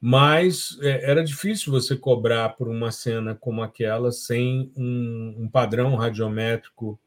Mas 0.00 0.78
é, 0.82 1.10
era 1.10 1.24
difícil 1.24 1.72
você 1.72 1.96
cobrar 1.96 2.50
por 2.50 2.68
uma 2.68 2.92
cena 2.92 3.34
como 3.34 3.62
aquela 3.62 4.12
sem 4.12 4.70
um, 4.76 5.34
um 5.38 5.48
padrão 5.48 5.94
radiométrico 5.96 6.98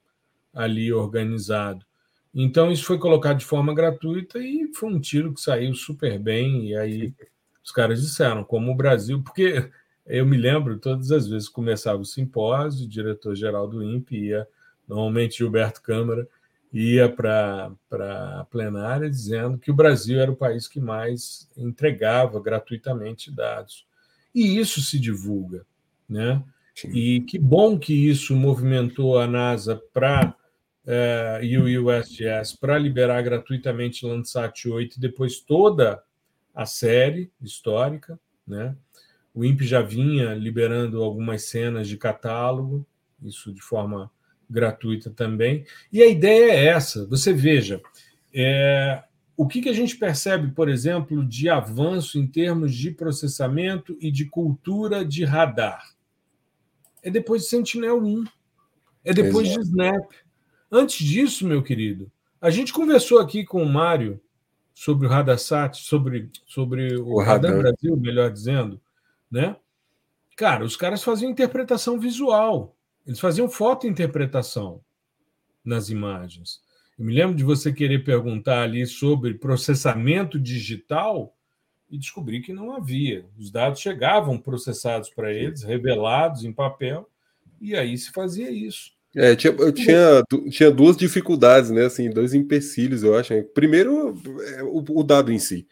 ali 0.54 0.92
organizado. 0.92 1.86
Então, 2.34 2.72
isso 2.72 2.86
foi 2.86 2.98
colocado 2.98 3.38
de 3.40 3.46
forma 3.46 3.74
gratuita 3.74 4.40
e 4.40 4.72
foi 4.74 4.90
um 4.90 5.00
tiro 5.00 5.34
que 5.34 5.42
saiu 5.42 5.74
super 5.74 6.20
bem. 6.20 6.68
E 6.68 6.76
aí 6.76 7.14
os 7.64 7.72
caras 7.72 8.02
disseram, 8.02 8.44
como 8.44 8.72
o 8.72 8.76
Brasil, 8.76 9.22
porque 9.24 9.70
eu 10.06 10.26
me 10.26 10.38
lembro, 10.38 10.80
todas 10.80 11.12
as 11.12 11.28
vezes 11.28 11.48
que 11.48 11.54
começava 11.54 12.02
o 12.02 12.06
simpósio, 12.06 12.86
o 12.86 12.90
diretor-geral 12.90 13.68
do 13.68 13.84
INPE 13.84 14.18
ia, 14.18 14.48
normalmente 14.88 15.38
Gilberto 15.38 15.82
Câmara, 15.82 16.28
ia 16.72 17.10
para 17.10 17.72
a 18.40 18.46
plenária 18.46 19.10
dizendo 19.10 19.58
que 19.58 19.72
o 19.72 19.76
Brasil 19.76 20.20
era 20.20 20.32
o 20.32 20.36
país 20.36 20.68
que 20.68 20.80
mais 20.80 21.50
entregava 21.58 22.40
gratuitamente 22.40 23.32
dados. 23.32 23.88
E 24.34 24.60
isso 24.60 24.82
se 24.82 25.00
divulga. 25.00 25.66
Né? 26.08 26.44
E 26.86 27.22
que 27.22 27.38
bom 27.38 27.78
que 27.78 27.94
isso 27.94 28.36
movimentou 28.36 29.20
a 29.20 29.28
NASA 29.28 29.82
para 29.94 30.36
é, 30.86 31.40
e 31.44 31.58
o 31.58 31.88
USGS 31.88 32.58
para 32.60 32.78
liberar 32.78 33.22
gratuitamente 33.22 34.06
Landsat 34.06 34.68
8 34.68 34.96
e 34.96 35.00
depois 35.00 35.40
toda 35.40 36.02
a 36.54 36.66
série 36.66 37.32
histórica. 37.42 38.20
Né? 38.48 38.76
O 39.34 39.44
INPE 39.44 39.66
já 39.66 39.82
vinha 39.82 40.34
liberando 40.34 41.04
algumas 41.04 41.44
cenas 41.44 41.88
de 41.88 41.98
catálogo, 41.98 42.86
isso 43.22 43.54
de 43.54 43.62
forma 43.62 44.12
gratuita 44.50 45.10
também. 45.10 45.66
E 45.92 46.02
a 46.02 46.08
ideia 46.08 46.52
é 46.52 46.66
essa: 46.68 47.06
você 47.06 47.32
veja, 47.32 47.82
é, 48.34 49.04
o 49.38 49.48
que, 49.48 49.62
que 49.62 49.70
a 49.70 49.74
gente 49.74 49.96
percebe, 49.96 50.52
por 50.52 50.68
exemplo, 50.68 51.26
de 51.26 51.50
avanço 51.50 52.20
em 52.20 52.28
termos 52.28 52.74
de 52.76 52.92
processamento 52.92 53.98
e 54.02 54.12
de 54.12 54.26
cultura 54.26 55.06
de 55.06 55.24
radar? 55.24 55.96
É 57.02 57.10
depois 57.10 57.44
de 57.44 57.50
Sentinel-1, 57.50 58.28
é 59.04 59.14
depois 59.14 59.48
Exato. 59.48 59.64
de 59.64 59.70
Snap. 59.70 60.12
Antes 60.72 61.06
disso, 61.06 61.48
meu 61.48 61.64
querido, 61.64 62.12
a 62.42 62.50
gente 62.50 62.74
conversou 62.74 63.20
aqui 63.20 63.46
com 63.46 63.64
o 63.64 63.70
Mário 63.70 64.20
sobre 64.74 65.08
o 65.08 65.10
Radarsat, 65.10 65.78
sobre, 65.78 66.30
sobre 66.46 66.96
o, 66.96 67.16
o 67.16 67.22
Radar 67.22 67.58
Brasil, 67.58 67.98
melhor 67.98 68.32
dizendo, 68.32 68.80
né? 69.30 69.56
Cara, 70.36 70.64
os 70.64 70.78
caras 70.78 71.04
faziam 71.04 71.32
interpretação 71.32 72.00
visual, 72.00 72.76
eles 73.10 73.20
faziam 73.20 73.50
fotointerpretação 73.50 74.82
nas 75.66 75.90
imagens. 75.90 76.62
Eu 76.96 77.06
me 77.06 77.12
lembro 77.12 77.36
de 77.36 77.44
você 77.44 77.74
querer 77.74 78.04
perguntar 78.04 78.62
ali 78.62 78.86
sobre 78.86 79.34
processamento 79.34 80.40
digital 80.40 81.36
e 81.90 81.98
descobri 81.98 82.40
que 82.40 82.54
não 82.54 82.72
havia. 82.72 83.26
Os 83.36 83.50
dados 83.50 83.80
chegavam 83.80 84.38
processados 84.38 85.10
para 85.10 85.34
eles, 85.34 85.64
revelados 85.64 86.44
em 86.44 86.54
papel, 86.54 87.10
e 87.60 87.76
aí 87.76 87.98
se 87.98 88.12
fazia 88.12 88.52
isso. 88.52 88.92
É, 89.16 89.36
tinha, 89.36 89.54
eu 89.54 89.72
tinha, 89.72 90.24
tinha 90.52 90.70
duas 90.70 90.96
dificuldades, 90.96 91.72
né? 91.72 91.86
Assim, 91.86 92.12
dois 92.12 92.36
empecilhos, 92.36 93.02
eu 93.02 93.18
acho. 93.18 93.34
Primeiro, 93.56 94.22
é, 94.56 94.62
o, 94.62 94.86
o 94.88 95.04
dado 95.04 95.32
em 95.32 95.40
si. 95.40 95.68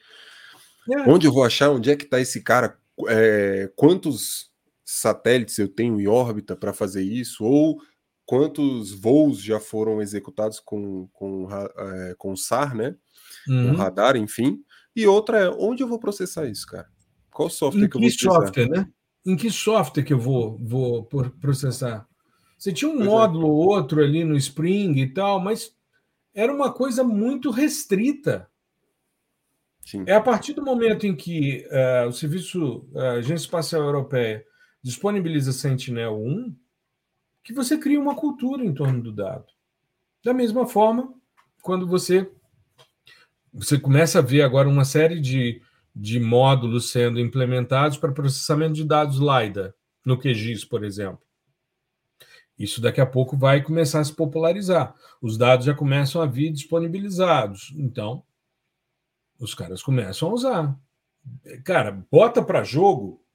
É. 0.91 1.01
Onde 1.07 1.27
eu 1.27 1.31
vou 1.31 1.43
achar? 1.43 1.69
Onde 1.69 1.91
é 1.91 1.95
que 1.95 2.05
está 2.05 2.19
esse 2.19 2.41
cara? 2.41 2.75
É, 3.07 3.69
quantos 3.75 4.49
satélites 4.89 5.57
eu 5.57 5.67
tenho 5.67 5.99
em 5.99 6.07
órbita 6.07 6.55
para 6.55 6.71
fazer 6.71 7.03
isso? 7.03 7.43
Ou 7.43 7.77
quantos 8.25 8.93
voos 8.93 9.41
já 9.41 9.59
foram 9.59 10.01
executados 10.01 10.61
com, 10.61 11.07
com, 11.11 11.47
é, 11.51 12.15
com 12.17 12.35
SAR, 12.37 12.73
né? 12.73 12.95
Uhum. 13.47 13.71
Com 13.71 13.75
radar, 13.75 14.15
enfim. 14.15 14.63
E 14.95 15.05
outra 15.05 15.39
é, 15.39 15.49
onde 15.49 15.83
eu 15.83 15.87
vou 15.87 15.99
processar 15.99 16.47
isso, 16.47 16.65
cara? 16.65 16.87
Qual 17.29 17.49
software 17.49 17.83
em 17.83 17.89
que 17.89 17.97
eu 17.97 18.01
vou 18.01 18.09
processar? 18.09 18.45
software, 18.45 18.69
né? 18.69 18.89
Em 19.25 19.35
que 19.35 19.51
software 19.51 20.03
que 20.03 20.13
eu 20.13 20.19
vou, 20.19 20.57
vou 20.57 21.03
processar? 21.41 22.07
Você 22.57 22.71
tinha 22.71 22.89
um 22.89 22.95
pois 22.95 23.05
é. 23.05 23.09
módulo 23.09 23.47
ou 23.49 23.73
é. 23.73 23.77
outro 23.77 24.01
ali 24.01 24.23
no 24.23 24.37
Spring 24.37 25.01
e 25.01 25.13
tal, 25.13 25.41
mas 25.41 25.75
era 26.33 26.53
uma 26.53 26.71
coisa 26.71 27.03
muito 27.03 27.51
restrita. 27.51 28.49
Sim. 29.85 30.05
É 30.07 30.13
a 30.13 30.21
partir 30.21 30.53
do 30.53 30.63
momento 30.63 31.05
em 31.05 31.15
que 31.15 31.67
uh, 31.67 32.07
o 32.07 32.13
Serviço 32.13 32.87
uh, 32.93 32.99
Agência 33.17 33.45
Espacial 33.45 33.83
Europeia 33.83 34.45
disponibiliza 34.87 35.51
Sentinel-1 35.51 36.55
que 37.43 37.53
você 37.53 37.77
cria 37.77 37.99
uma 37.99 38.15
cultura 38.15 38.63
em 38.63 38.73
torno 38.73 39.01
do 39.01 39.11
dado. 39.11 39.45
Da 40.23 40.33
mesma 40.33 40.65
forma, 40.65 41.13
quando 41.61 41.85
você 41.85 42.31
você 43.53 43.79
começa 43.79 44.19
a 44.19 44.21
ver 44.21 44.43
agora 44.43 44.69
uma 44.69 44.85
série 44.85 45.19
de, 45.19 45.61
de 45.95 46.19
módulos 46.19 46.91
sendo 46.91 47.19
implementados 47.19 47.97
para 47.97 48.11
processamento 48.11 48.73
de 48.73 48.85
dados 48.85 49.17
LiDAR, 49.17 49.73
no 50.05 50.17
QGIS, 50.17 50.63
por 50.63 50.83
exemplo. 50.83 51.25
Isso 52.57 52.79
daqui 52.79 53.01
a 53.01 53.05
pouco 53.05 53.35
vai 53.35 53.61
começar 53.63 53.99
a 53.99 54.03
se 54.03 54.13
popularizar. 54.13 54.95
Os 55.21 55.37
dados 55.37 55.65
já 55.65 55.73
começam 55.73 56.21
a 56.21 56.25
vir 56.25 56.51
disponibilizados. 56.51 57.73
Então, 57.75 58.23
os 59.39 59.55
caras 59.55 59.81
começam 59.81 60.29
a 60.29 60.33
usar. 60.33 60.79
Cara, 61.63 62.05
bota 62.11 62.43
para 62.43 62.63
jogo 62.63 63.25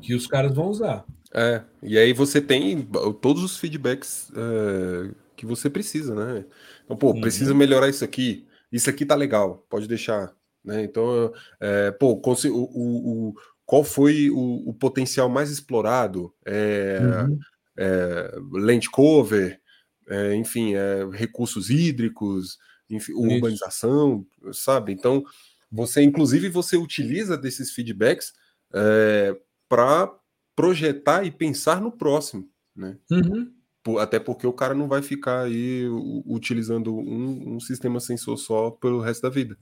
que 0.00 0.14
os 0.14 0.26
caras 0.26 0.54
vão 0.54 0.68
usar. 0.68 1.04
É, 1.32 1.62
e 1.82 1.96
aí 1.96 2.12
você 2.12 2.40
tem 2.40 2.88
todos 3.20 3.42
os 3.42 3.56
feedbacks 3.56 4.30
é, 4.34 5.10
que 5.36 5.46
você 5.46 5.70
precisa, 5.70 6.14
né? 6.14 6.44
Então, 6.84 6.96
pô, 6.96 7.12
uhum. 7.12 7.20
precisa 7.20 7.54
melhorar 7.54 7.88
isso 7.88 8.04
aqui. 8.04 8.46
Isso 8.72 8.90
aqui 8.90 9.06
tá 9.06 9.14
legal, 9.14 9.64
pode 9.68 9.86
deixar. 9.86 10.34
Né? 10.64 10.82
Então, 10.82 11.32
é, 11.60 11.90
pô, 11.92 12.20
o, 12.20 12.48
o, 12.48 13.28
o, 13.28 13.34
qual 13.64 13.84
foi 13.84 14.28
o, 14.30 14.74
potencial 14.74 15.28
mais 15.28 15.50
explorado? 15.50 16.32
É, 16.44 16.98
uhum 17.00 17.38
é, 17.80 18.30
land 18.52 18.90
cover, 18.90 19.58
é, 20.08 20.34
enfim, 20.34 20.74
é, 20.74 21.08
recursos 21.12 21.70
hídricos, 21.70 22.58
enfim, 22.90 23.12
urbanização, 23.12 24.26
sabe? 24.52 24.92
Então, 24.92 25.24
você, 25.72 26.02
inclusive, 26.02 26.48
você 26.50 26.76
utiliza 26.76 27.38
desses 27.38 27.70
feedbacks 27.70 28.34
é, 28.74 29.34
para 29.70 30.12
projetar 30.56 31.24
e 31.24 31.30
pensar 31.30 31.80
no 31.80 31.92
próximo, 31.92 32.50
né? 32.74 32.98
Uhum. 33.08 33.54
Até 33.98 34.18
porque 34.18 34.46
o 34.46 34.52
cara 34.52 34.74
não 34.74 34.88
vai 34.88 35.00
ficar 35.00 35.44
aí 35.44 35.84
utilizando 36.26 36.94
um, 36.94 37.54
um, 37.54 37.60
sistema 37.60 37.98
sensor 37.98 38.36
só 38.36 38.70
pelo 38.70 39.00
resto 39.00 39.22
da 39.22 39.30
vida. 39.30 39.56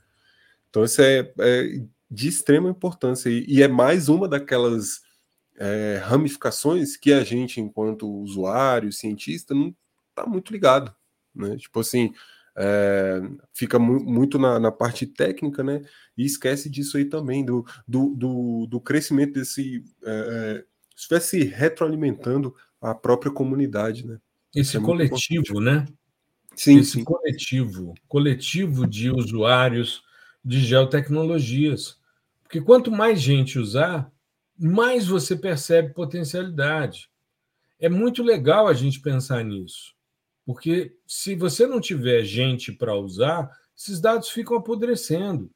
Então, 0.68 0.82
isso 0.82 1.00
é, 1.02 1.32
é 1.38 1.80
de 2.10 2.28
extrema 2.28 2.70
importância 2.70 3.28
e, 3.28 3.44
e 3.46 3.62
é 3.62 3.68
mais 3.68 4.08
uma 4.08 4.26
daquelas 4.26 5.02
é, 5.56 6.00
ramificações 6.02 6.96
que 6.96 7.12
a 7.12 7.22
gente, 7.22 7.60
enquanto 7.60 8.10
usuário, 8.10 8.90
cientista, 8.90 9.54
não 9.54 9.74
está 10.08 10.26
muito 10.26 10.52
ligado. 10.52 10.92
Né? 11.34 11.56
Tipo 11.56 11.80
assim, 11.80 12.12
é, 12.60 13.22
fica 13.54 13.78
mu 13.78 14.00
muito 14.00 14.36
na, 14.36 14.58
na, 14.58 14.72
parte 14.72 15.06
técnica, 15.06 15.62
né? 15.62 15.82
E 16.16 16.24
esquece 16.24 16.68
disso 16.68 16.96
aí 16.96 17.04
também, 17.04 17.44
do, 17.44 17.64
do, 17.86 18.14
do, 18.16 18.66
do 18.66 18.80
crescimento 18.80 19.34
desse. 19.34 19.84
É, 20.04 20.64
estivesse 20.96 21.44
retroalimentando 21.44 22.52
a 22.80 22.94
própria 22.94 23.30
comunidade, 23.30 24.04
né? 24.04 24.18
Esse 24.52 24.76
é 24.76 24.80
coletivo, 24.80 25.60
né? 25.60 25.86
Sim, 26.56 26.78
Esse 26.78 26.92
sim. 26.92 27.04
coletivo, 27.04 27.94
coletivo 28.08 28.84
de 28.84 29.08
usuários 29.08 30.02
de 30.44 30.58
geotecnologias. 30.58 31.96
Porque 32.42 32.60
quanto 32.60 32.90
mais 32.90 33.20
gente 33.20 33.58
usar, 33.60 34.10
mais 34.58 35.06
você 35.06 35.36
percebe 35.36 35.94
potencialidade. 35.94 37.08
É 37.78 37.88
muito 37.88 38.24
legal 38.24 38.66
a 38.66 38.74
gente 38.74 39.00
pensar 39.00 39.44
nisso, 39.44 39.94
porque 40.48 40.96
se 41.06 41.34
você 41.34 41.66
não 41.66 41.78
tiver 41.78 42.24
gente 42.24 42.72
para 42.72 42.94
usar, 42.94 43.50
esses 43.76 44.00
dados 44.00 44.30
ficam 44.30 44.56
apodrecendo. 44.56 45.50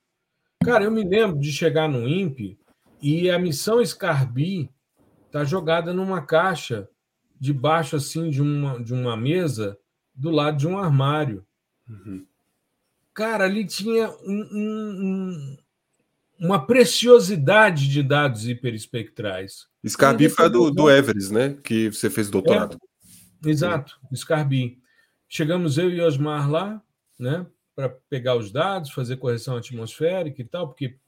Cara, 0.62 0.84
eu 0.84 0.90
me 0.90 1.03
lembro 1.03 1.40
de 1.40 1.51
chegar 1.51 1.88
no 1.88 2.07
INPE 2.07 2.59
e 3.01 3.30
a 3.30 3.38
missão 3.38 3.82
Scarbi 3.82 4.70
está 5.24 5.45
jogada 5.45 5.95
numa 5.95 6.20
caixa 6.20 6.86
debaixo 7.40 7.97
assim 7.97 8.28
de 8.28 8.43
uma, 8.43 8.84
de 8.84 8.93
uma 8.93 9.16
mesa 9.16 9.78
do 10.14 10.30
lado 10.30 10.59
de 10.59 10.68
um 10.68 10.76
armário. 10.76 11.43
Uhum. 11.88 12.26
Cara, 13.14 13.45
ali 13.45 13.64
tinha 13.64 14.11
um, 14.11 14.49
um, 14.53 15.57
uma 16.38 16.66
preciosidade 16.66 17.88
de 17.88 18.03
dados 18.03 18.47
hiperespectrais. 18.47 19.68
Scarbi 19.88 20.28
foi 20.28 20.51
do, 20.51 20.70
do 20.70 20.90
Everest, 20.90 21.32
né? 21.32 21.57
Que 21.64 21.90
você 21.90 22.11
fez 22.11 22.28
doutorado. 22.28 22.76
É, 23.43 23.49
exato. 23.49 23.99
Scarbi. 24.14 24.82
Chegamos 25.35 25.78
eu 25.78 25.89
e 25.89 25.99
Osmar 25.99 26.51
lá, 26.51 26.83
né? 27.18 27.47
Para 27.74 27.89
pegar 27.89 28.37
os 28.37 28.53
dados, 28.53 28.91
fazer 28.91 29.16
correção 29.16 29.57
atmosférica 29.57 30.43
e 30.43 30.45
tal, 30.45 30.68
porque 30.68 30.99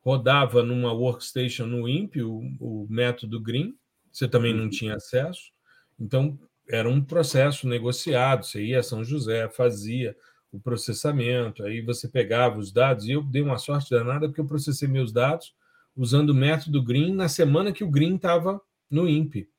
rodava 0.00 0.62
numa 0.62 0.94
workstation 0.94 1.66
no 1.66 1.86
INPE, 1.86 2.22
o, 2.22 2.40
o 2.58 2.86
método 2.88 3.38
Green, 3.38 3.76
você 4.10 4.26
também 4.26 4.54
não 4.54 4.62
uhum. 4.62 4.70
tinha 4.70 4.94
acesso. 4.94 5.52
Então, 6.00 6.38
era 6.66 6.88
um 6.88 7.04
processo 7.04 7.68
negociado. 7.68 8.46
Você 8.46 8.64
ia 8.64 8.80
a 8.80 8.82
São 8.82 9.04
José, 9.04 9.46
fazia, 9.50 10.16
o 10.50 10.58
processamento, 10.58 11.62
aí 11.62 11.82
você 11.82 12.08
pegava 12.08 12.58
os 12.58 12.72
dados, 12.72 13.04
e 13.04 13.10
eu 13.10 13.22
dei 13.22 13.42
uma 13.42 13.58
sorte 13.58 13.90
danada 13.90 14.26
porque 14.26 14.40
eu 14.40 14.46
processei 14.46 14.88
meus 14.88 15.12
dados 15.12 15.54
usando 15.94 16.30
o 16.30 16.34
método 16.34 16.82
Green 16.82 17.12
na 17.12 17.28
semana 17.28 17.70
que 17.72 17.84
o 17.84 17.90
Green 17.90 18.16
estava 18.16 18.58
no 18.90 19.06
INPE. 19.06 19.50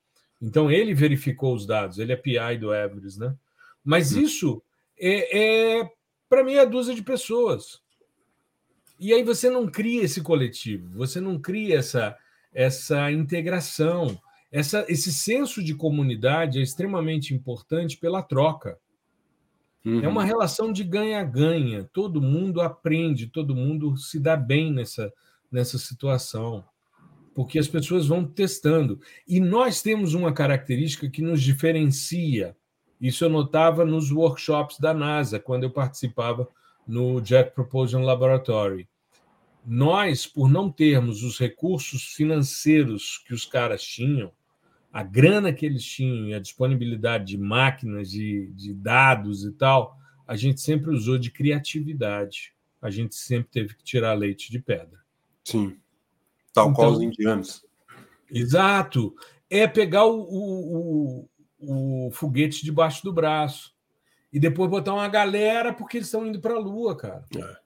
Então 0.42 0.72
ele 0.72 0.96
verificou 0.96 1.54
os 1.54 1.68
dados, 1.68 2.00
ele 2.00 2.14
é 2.14 2.16
PI 2.16 2.58
do 2.60 2.74
Everest, 2.74 3.20
né? 3.20 3.36
Mas 3.88 4.14
hum. 4.14 4.22
isso 4.22 4.62
é, 5.00 5.80
é 5.80 5.92
para 6.28 6.44
meia 6.44 6.66
dúzia 6.66 6.94
de 6.94 7.02
pessoas. 7.02 7.82
E 9.00 9.14
aí 9.14 9.24
você 9.24 9.50
não 9.50 9.66
cria 9.68 10.04
esse 10.04 10.22
coletivo, 10.22 10.90
você 10.90 11.22
não 11.22 11.40
cria 11.40 11.78
essa, 11.78 12.18
essa 12.54 13.10
integração, 13.10 14.20
essa, 14.52 14.86
esse 14.90 15.14
senso 15.14 15.64
de 15.64 15.74
comunidade 15.74 16.60
é 16.60 16.62
extremamente 16.62 17.34
importante 17.34 17.96
pela 17.96 18.22
troca. 18.22 18.78
Uhum. 19.86 20.04
É 20.04 20.08
uma 20.08 20.26
relação 20.26 20.74
de 20.74 20.84
ganha-ganha. 20.84 21.90
Todo 21.94 22.22
mundo 22.22 22.60
aprende, 22.60 23.28
todo 23.28 23.56
mundo 23.56 23.96
se 23.96 24.20
dá 24.20 24.36
bem 24.36 24.74
nessa, 24.74 25.14
nessa 25.50 25.78
situação, 25.78 26.66
porque 27.34 27.58
as 27.58 27.70
pessoas 27.70 28.06
vão 28.06 28.26
testando. 28.26 29.00
E 29.26 29.40
nós 29.40 29.82
temos 29.82 30.14
uma 30.14 30.34
característica 30.34 31.10
que 31.10 31.22
nos 31.22 31.42
diferencia. 31.42 32.54
Isso 33.00 33.24
eu 33.26 33.30
notava 33.30 33.86
nos 33.86 34.12
workshops 34.12 34.80
da 34.80 34.94
NASA, 34.94 35.40
quando 35.40 35.64
eu 35.64 35.70
participava 35.70 36.48
no 36.88 37.24
Jet 37.24 37.52
Propulsion 37.52 38.02
Laboratory. 38.02 38.88
Nós, 39.66 40.26
por 40.26 40.50
não 40.50 40.72
termos 40.72 41.24
os 41.24 41.38
recursos 41.38 42.14
financeiros 42.14 43.22
que 43.28 43.34
os 43.34 43.46
caras 43.46 43.84
tinham, 43.84 44.32
a 44.92 45.04
grana 45.04 45.52
que 45.54 45.66
eles 45.66 45.84
tinham, 45.84 46.36
a 46.36 46.40
disponibilidade 46.40 47.26
de 47.26 47.38
máquinas, 47.38 48.10
de, 48.10 48.48
de 48.54 48.74
dados 48.74 49.44
e 49.44 49.52
tal, 49.52 49.98
a 50.26 50.36
gente 50.36 50.62
sempre 50.62 50.90
usou 50.90 51.18
de 51.18 51.30
criatividade. 51.30 52.54
A 52.82 52.90
gente 52.90 53.16
sempre 53.16 53.50
teve 53.52 53.76
que 53.76 53.84
tirar 53.84 54.14
leite 54.14 54.52
de 54.52 54.60
pedra. 54.60 55.00
Sim. 55.44 55.78
Tal 56.54 56.70
então, 56.70 56.74
qual 56.74 56.92
os 56.94 57.02
indianos. 57.02 57.66
Exato. 58.32 59.16
É 59.50 59.68
pegar 59.68 60.06
o, 60.06 60.22
o, 60.22 61.30
o, 61.60 62.10
foguete 62.12 62.64
debaixo 62.64 63.04
do 63.04 63.14
braço 63.14 63.76
e 64.32 64.40
depois 64.40 64.70
botar 64.70 64.94
uma 64.94 65.08
galera 65.08 65.74
porque 65.74 65.98
eles 65.98 66.08
estão 66.08 66.26
indo 66.26 66.40
para 66.40 66.54
a 66.54 66.60
Lua, 66.60 66.96
cara. 66.96 67.26
É. 67.36 67.58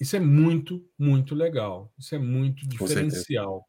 Isso 0.00 0.16
é 0.16 0.20
muito, 0.20 0.84
muito 0.98 1.34
legal. 1.34 1.92
Isso 1.98 2.14
é 2.14 2.18
muito 2.18 2.66
diferencial. 2.68 3.68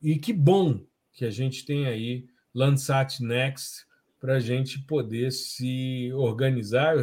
E 0.00 0.18
que 0.18 0.32
bom 0.32 0.84
que 1.12 1.24
a 1.24 1.30
gente 1.30 1.64
tem 1.64 1.86
aí 1.86 2.26
Landsat 2.54 3.20
Next 3.22 3.86
para 4.18 4.36
a 4.36 4.40
gente 4.40 4.80
poder 4.80 5.30
se 5.30 6.12
organizar. 6.14 6.96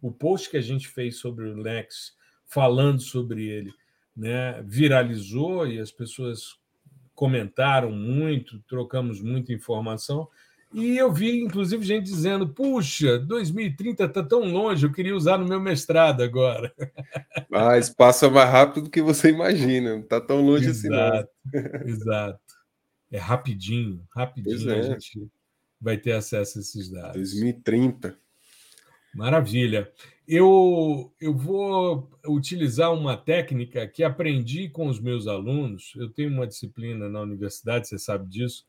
O 0.00 0.10
post 0.10 0.50
que 0.50 0.56
a 0.56 0.62
gente 0.62 0.88
fez 0.88 1.18
sobre 1.18 1.48
o 1.48 1.56
Next, 1.56 2.12
falando 2.46 3.00
sobre 3.00 3.46
ele, 3.46 3.72
né, 4.16 4.62
viralizou 4.62 5.66
e 5.66 5.78
as 5.78 5.90
pessoas 5.90 6.56
comentaram 7.14 7.92
muito, 7.92 8.60
trocamos 8.68 9.20
muita 9.20 9.52
informação. 9.52 10.28
E 10.72 10.96
eu 10.96 11.12
vi, 11.12 11.42
inclusive, 11.42 11.84
gente 11.84 12.04
dizendo: 12.04 12.48
puxa, 12.48 13.18
2030 13.18 14.04
está 14.04 14.22
tão 14.22 14.50
longe, 14.50 14.86
eu 14.86 14.92
queria 14.92 15.14
usar 15.14 15.38
no 15.38 15.46
meu 15.46 15.60
mestrado 15.60 16.22
agora. 16.22 16.72
Mas 17.50 17.90
passa 17.90 18.30
mais 18.30 18.50
rápido 18.50 18.84
do 18.84 18.90
que 18.90 19.02
você 19.02 19.30
imagina, 19.30 19.90
não 19.90 20.00
está 20.00 20.20
tão 20.20 20.40
longe 20.40 20.68
exato, 20.68 21.28
assim, 21.52 21.68
não. 21.68 21.88
Exato. 21.88 22.40
É 23.10 23.18
rapidinho, 23.18 24.02
rapidinho 24.14 24.70
é. 24.70 24.78
a 24.78 24.82
gente 24.82 25.28
vai 25.78 25.98
ter 25.98 26.12
acesso 26.12 26.58
a 26.58 26.60
esses 26.62 26.88
dados. 26.88 27.16
2030. 27.16 28.16
Maravilha. 29.14 29.92
Eu, 30.26 31.12
eu 31.20 31.36
vou 31.36 32.08
utilizar 32.26 32.94
uma 32.94 33.16
técnica 33.16 33.86
que 33.86 34.02
aprendi 34.02 34.70
com 34.70 34.86
os 34.86 34.98
meus 34.98 35.26
alunos. 35.26 35.92
Eu 35.96 36.08
tenho 36.08 36.30
uma 36.30 36.46
disciplina 36.46 37.08
na 37.08 37.20
universidade, 37.20 37.88
você 37.88 37.98
sabe 37.98 38.26
disso, 38.30 38.64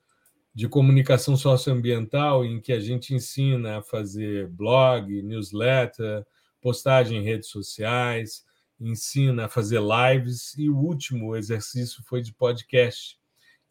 de 0.53 0.67
comunicação 0.67 1.35
socioambiental, 1.35 2.45
em 2.45 2.61
que 2.61 2.71
a 2.71 2.79
gente 2.79 3.13
ensina 3.13 3.77
a 3.77 3.81
fazer 3.81 4.47
blog, 4.49 5.21
newsletter, 5.23 6.25
postagem 6.61 7.19
em 7.19 7.23
redes 7.23 7.49
sociais, 7.49 8.45
ensina 8.79 9.45
a 9.45 9.49
fazer 9.49 9.81
lives, 9.81 10.55
e 10.57 10.69
o 10.69 10.77
último 10.77 11.35
exercício 11.35 12.03
foi 12.05 12.21
de 12.21 12.33
podcast. 12.33 13.17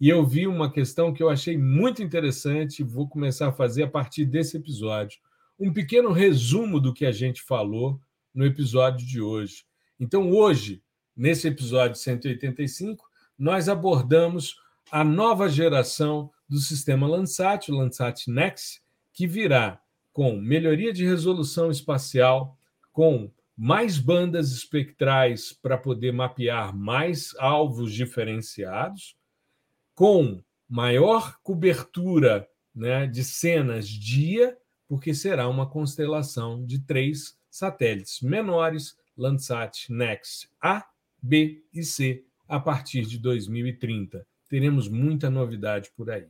E 0.00 0.08
eu 0.08 0.26
vi 0.26 0.48
uma 0.48 0.72
questão 0.72 1.14
que 1.14 1.22
eu 1.22 1.28
achei 1.28 1.56
muito 1.56 2.02
interessante, 2.02 2.80
e 2.80 2.84
vou 2.84 3.08
começar 3.08 3.48
a 3.48 3.52
fazer 3.52 3.84
a 3.84 3.88
partir 3.88 4.24
desse 4.24 4.56
episódio. 4.56 5.20
Um 5.58 5.72
pequeno 5.72 6.10
resumo 6.10 6.80
do 6.80 6.92
que 6.92 7.06
a 7.06 7.12
gente 7.12 7.42
falou 7.42 8.00
no 8.34 8.44
episódio 8.44 9.06
de 9.06 9.20
hoje. 9.20 9.64
Então, 10.00 10.32
hoje, 10.32 10.82
nesse 11.16 11.46
episódio 11.46 11.96
185, 11.96 13.04
nós 13.38 13.68
abordamos 13.68 14.56
a 14.90 15.04
nova 15.04 15.48
geração 15.48 16.30
do 16.52 16.58
sistema 16.58 17.06
Landsat, 17.06 17.72
o 17.72 17.74
Landsat 17.74 18.30
Next, 18.30 18.82
que 19.10 19.26
virá 19.26 19.80
com 20.12 20.36
melhoria 20.36 20.92
de 20.92 21.02
resolução 21.02 21.70
espacial, 21.70 22.58
com 22.92 23.32
mais 23.56 23.98
bandas 23.98 24.52
espectrais 24.52 25.54
para 25.54 25.78
poder 25.78 26.12
mapear 26.12 26.76
mais 26.76 27.34
alvos 27.38 27.94
diferenciados, 27.94 29.16
com 29.94 30.42
maior 30.68 31.38
cobertura 31.42 32.46
né, 32.74 33.06
de 33.06 33.24
cenas 33.24 33.88
dia, 33.88 34.54
porque 34.86 35.14
será 35.14 35.48
uma 35.48 35.66
constelação 35.66 36.62
de 36.66 36.80
três 36.80 37.34
satélites 37.50 38.20
menores, 38.20 38.94
Landsat 39.16 39.90
Next 39.90 40.50
A, 40.60 40.84
B 41.22 41.64
e 41.72 41.82
C, 41.82 42.26
a 42.46 42.60
partir 42.60 43.06
de 43.06 43.18
2030. 43.18 44.26
Teremos 44.50 44.86
muita 44.86 45.30
novidade 45.30 45.90
por 45.96 46.10
aí. 46.10 46.28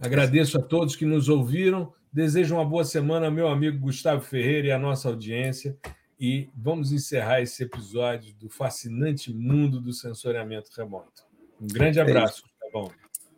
Agradeço 0.00 0.58
a 0.58 0.62
todos 0.62 0.94
que 0.94 1.04
nos 1.04 1.28
ouviram. 1.28 1.92
Desejo 2.12 2.54
uma 2.54 2.64
boa 2.64 2.84
semana, 2.84 3.30
meu 3.30 3.48
amigo 3.48 3.78
Gustavo 3.78 4.20
Ferreira 4.20 4.68
e 4.68 4.72
a 4.72 4.78
nossa 4.78 5.08
audiência. 5.08 5.76
E 6.18 6.48
vamos 6.54 6.90
encerrar 6.92 7.40
esse 7.40 7.62
episódio 7.62 8.34
do 8.34 8.48
fascinante 8.48 9.32
mundo 9.32 9.80
do 9.80 9.92
sensoriamento 9.92 10.70
remoto. 10.76 11.22
Um 11.60 11.66
grande 11.66 11.98
é 11.98 12.02
abraço, 12.02 12.44
é 12.64 12.70
bom. 12.70 12.90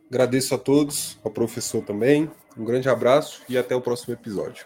Agradeço 0.09 0.55
a 0.55 0.57
todos, 0.57 1.19
ao 1.23 1.31
professor 1.31 1.83
também. 1.83 2.29
Um 2.57 2.65
grande 2.65 2.89
abraço 2.89 3.43
e 3.47 3.57
até 3.57 3.75
o 3.75 3.81
próximo 3.81 4.13
episódio. 4.13 4.65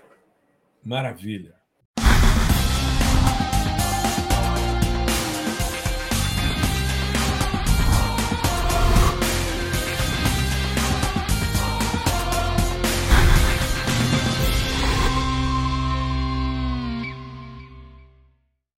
Maravilha. 0.84 1.55